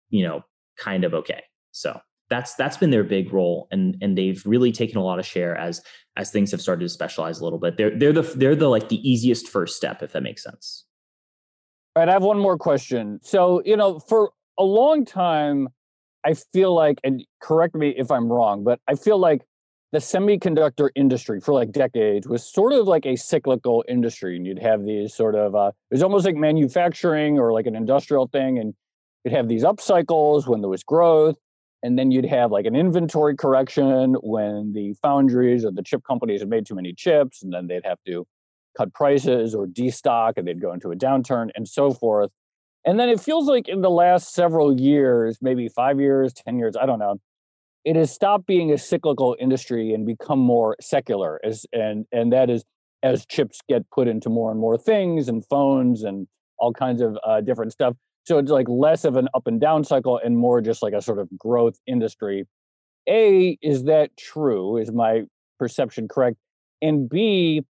you 0.08 0.26
know, 0.26 0.42
kind 0.78 1.04
of 1.04 1.12
okay. 1.12 1.42
So 1.72 2.00
that's 2.28 2.54
that's 2.54 2.76
been 2.76 2.90
their 2.90 3.04
big 3.04 3.32
role, 3.32 3.68
and 3.70 3.96
and 4.00 4.16
they've 4.16 4.42
really 4.46 4.72
taken 4.72 4.98
a 4.98 5.04
lot 5.04 5.18
of 5.18 5.26
share 5.26 5.56
as 5.56 5.82
as 6.16 6.30
things 6.30 6.50
have 6.50 6.60
started 6.60 6.84
to 6.84 6.88
specialize 6.88 7.40
a 7.40 7.44
little 7.44 7.58
bit. 7.58 7.76
They're 7.76 7.96
they're 7.96 8.12
the 8.12 8.22
they're 8.22 8.56
the 8.56 8.68
like 8.68 8.88
the 8.88 9.08
easiest 9.08 9.48
first 9.48 9.76
step, 9.76 10.02
if 10.02 10.12
that 10.12 10.22
makes 10.22 10.42
sense. 10.42 10.84
All 11.96 12.02
right, 12.02 12.08
I 12.08 12.12
have 12.12 12.22
one 12.22 12.38
more 12.38 12.56
question. 12.56 13.20
So 13.22 13.62
you 13.64 13.76
know, 13.76 13.98
for 13.98 14.30
a 14.58 14.64
long 14.64 15.04
time, 15.04 15.68
I 16.24 16.34
feel 16.34 16.74
like, 16.74 16.98
and 17.02 17.24
correct 17.40 17.74
me 17.74 17.94
if 17.96 18.10
I'm 18.10 18.30
wrong, 18.30 18.62
but 18.64 18.80
I 18.86 18.94
feel 18.94 19.18
like 19.18 19.42
the 19.92 19.98
semiconductor 19.98 20.90
industry 20.94 21.40
for 21.40 21.52
like 21.52 21.72
decades 21.72 22.28
was 22.28 22.46
sort 22.46 22.72
of 22.72 22.86
like 22.86 23.06
a 23.06 23.16
cyclical 23.16 23.84
industry. 23.88 24.36
And 24.36 24.46
you'd 24.46 24.62
have 24.62 24.84
these 24.84 25.14
sort 25.14 25.34
of, 25.34 25.54
uh, 25.54 25.72
it 25.90 25.94
was 25.94 26.02
almost 26.02 26.24
like 26.24 26.36
manufacturing 26.36 27.38
or 27.38 27.52
like 27.52 27.66
an 27.66 27.74
industrial 27.74 28.28
thing. 28.28 28.58
And 28.58 28.74
you'd 29.24 29.34
have 29.34 29.48
these 29.48 29.64
up 29.64 29.80
cycles 29.80 30.46
when 30.46 30.60
there 30.60 30.70
was 30.70 30.84
growth. 30.84 31.36
And 31.82 31.98
then 31.98 32.10
you'd 32.10 32.26
have 32.26 32.52
like 32.52 32.66
an 32.66 32.76
inventory 32.76 33.36
correction 33.36 34.14
when 34.22 34.72
the 34.74 34.94
foundries 35.02 35.64
or 35.64 35.72
the 35.72 35.82
chip 35.82 36.02
companies 36.06 36.40
had 36.40 36.48
made 36.48 36.66
too 36.66 36.74
many 36.74 36.92
chips. 36.92 37.42
And 37.42 37.52
then 37.52 37.68
they'd 37.68 37.84
have 37.84 37.98
to 38.06 38.26
cut 38.76 38.92
prices 38.92 39.54
or 39.54 39.66
destock 39.66 40.34
and 40.36 40.46
they'd 40.46 40.60
go 40.60 40.72
into 40.72 40.90
a 40.90 40.96
downturn 40.96 41.48
and 41.54 41.66
so 41.66 41.92
forth. 41.92 42.30
And 42.84 42.98
then 42.98 43.08
it 43.08 43.20
feels 43.20 43.48
like 43.48 43.68
in 43.68 43.82
the 43.82 43.90
last 43.90 44.34
several 44.34 44.78
years, 44.78 45.38
maybe 45.40 45.68
five 45.68 46.00
years, 46.00 46.32
10 46.32 46.58
years, 46.58 46.76
I 46.80 46.86
don't 46.86 46.98
know, 46.98 47.16
it 47.84 47.96
has 47.96 48.10
stopped 48.10 48.46
being 48.46 48.72
a 48.72 48.78
cyclical 48.78 49.36
industry 49.40 49.94
and 49.94 50.06
become 50.06 50.38
more 50.38 50.76
secular 50.80 51.40
as 51.44 51.64
and 51.72 52.06
and 52.12 52.32
that 52.32 52.50
is 52.50 52.64
as 53.02 53.24
chips 53.24 53.60
get 53.68 53.88
put 53.90 54.06
into 54.06 54.28
more 54.28 54.50
and 54.50 54.60
more 54.60 54.76
things 54.76 55.28
and 55.28 55.44
phones 55.46 56.02
and 56.02 56.26
all 56.58 56.72
kinds 56.72 57.00
of 57.00 57.16
uh, 57.24 57.40
different 57.40 57.72
stuff 57.72 57.96
so 58.24 58.38
it's 58.38 58.50
like 58.50 58.68
less 58.68 59.04
of 59.04 59.16
an 59.16 59.28
up 59.34 59.46
and 59.46 59.60
down 59.60 59.84
cycle 59.84 60.20
and 60.22 60.36
more 60.36 60.60
just 60.60 60.82
like 60.82 60.92
a 60.92 61.02
sort 61.02 61.18
of 61.18 61.28
growth 61.38 61.78
industry 61.86 62.46
a 63.08 63.58
is 63.62 63.84
that 63.84 64.16
true 64.16 64.76
is 64.76 64.92
my 64.92 65.22
perception 65.58 66.08
correct 66.08 66.36
and 66.82 67.08
b 67.08 67.64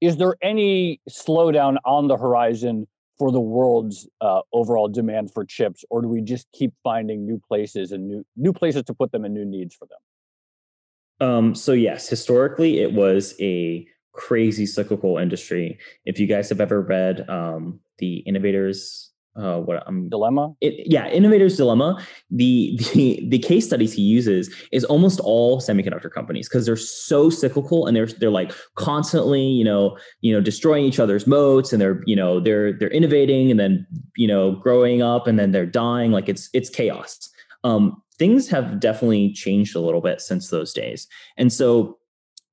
is 0.00 0.16
there 0.18 0.36
any 0.42 1.00
slowdown 1.08 1.76
on 1.84 2.08
the 2.08 2.16
horizon 2.16 2.86
for 3.18 3.32
the 3.32 3.40
world's 3.40 4.06
uh, 4.20 4.40
overall 4.52 4.88
demand 4.88 5.32
for 5.32 5.44
chips, 5.44 5.84
or 5.90 6.02
do 6.02 6.08
we 6.08 6.20
just 6.20 6.46
keep 6.52 6.72
finding 6.84 7.26
new 7.26 7.40
places 7.48 7.92
and 7.92 8.06
new 8.08 8.24
new 8.36 8.52
places 8.52 8.82
to 8.84 8.94
put 8.94 9.12
them 9.12 9.24
and 9.24 9.34
new 9.34 9.44
needs 9.44 9.74
for 9.74 9.88
them? 9.88 11.28
Um, 11.28 11.54
so 11.54 11.72
yes, 11.72 12.08
historically 12.08 12.80
it 12.80 12.92
was 12.92 13.34
a 13.40 13.86
crazy 14.12 14.66
cyclical 14.66 15.18
industry. 15.18 15.78
If 16.04 16.18
you 16.18 16.26
guys 16.26 16.48
have 16.50 16.60
ever 16.60 16.82
read 16.82 17.28
um, 17.28 17.80
the 17.98 18.18
Innovators 18.18 19.12
uh, 19.36 19.58
what 19.58 19.82
I'm 19.86 20.08
dilemma. 20.08 20.54
It, 20.60 20.86
yeah, 20.86 21.08
innovator's 21.08 21.56
dilemma. 21.56 22.02
The 22.30 22.78
the 22.94 23.26
the 23.28 23.38
case 23.38 23.66
studies 23.66 23.92
he 23.92 24.02
uses 24.02 24.52
is 24.72 24.84
almost 24.84 25.20
all 25.20 25.60
semiconductor 25.60 26.10
companies 26.10 26.48
because 26.48 26.66
they're 26.66 26.76
so 26.76 27.30
cyclical 27.30 27.86
and 27.86 27.96
they're 27.96 28.06
they're 28.06 28.30
like 28.30 28.52
constantly 28.74 29.42
you 29.42 29.64
know 29.64 29.96
you 30.20 30.32
know 30.32 30.40
destroying 30.40 30.84
each 30.84 30.98
other's 30.98 31.26
moats 31.26 31.72
and 31.72 31.80
they're 31.80 32.02
you 32.06 32.16
know 32.16 32.40
they're 32.40 32.72
they're 32.72 32.90
innovating 32.90 33.50
and 33.50 33.60
then 33.60 33.86
you 34.16 34.26
know 34.26 34.52
growing 34.52 35.02
up 35.02 35.26
and 35.26 35.38
then 35.38 35.52
they're 35.52 35.66
dying 35.66 36.12
like 36.12 36.28
it's 36.28 36.48
it's 36.52 36.70
chaos. 36.70 37.30
Um, 37.64 38.02
things 38.18 38.48
have 38.48 38.80
definitely 38.80 39.32
changed 39.32 39.76
a 39.76 39.80
little 39.80 40.00
bit 40.00 40.20
since 40.20 40.48
those 40.48 40.72
days, 40.72 41.06
and 41.36 41.52
so 41.52 41.98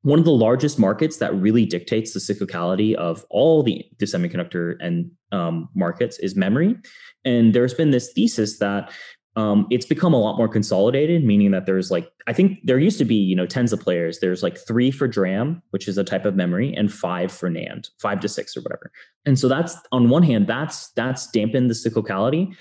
one 0.04 0.20
of 0.20 0.26
the 0.26 0.32
largest 0.32 0.78
markets 0.78 1.18
that 1.18 1.34
really 1.34 1.66
dictates 1.66 2.14
the 2.14 2.20
cyclicality 2.20 2.94
of 2.94 3.26
all 3.30 3.64
the, 3.64 3.86
the 4.00 4.06
semiconductor 4.06 4.76
and 4.82 5.10
um, 5.34 5.68
markets 5.76 6.18
is 6.20 6.36
memory. 6.36 6.78
And 7.26 7.54
there's 7.54 7.74
been 7.74 7.92
this 7.92 8.14
thesis 8.14 8.60
that 8.60 8.92
um, 9.36 9.66
it's 9.72 9.86
become 9.86 10.14
a 10.14 10.20
lot 10.20 10.38
more 10.38 10.48
consolidated, 10.48 11.24
meaning 11.24 11.52
that 11.52 11.66
there's 11.66 11.90
like, 11.90 12.08
I 12.28 12.34
think 12.34 12.60
there 12.64 12.78
used 12.78 13.00
to 13.00 13.06
be, 13.06 13.16
you 13.16 13.36
know, 13.36 13.48
tens 13.48 13.74
of 13.74 13.80
players. 13.80 14.20
There's 14.20 14.44
like 14.44 14.58
three 14.58 14.92
for 14.92 15.08
DRAM, 15.08 15.62
which 15.72 15.88
is 15.88 15.98
a 15.98 16.04
type 16.04 16.26
of 16.26 16.36
memory, 16.36 16.74
and 16.76 16.94
five 16.94 17.32
for 17.32 17.50
NAND, 17.50 17.90
five 18.00 18.20
to 18.20 18.30
six 18.30 18.56
or 18.56 18.62
whatever. 18.62 18.92
And 19.26 19.40
so 19.40 19.48
that's 19.48 19.76
on 19.92 20.10
one 20.10 20.22
hand, 20.24 20.46
that's 20.46 20.92
that's 20.92 21.32
dampened 21.32 21.70
the 21.70 21.74
cyclicality. 21.74 22.56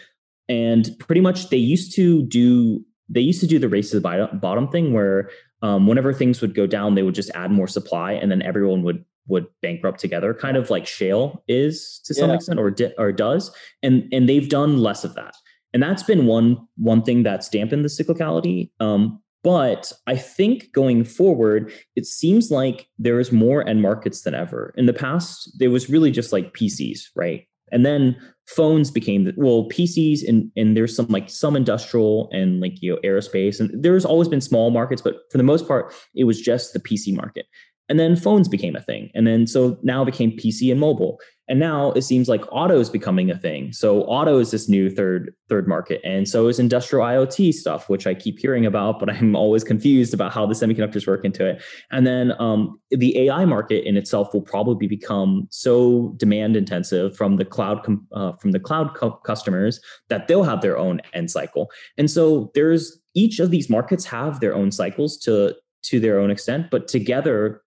And 0.49 0.89
pretty 0.99 1.21
much 1.21 1.51
they 1.51 1.59
used 1.59 1.95
to 1.97 2.23
do 2.23 2.83
they 3.09 3.21
used 3.21 3.41
to 3.41 3.47
do 3.47 3.59
the 3.59 3.69
race 3.69 3.91
to 3.91 4.01
the 4.01 4.29
bottom 4.41 4.69
thing 4.69 4.95
where 4.95 5.29
um, 5.61 5.87
whenever 5.87 6.15
things 6.15 6.41
would 6.41 6.55
go 6.55 6.67
down, 6.67 6.95
they 6.95 7.03
would 7.03 7.15
just 7.15 7.31
add 7.35 7.51
more 7.51 7.69
supply, 7.69 8.13
and 8.13 8.31
then 8.31 8.41
everyone 8.41 8.83
would 8.83 9.05
would 9.27 9.47
bankrupt 9.61 10.01
together, 10.01 10.35
kind 10.35 10.57
of 10.57 10.71
like 10.71 10.87
shale 10.87 11.43
is 11.49 12.01
to 12.05 12.15
some 12.15 12.31
yeah. 12.31 12.37
extent, 12.37 12.59
or 12.59 12.71
di- 12.71 12.95
or 12.99 13.13
does, 13.13 13.55
and 13.83 14.09
and 14.13 14.29
they've 14.29 14.49
done 14.49 14.79
less 14.79 15.05
of 15.05 15.15
that, 15.15 15.35
and 15.73 15.83
that's 15.83 16.03
been 16.03 16.27
one 16.27 16.57
one 16.77 17.03
thing 17.03 17.23
that's 17.23 17.49
dampened 17.49 17.85
the 17.85 17.89
cyclicality. 17.89 18.71
Um, 18.81 19.21
but 19.45 19.93
I 20.07 20.17
think 20.17 20.73
going 20.73 21.05
forward, 21.05 21.73
it 21.97 22.07
seems 22.07 22.51
like 22.51 22.87
there 22.99 23.19
is 23.19 23.33
more 23.33 23.67
end 23.67 23.83
markets 23.83 24.23
than 24.23 24.35
ever. 24.35 24.73
In 24.77 24.87
the 24.87 24.93
past, 24.93 25.51
there 25.59 25.71
was 25.71 25.91
really 25.91 26.13
just 26.13 26.33
like 26.33 26.55
PCs, 26.55 27.01
right? 27.17 27.47
And 27.73 27.85
then 27.85 28.17
phones 28.47 28.91
became 28.91 29.25
the, 29.25 29.33
well 29.37 29.69
PCs 29.69 30.21
and 30.29 30.51
and 30.57 30.77
there's 30.77 30.95
some 30.95 31.07
like 31.07 31.31
some 31.31 31.57
industrial 31.57 32.29
and 32.33 32.61
like 32.61 32.83
you 32.83 32.93
know 32.93 33.01
aerospace 33.03 33.61
and 33.61 33.71
there's 33.83 34.05
always 34.05 34.29
been 34.29 34.41
small 34.41 34.71
markets 34.71 35.01
but 35.01 35.21
for 35.31 35.39
the 35.39 35.45
most 35.45 35.67
part 35.69 35.95
it 36.15 36.25
was 36.25 36.41
just 36.41 36.73
the 36.73 36.81
PC 36.81 37.15
market 37.15 37.47
and 37.89 37.99
then 37.99 38.17
phones 38.17 38.49
became 38.49 38.77
a 38.77 38.81
thing 38.81 39.11
and 39.15 39.27
then 39.27 39.47
so 39.47 39.79
now 39.83 40.05
became 40.05 40.33
PC 40.33 40.71
and 40.71 40.81
mobile 40.81 41.19
and 41.53 41.61
now 41.61 41.93
it 41.93 42.01
seems 42.03 42.31
like 42.31 42.43
auto 42.51 42.79
is 42.79 42.89
becoming 42.89 43.31
a 43.31 43.37
thing. 43.37 43.73
So 43.73 44.05
auto 44.05 44.39
is 44.39 44.53
this 44.53 44.71
new 44.71 44.89
third 44.89 45.35
third 45.51 45.69
market, 45.69 46.01
and 46.03 46.27
so 46.27 46.49
is 46.49 46.59
industrial 46.59 47.05
IoT 47.05 47.53
stuff, 47.53 47.91
which 47.91 48.07
I 48.07 48.15
keep 48.15 48.39
hearing 48.39 48.65
about, 48.65 48.99
but 48.99 49.11
I'm 49.15 49.37
always 49.37 49.63
confused 49.63 50.15
about 50.15 50.33
how 50.33 50.47
the 50.47 50.55
semiconductors 50.55 51.07
work 51.07 51.27
into 51.27 51.45
it. 51.45 51.63
And 51.91 52.07
then 52.07 52.33
um, 52.39 52.81
the 52.91 53.19
AI 53.19 53.45
market 53.45 53.87
in 53.87 53.99
itself 53.99 54.33
will 54.33 54.41
probably 54.41 54.87
become 54.87 55.47
so 55.51 56.15
demand 56.17 56.57
intensive 56.57 57.17
from 57.17 57.37
the 57.37 57.45
cloud 57.45 57.83
com- 57.83 58.07
uh, 58.13 58.33
from 58.37 58.53
the 58.53 58.61
cloud 58.61 58.95
co- 58.95 59.21
customers 59.27 59.79
that 60.09 60.29
they'll 60.29 60.45
have 60.45 60.63
their 60.63 60.79
own 60.79 61.01
end 61.13 61.31
cycle. 61.31 61.71
And 61.99 62.11
so 62.11 62.51
there's 62.55 63.01
each 63.15 63.41
of 63.41 63.51
these 63.51 63.69
markets 63.69 64.07
have 64.07 64.41
their 64.41 64.55
own 64.55 64.71
cycles 64.71 65.19
to 65.19 65.55
to 65.83 65.99
their 65.99 66.21
own 66.21 66.31
extent, 66.31 66.71
but 66.71 66.87
together 66.87 67.63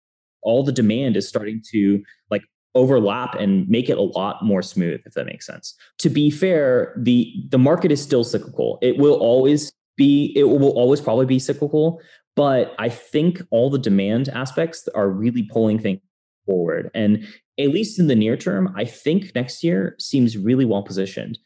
all 0.46 0.64
the 0.64 0.72
demand 0.72 1.18
is 1.18 1.28
starting 1.28 1.62
to 1.72 2.02
like 2.32 2.44
overlap 2.76 3.36
and 3.36 3.68
make 3.68 3.90
it 3.90 3.98
a 3.98 4.02
lot 4.02 4.44
more 4.44 4.62
smooth 4.62 5.02
if 5.06 5.14
that 5.14 5.26
makes 5.26 5.46
sense. 5.46 5.76
To 6.00 6.10
be 6.10 6.32
fair 6.32 6.94
the 6.98 7.34
the 7.50 7.58
market 7.58 7.92
is 7.92 8.02
still 8.02 8.24
cyclical. 8.24 8.80
It 8.82 8.98
will 8.98 9.16
always 9.16 9.74
be 9.98 10.34
it 10.36 10.44
will 10.44 10.72
always 10.72 11.02
probably 11.02 11.26
be 11.26 11.40
cyclical 11.40 12.02
but 12.36 12.76
i 12.80 12.90
think 12.90 13.42
all 13.50 13.70
the 13.70 13.80
demand 13.80 14.28
aspects 14.30 14.88
are 14.94 15.10
really 15.10 15.44
pulling 15.44 15.80
things 15.80 16.02
forward. 16.46 16.92
And 16.94 17.26
at 17.58 17.70
least 17.70 17.98
in 17.98 18.08
the 18.08 18.16
near 18.16 18.36
term 18.38 18.74
i 18.76 18.86
think 18.86 19.34
next 19.34 19.64
year 19.64 19.96
seems 20.00 20.38
really 20.38 20.66
well 20.66 20.84
positioned 20.84 21.40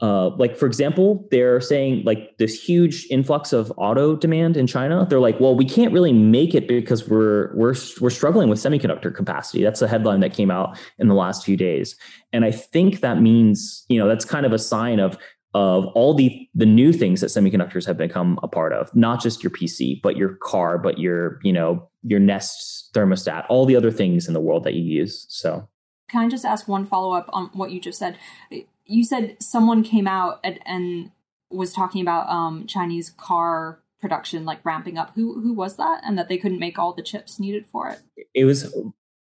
uh, 0.00 0.28
like 0.36 0.56
for 0.56 0.66
example, 0.66 1.26
they're 1.32 1.60
saying 1.60 2.04
like 2.04 2.38
this 2.38 2.54
huge 2.54 3.06
influx 3.10 3.52
of 3.52 3.72
auto 3.76 4.14
demand 4.14 4.56
in 4.56 4.66
China. 4.66 5.04
They're 5.08 5.18
like, 5.18 5.40
well, 5.40 5.56
we 5.56 5.64
can't 5.64 5.92
really 5.92 6.12
make 6.12 6.54
it 6.54 6.68
because 6.68 7.08
we're 7.08 7.52
we're 7.56 7.74
we're 8.00 8.10
struggling 8.10 8.48
with 8.48 8.60
semiconductor 8.60 9.12
capacity. 9.12 9.62
That's 9.64 9.82
a 9.82 9.88
headline 9.88 10.20
that 10.20 10.32
came 10.32 10.52
out 10.52 10.78
in 10.98 11.08
the 11.08 11.14
last 11.14 11.44
few 11.44 11.56
days, 11.56 11.96
and 12.32 12.44
I 12.44 12.52
think 12.52 13.00
that 13.00 13.20
means 13.20 13.84
you 13.88 13.98
know 13.98 14.06
that's 14.06 14.24
kind 14.24 14.46
of 14.46 14.52
a 14.52 14.58
sign 14.58 15.00
of 15.00 15.18
of 15.54 15.86
all 15.94 16.14
the 16.14 16.48
the 16.54 16.66
new 16.66 16.92
things 16.92 17.20
that 17.20 17.28
semiconductors 17.28 17.84
have 17.84 17.96
become 17.96 18.38
a 18.44 18.48
part 18.48 18.72
of. 18.72 18.94
Not 18.94 19.20
just 19.20 19.42
your 19.42 19.50
PC, 19.50 20.00
but 20.00 20.16
your 20.16 20.36
car, 20.36 20.78
but 20.78 20.98
your 20.98 21.40
you 21.42 21.52
know 21.52 21.88
your 22.04 22.20
Nest 22.20 22.94
thermostat, 22.94 23.46
all 23.48 23.66
the 23.66 23.74
other 23.74 23.90
things 23.90 24.28
in 24.28 24.34
the 24.34 24.40
world 24.40 24.62
that 24.62 24.74
you 24.74 24.82
use. 24.82 25.26
So. 25.28 25.68
Can 26.08 26.24
I 26.24 26.28
just 26.30 26.46
ask 26.46 26.66
one 26.66 26.86
follow 26.86 27.12
up 27.12 27.28
on 27.34 27.50
what 27.52 27.70
you 27.70 27.82
just 27.82 27.98
said? 27.98 28.16
You 28.88 29.04
said 29.04 29.36
someone 29.40 29.84
came 29.84 30.08
out 30.08 30.40
and, 30.42 30.58
and 30.66 31.12
was 31.50 31.72
talking 31.72 32.00
about 32.00 32.28
um, 32.28 32.66
Chinese 32.66 33.10
car 33.10 33.80
production 34.00 34.44
like 34.44 34.64
ramping 34.64 34.98
up. 34.98 35.12
Who 35.14 35.40
who 35.40 35.52
was 35.52 35.76
that? 35.76 36.00
And 36.04 36.18
that 36.18 36.28
they 36.28 36.38
couldn't 36.38 36.58
make 36.58 36.78
all 36.78 36.94
the 36.94 37.02
chips 37.02 37.38
needed 37.38 37.66
for 37.66 37.88
it. 37.88 38.00
It 38.34 38.44
was 38.44 38.64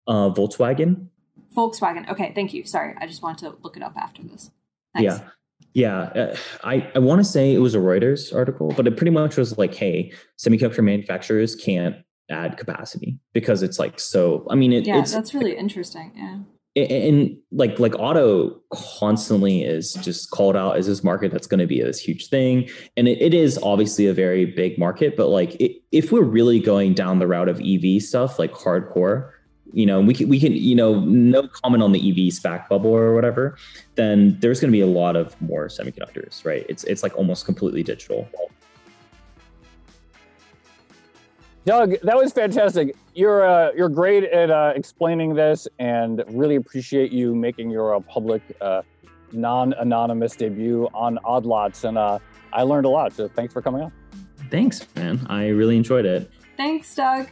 uh, 0.08 0.30
Volkswagen. 0.30 1.08
Volkswagen. 1.56 2.10
Okay, 2.10 2.34
thank 2.34 2.54
you. 2.54 2.66
Sorry, 2.66 2.96
I 3.00 3.08
just 3.08 3.22
wanted 3.22 3.46
to 3.46 3.58
look 3.62 3.78
it 3.78 3.84
up 3.84 3.94
after 3.96 4.24
this. 4.24 4.52
Thanks. 4.94 5.20
Yeah. 5.20 5.30
Yeah, 5.76 6.02
uh, 6.02 6.36
I, 6.64 6.92
I 6.94 7.00
want 7.00 7.20
to 7.20 7.24
say 7.24 7.52
it 7.52 7.58
was 7.58 7.74
a 7.74 7.80
Reuters 7.80 8.36
article, 8.36 8.72
but 8.78 8.86
it 8.86 8.96
pretty 8.96 9.10
much 9.10 9.38
was 9.38 9.58
like, 9.58 9.74
hey, 9.74 10.12
semiconductor 10.38 10.84
manufacturers 10.84 11.56
can't 11.56 11.96
add 12.30 12.58
capacity 12.58 13.18
because 13.34 13.64
it's 13.64 13.80
like 13.80 14.00
so. 14.00 14.46
I 14.52 14.56
mean, 14.56 14.72
it, 14.72 14.86
yeah, 14.86 15.02
that's 15.02 15.34
really 15.34 15.58
interesting. 15.58 16.12
Yeah 16.16 16.40
and 16.76 17.38
like 17.52 17.78
like 17.80 17.94
auto 18.00 18.60
constantly 18.72 19.64
is 19.64 19.94
just 19.96 20.32
called 20.32 20.56
out 20.56 20.76
as 20.76 20.88
this 20.88 21.04
market 21.04 21.32
that's 21.32 21.46
going 21.46 21.60
to 21.60 21.68
be 21.68 21.82
this 21.82 22.00
huge 22.00 22.30
thing. 22.30 22.68
And 22.98 23.08
it, 23.08 23.22
it 23.22 23.34
is 23.34 23.60
obviously 23.62 24.08
a 24.08 24.14
very 24.14 24.46
big 24.46 24.78
market 24.78 25.16
but 25.16 25.28
like 25.28 25.56
it, 25.62 25.82
if 25.92 26.12
we're 26.12 26.24
really 26.24 26.60
going 26.60 26.94
down 26.94 27.20
the 27.20 27.28
route 27.28 27.50
of 27.50 27.62
ev 27.62 28.02
stuff 28.02 28.40
like 28.40 28.54
hardcore 28.54 29.32
you 29.72 29.86
know 29.86 30.02
we 30.02 30.14
can 30.14 30.30
we 30.30 30.40
can 30.40 30.54
you 30.54 30.76
know 30.76 31.00
no 31.02 31.48
comment 31.48 31.84
on 31.84 31.92
the 31.92 32.10
ev 32.10 32.16
SPAC 32.34 32.68
bubble 32.70 32.92
or 32.92 33.14
whatever 33.14 33.58
then 33.96 34.38
there's 34.40 34.60
going 34.60 34.72
to 34.72 34.76
be 34.76 34.82
a 34.82 34.88
lot 34.88 35.16
of 35.16 35.40
more 35.42 35.68
semiconductors 35.68 36.44
right? 36.46 36.66
It's 36.70 36.84
it's 36.86 37.04
like 37.04 37.16
almost 37.16 37.46
completely 37.46 37.84
digital 37.84 38.28
Doug, 41.66 41.96
that 42.02 42.18
was 42.18 42.34
fantastic. 42.34 42.96
You're 43.14 43.46
uh, 43.48 43.72
you're 43.72 43.90
great 43.90 44.26
at 44.26 44.52
uh, 44.52 44.74
explaining 44.76 45.34
this, 45.34 45.68
and 45.80 46.24
really 46.28 46.56
appreciate 46.56 47.12
you 47.12 47.34
making 47.34 47.70
your 47.70 47.96
uh, 47.96 48.00
public, 48.02 48.42
uh, 48.60 48.82
non-anonymous 49.32 50.36
debut 50.36 50.90
on 50.94 51.20
Odd 51.24 51.46
Lots, 51.46 51.86
and 51.86 51.98
uh, 51.98 52.20
I 52.52 52.64
learned 52.64 52.86
a 52.86 52.90
lot. 52.90 53.14
So 53.14 53.30
thanks 53.30 53.54
for 53.54 53.62
coming 53.62 53.82
on. 53.82 53.94
Thanks, 54.52 54.86
man. 54.96 55.26
I 55.30 55.48
really 55.48 55.78
enjoyed 55.78 56.06
it. 56.06 56.30
Thanks, 56.58 56.94
Doug. 56.96 57.30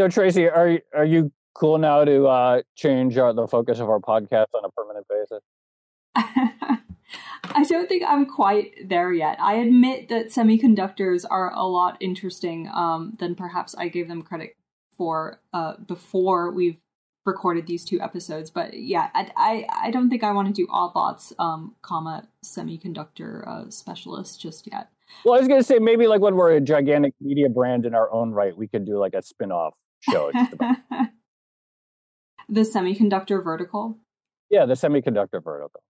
So 0.00 0.08
Tracy, 0.08 0.48
are 0.48 0.78
are 0.94 1.04
you 1.04 1.30
cool 1.52 1.76
now 1.76 2.06
to 2.06 2.26
uh, 2.26 2.62
change 2.74 3.18
our, 3.18 3.34
the 3.34 3.46
focus 3.46 3.80
of 3.80 3.90
our 3.90 4.00
podcast 4.00 4.46
on 4.54 4.64
a 4.64 4.70
permanent 4.70 5.06
basis? 5.10 5.42
I 7.44 7.64
don't 7.64 7.86
think 7.86 8.04
I'm 8.08 8.24
quite 8.24 8.88
there 8.88 9.12
yet. 9.12 9.38
I 9.38 9.56
admit 9.56 10.08
that 10.08 10.28
semiconductors 10.28 11.26
are 11.30 11.52
a 11.52 11.66
lot 11.66 11.98
interesting 12.00 12.66
um, 12.72 13.18
than 13.18 13.34
perhaps 13.34 13.74
I 13.76 13.88
gave 13.88 14.08
them 14.08 14.22
credit 14.22 14.56
for 14.96 15.42
uh, 15.52 15.74
before 15.86 16.50
we've 16.50 16.78
recorded 17.26 17.66
these 17.66 17.84
two 17.84 18.00
episodes. 18.00 18.48
But 18.48 18.72
yeah, 18.72 19.10
I 19.12 19.30
I, 19.36 19.66
I 19.82 19.90
don't 19.90 20.08
think 20.08 20.24
I 20.24 20.32
want 20.32 20.48
to 20.48 20.54
do 20.54 20.66
odd 20.70 20.92
lots, 20.94 21.34
um, 21.38 21.76
comma 21.82 22.26
semiconductor 22.42 23.46
uh, 23.46 23.68
specialist 23.68 24.40
just 24.40 24.66
yet. 24.66 24.88
Well, 25.26 25.34
I 25.34 25.40
was 25.40 25.48
going 25.48 25.60
to 25.60 25.66
say 25.66 25.78
maybe 25.78 26.06
like 26.06 26.22
when 26.22 26.36
we're 26.36 26.52
a 26.52 26.60
gigantic 26.62 27.12
media 27.20 27.50
brand 27.50 27.84
in 27.84 27.94
our 27.94 28.10
own 28.10 28.30
right, 28.30 28.56
we 28.56 28.66
could 28.66 28.86
do 28.86 28.96
like 28.96 29.12
a 29.12 29.20
spin-off 29.20 29.74
show. 30.00 30.30
It. 30.34 30.78
The 32.50 32.62
semiconductor 32.62 33.42
vertical. 33.42 33.96
Yeah, 34.50 34.66
the 34.66 34.74
semiconductor 34.74 35.42
vertical. 35.42 35.82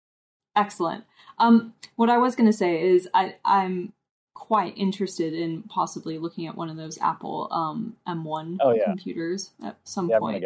Excellent. 0.55 1.05
Um, 1.39 1.73
what 1.97 2.11
I 2.11 2.19
was 2.19 2.37
going 2.37 2.51
to 2.51 2.57
say 2.57 2.87
is 2.87 3.09
I, 3.15 3.37
I'm 3.47 3.95
quite 4.35 4.77
interested 4.77 5.33
in 5.33 5.63
possibly 5.63 6.19
looking 6.19 6.47
at 6.47 6.57
one 6.57 6.69
of 6.69 6.77
those 6.77 6.99
Apple 6.99 7.49
um, 7.51 7.97
M1 8.07 8.59
oh, 8.61 8.73
yeah. 8.73 8.85
computers 8.85 9.53
at 9.65 9.79
some 9.85 10.11
yeah, 10.11 10.19
point. 10.19 10.45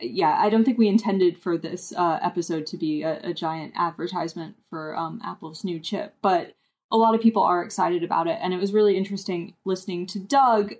Yeah, 0.00 0.36
I 0.38 0.50
don't 0.50 0.64
think 0.64 0.76
we 0.76 0.86
intended 0.86 1.38
for 1.38 1.56
this 1.56 1.94
uh, 1.96 2.18
episode 2.22 2.66
to 2.66 2.76
be 2.76 3.02
a, 3.02 3.18
a 3.30 3.32
giant 3.32 3.72
advertisement 3.74 4.56
for 4.68 4.94
um, 4.96 5.20
Apple's 5.24 5.64
new 5.64 5.80
chip, 5.80 6.14
but 6.20 6.54
a 6.90 6.96
lot 6.96 7.14
of 7.14 7.22
people 7.22 7.42
are 7.42 7.62
excited 7.62 8.04
about 8.04 8.26
it. 8.26 8.38
And 8.42 8.52
it 8.52 8.60
was 8.60 8.72
really 8.72 8.96
interesting 8.96 9.54
listening 9.64 10.06
to 10.08 10.18
Doug 10.18 10.74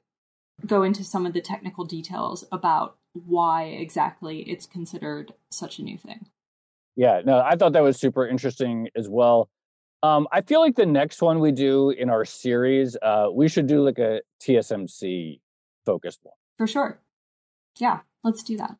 go 0.67 0.83
into 0.83 1.05
some 1.05 1.27
of 1.27 1.33
the 1.33 1.41
technical 1.41 1.85
details 1.85 2.45
about 2.53 2.97
why 3.13 3.65
exactly 3.65 4.41
it's 4.41 4.67
considered 4.67 5.33
such 5.51 5.79
a 5.79 5.83
new 5.83 5.99
thing. 5.99 6.27
Yeah, 6.97 7.23
no, 7.25 7.41
I 7.41 7.57
thought 7.57 7.73
that 7.75 7.83
was 7.83 7.99
super 7.99 8.27
interesting 8.27 8.89
as 8.97 9.09
well. 9.09 9.49
Um, 10.03 10.29
I 10.33 10.43
feel 10.43 10.61
like 10.61 10.77
the 10.77 10.87
next 10.87 11.23
one 11.23 11.41
we 11.41 11.53
do 11.53 11.91
in 11.91 12.11
our 12.11 12.25
series, 12.25 12.97
uh, 13.03 13.29
we 13.33 13.49
should 13.49 13.67
do 13.67 13.83
like 13.83 13.99
a 13.99 14.21
TSMC 14.43 15.41
focused 15.87 16.21
one. 16.23 16.35
For 16.57 16.67
sure. 16.67 17.01
Yeah, 17.79 18.01
let's 18.25 18.43
do 18.43 18.57
that. 18.57 18.77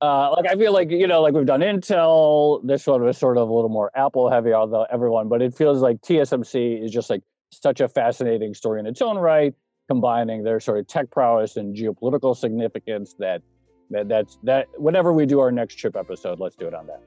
Uh, 0.00 0.34
like 0.36 0.50
I 0.50 0.56
feel 0.56 0.72
like 0.72 0.90
you 0.90 1.06
know, 1.06 1.22
like 1.22 1.34
we've 1.34 1.46
done 1.46 1.60
Intel. 1.60 2.60
This 2.66 2.86
one 2.88 3.02
was 3.02 3.16
sort 3.16 3.36
of 3.36 3.48
a 3.48 3.52
little 3.52 3.70
more 3.70 3.92
Apple 3.94 4.28
heavy, 4.28 4.52
although 4.52 4.84
everyone. 4.92 5.28
But 5.28 5.42
it 5.42 5.54
feels 5.54 5.80
like 5.80 6.00
TSMC 6.00 6.84
is 6.84 6.90
just 6.90 7.08
like 7.08 7.22
such 7.52 7.80
a 7.80 7.88
fascinating 7.88 8.54
story 8.54 8.80
in 8.80 8.86
its 8.86 9.00
own 9.00 9.16
right 9.16 9.54
combining 9.88 10.42
their 10.42 10.60
sort 10.60 10.78
of 10.78 10.86
tech 10.86 11.10
prowess 11.10 11.56
and 11.56 11.76
geopolitical 11.76 12.36
significance 12.36 13.14
that, 13.18 13.42
that 13.90 14.08
that's 14.08 14.38
that 14.42 14.68
whenever 14.78 15.12
we 15.12 15.26
do 15.26 15.40
our 15.40 15.52
next 15.52 15.74
chip 15.76 15.96
episode 15.96 16.40
let's 16.40 16.56
do 16.56 16.66
it 16.66 16.74
on 16.74 16.86
that 16.86 17.02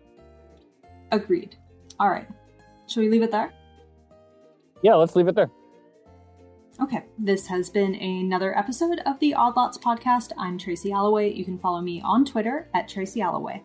agreed 1.11 1.55
all 1.99 2.09
right 2.09 2.27
should 2.87 3.01
we 3.01 3.09
leave 3.09 3.23
it 3.23 3.31
there 3.31 3.53
yeah 4.81 4.93
let's 4.93 5.15
leave 5.15 5.27
it 5.27 5.35
there 5.35 5.49
Okay, 6.81 7.05
this 7.17 7.47
has 7.47 7.69
been 7.69 7.95
another 7.95 8.57
episode 8.57 8.99
of 9.05 9.17
the 9.19 9.33
Odd 9.33 9.55
Lots 9.55 9.77
podcast. 9.77 10.33
I'm 10.37 10.57
Tracy 10.57 10.91
Alloway. 10.91 11.33
You 11.33 11.45
can 11.45 11.57
follow 11.57 11.79
me 11.79 12.01
on 12.01 12.25
Twitter 12.25 12.67
at 12.73 12.89
Tracy 12.89 13.21
Alloway. 13.21 13.63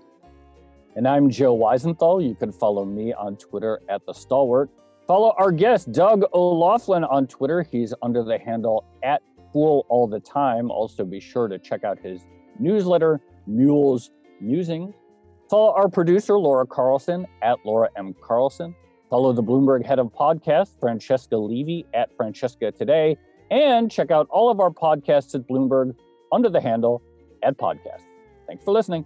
And 0.95 1.09
I'm 1.09 1.29
Joe 1.29 1.59
Weisenthal. 1.59 2.25
You 2.25 2.37
can 2.37 2.53
follow 2.53 2.85
me 2.85 3.13
on 3.13 3.37
Twitter 3.37 3.81
at 3.89 4.07
The 4.07 4.13
Stalwart. 4.13 4.71
Follow 5.11 5.35
our 5.39 5.51
guest, 5.51 5.91
Doug 5.91 6.23
O'Loughlin, 6.33 7.03
on 7.03 7.27
Twitter. 7.27 7.63
He's 7.63 7.93
under 8.01 8.23
the 8.23 8.39
handle 8.39 8.85
at 9.03 9.23
Fool 9.53 9.85
All 9.89 10.07
the 10.07 10.21
Time. 10.21 10.71
Also, 10.71 11.05
be 11.05 11.19
sure 11.19 11.49
to 11.49 11.59
check 11.59 11.83
out 11.83 11.99
his 11.99 12.25
newsletter, 12.61 13.21
Mules 13.45 14.13
Musings. 14.41 14.95
Follow 15.51 15.75
our 15.75 15.89
producer, 15.89 16.39
Laura 16.39 16.65
Carlson, 16.65 17.27
at 17.43 17.59
Laura 17.65 17.89
M. 17.97 18.15
Carlson. 18.23 18.73
Follow 19.11 19.33
the 19.33 19.43
Bloomberg 19.43 19.85
head 19.85 19.99
of 19.99 20.13
podcast, 20.13 20.79
Francesca 20.79 21.37
Levy, 21.37 21.87
at 21.93 22.17
Francesca 22.17 22.71
Today. 22.71 23.19
And 23.51 23.91
check 23.91 24.13
out 24.13 24.29
all 24.31 24.49
of 24.49 24.61
our 24.61 24.71
podcasts 24.71 25.35
at 25.35 25.45
Bloomberg 25.49 25.93
under 26.31 26.49
the 26.49 26.61
handle 26.61 27.03
at 27.43 27.59
Podcast. 27.59 28.05
Thanks 28.47 28.63
for 28.63 28.71
listening. 28.71 29.05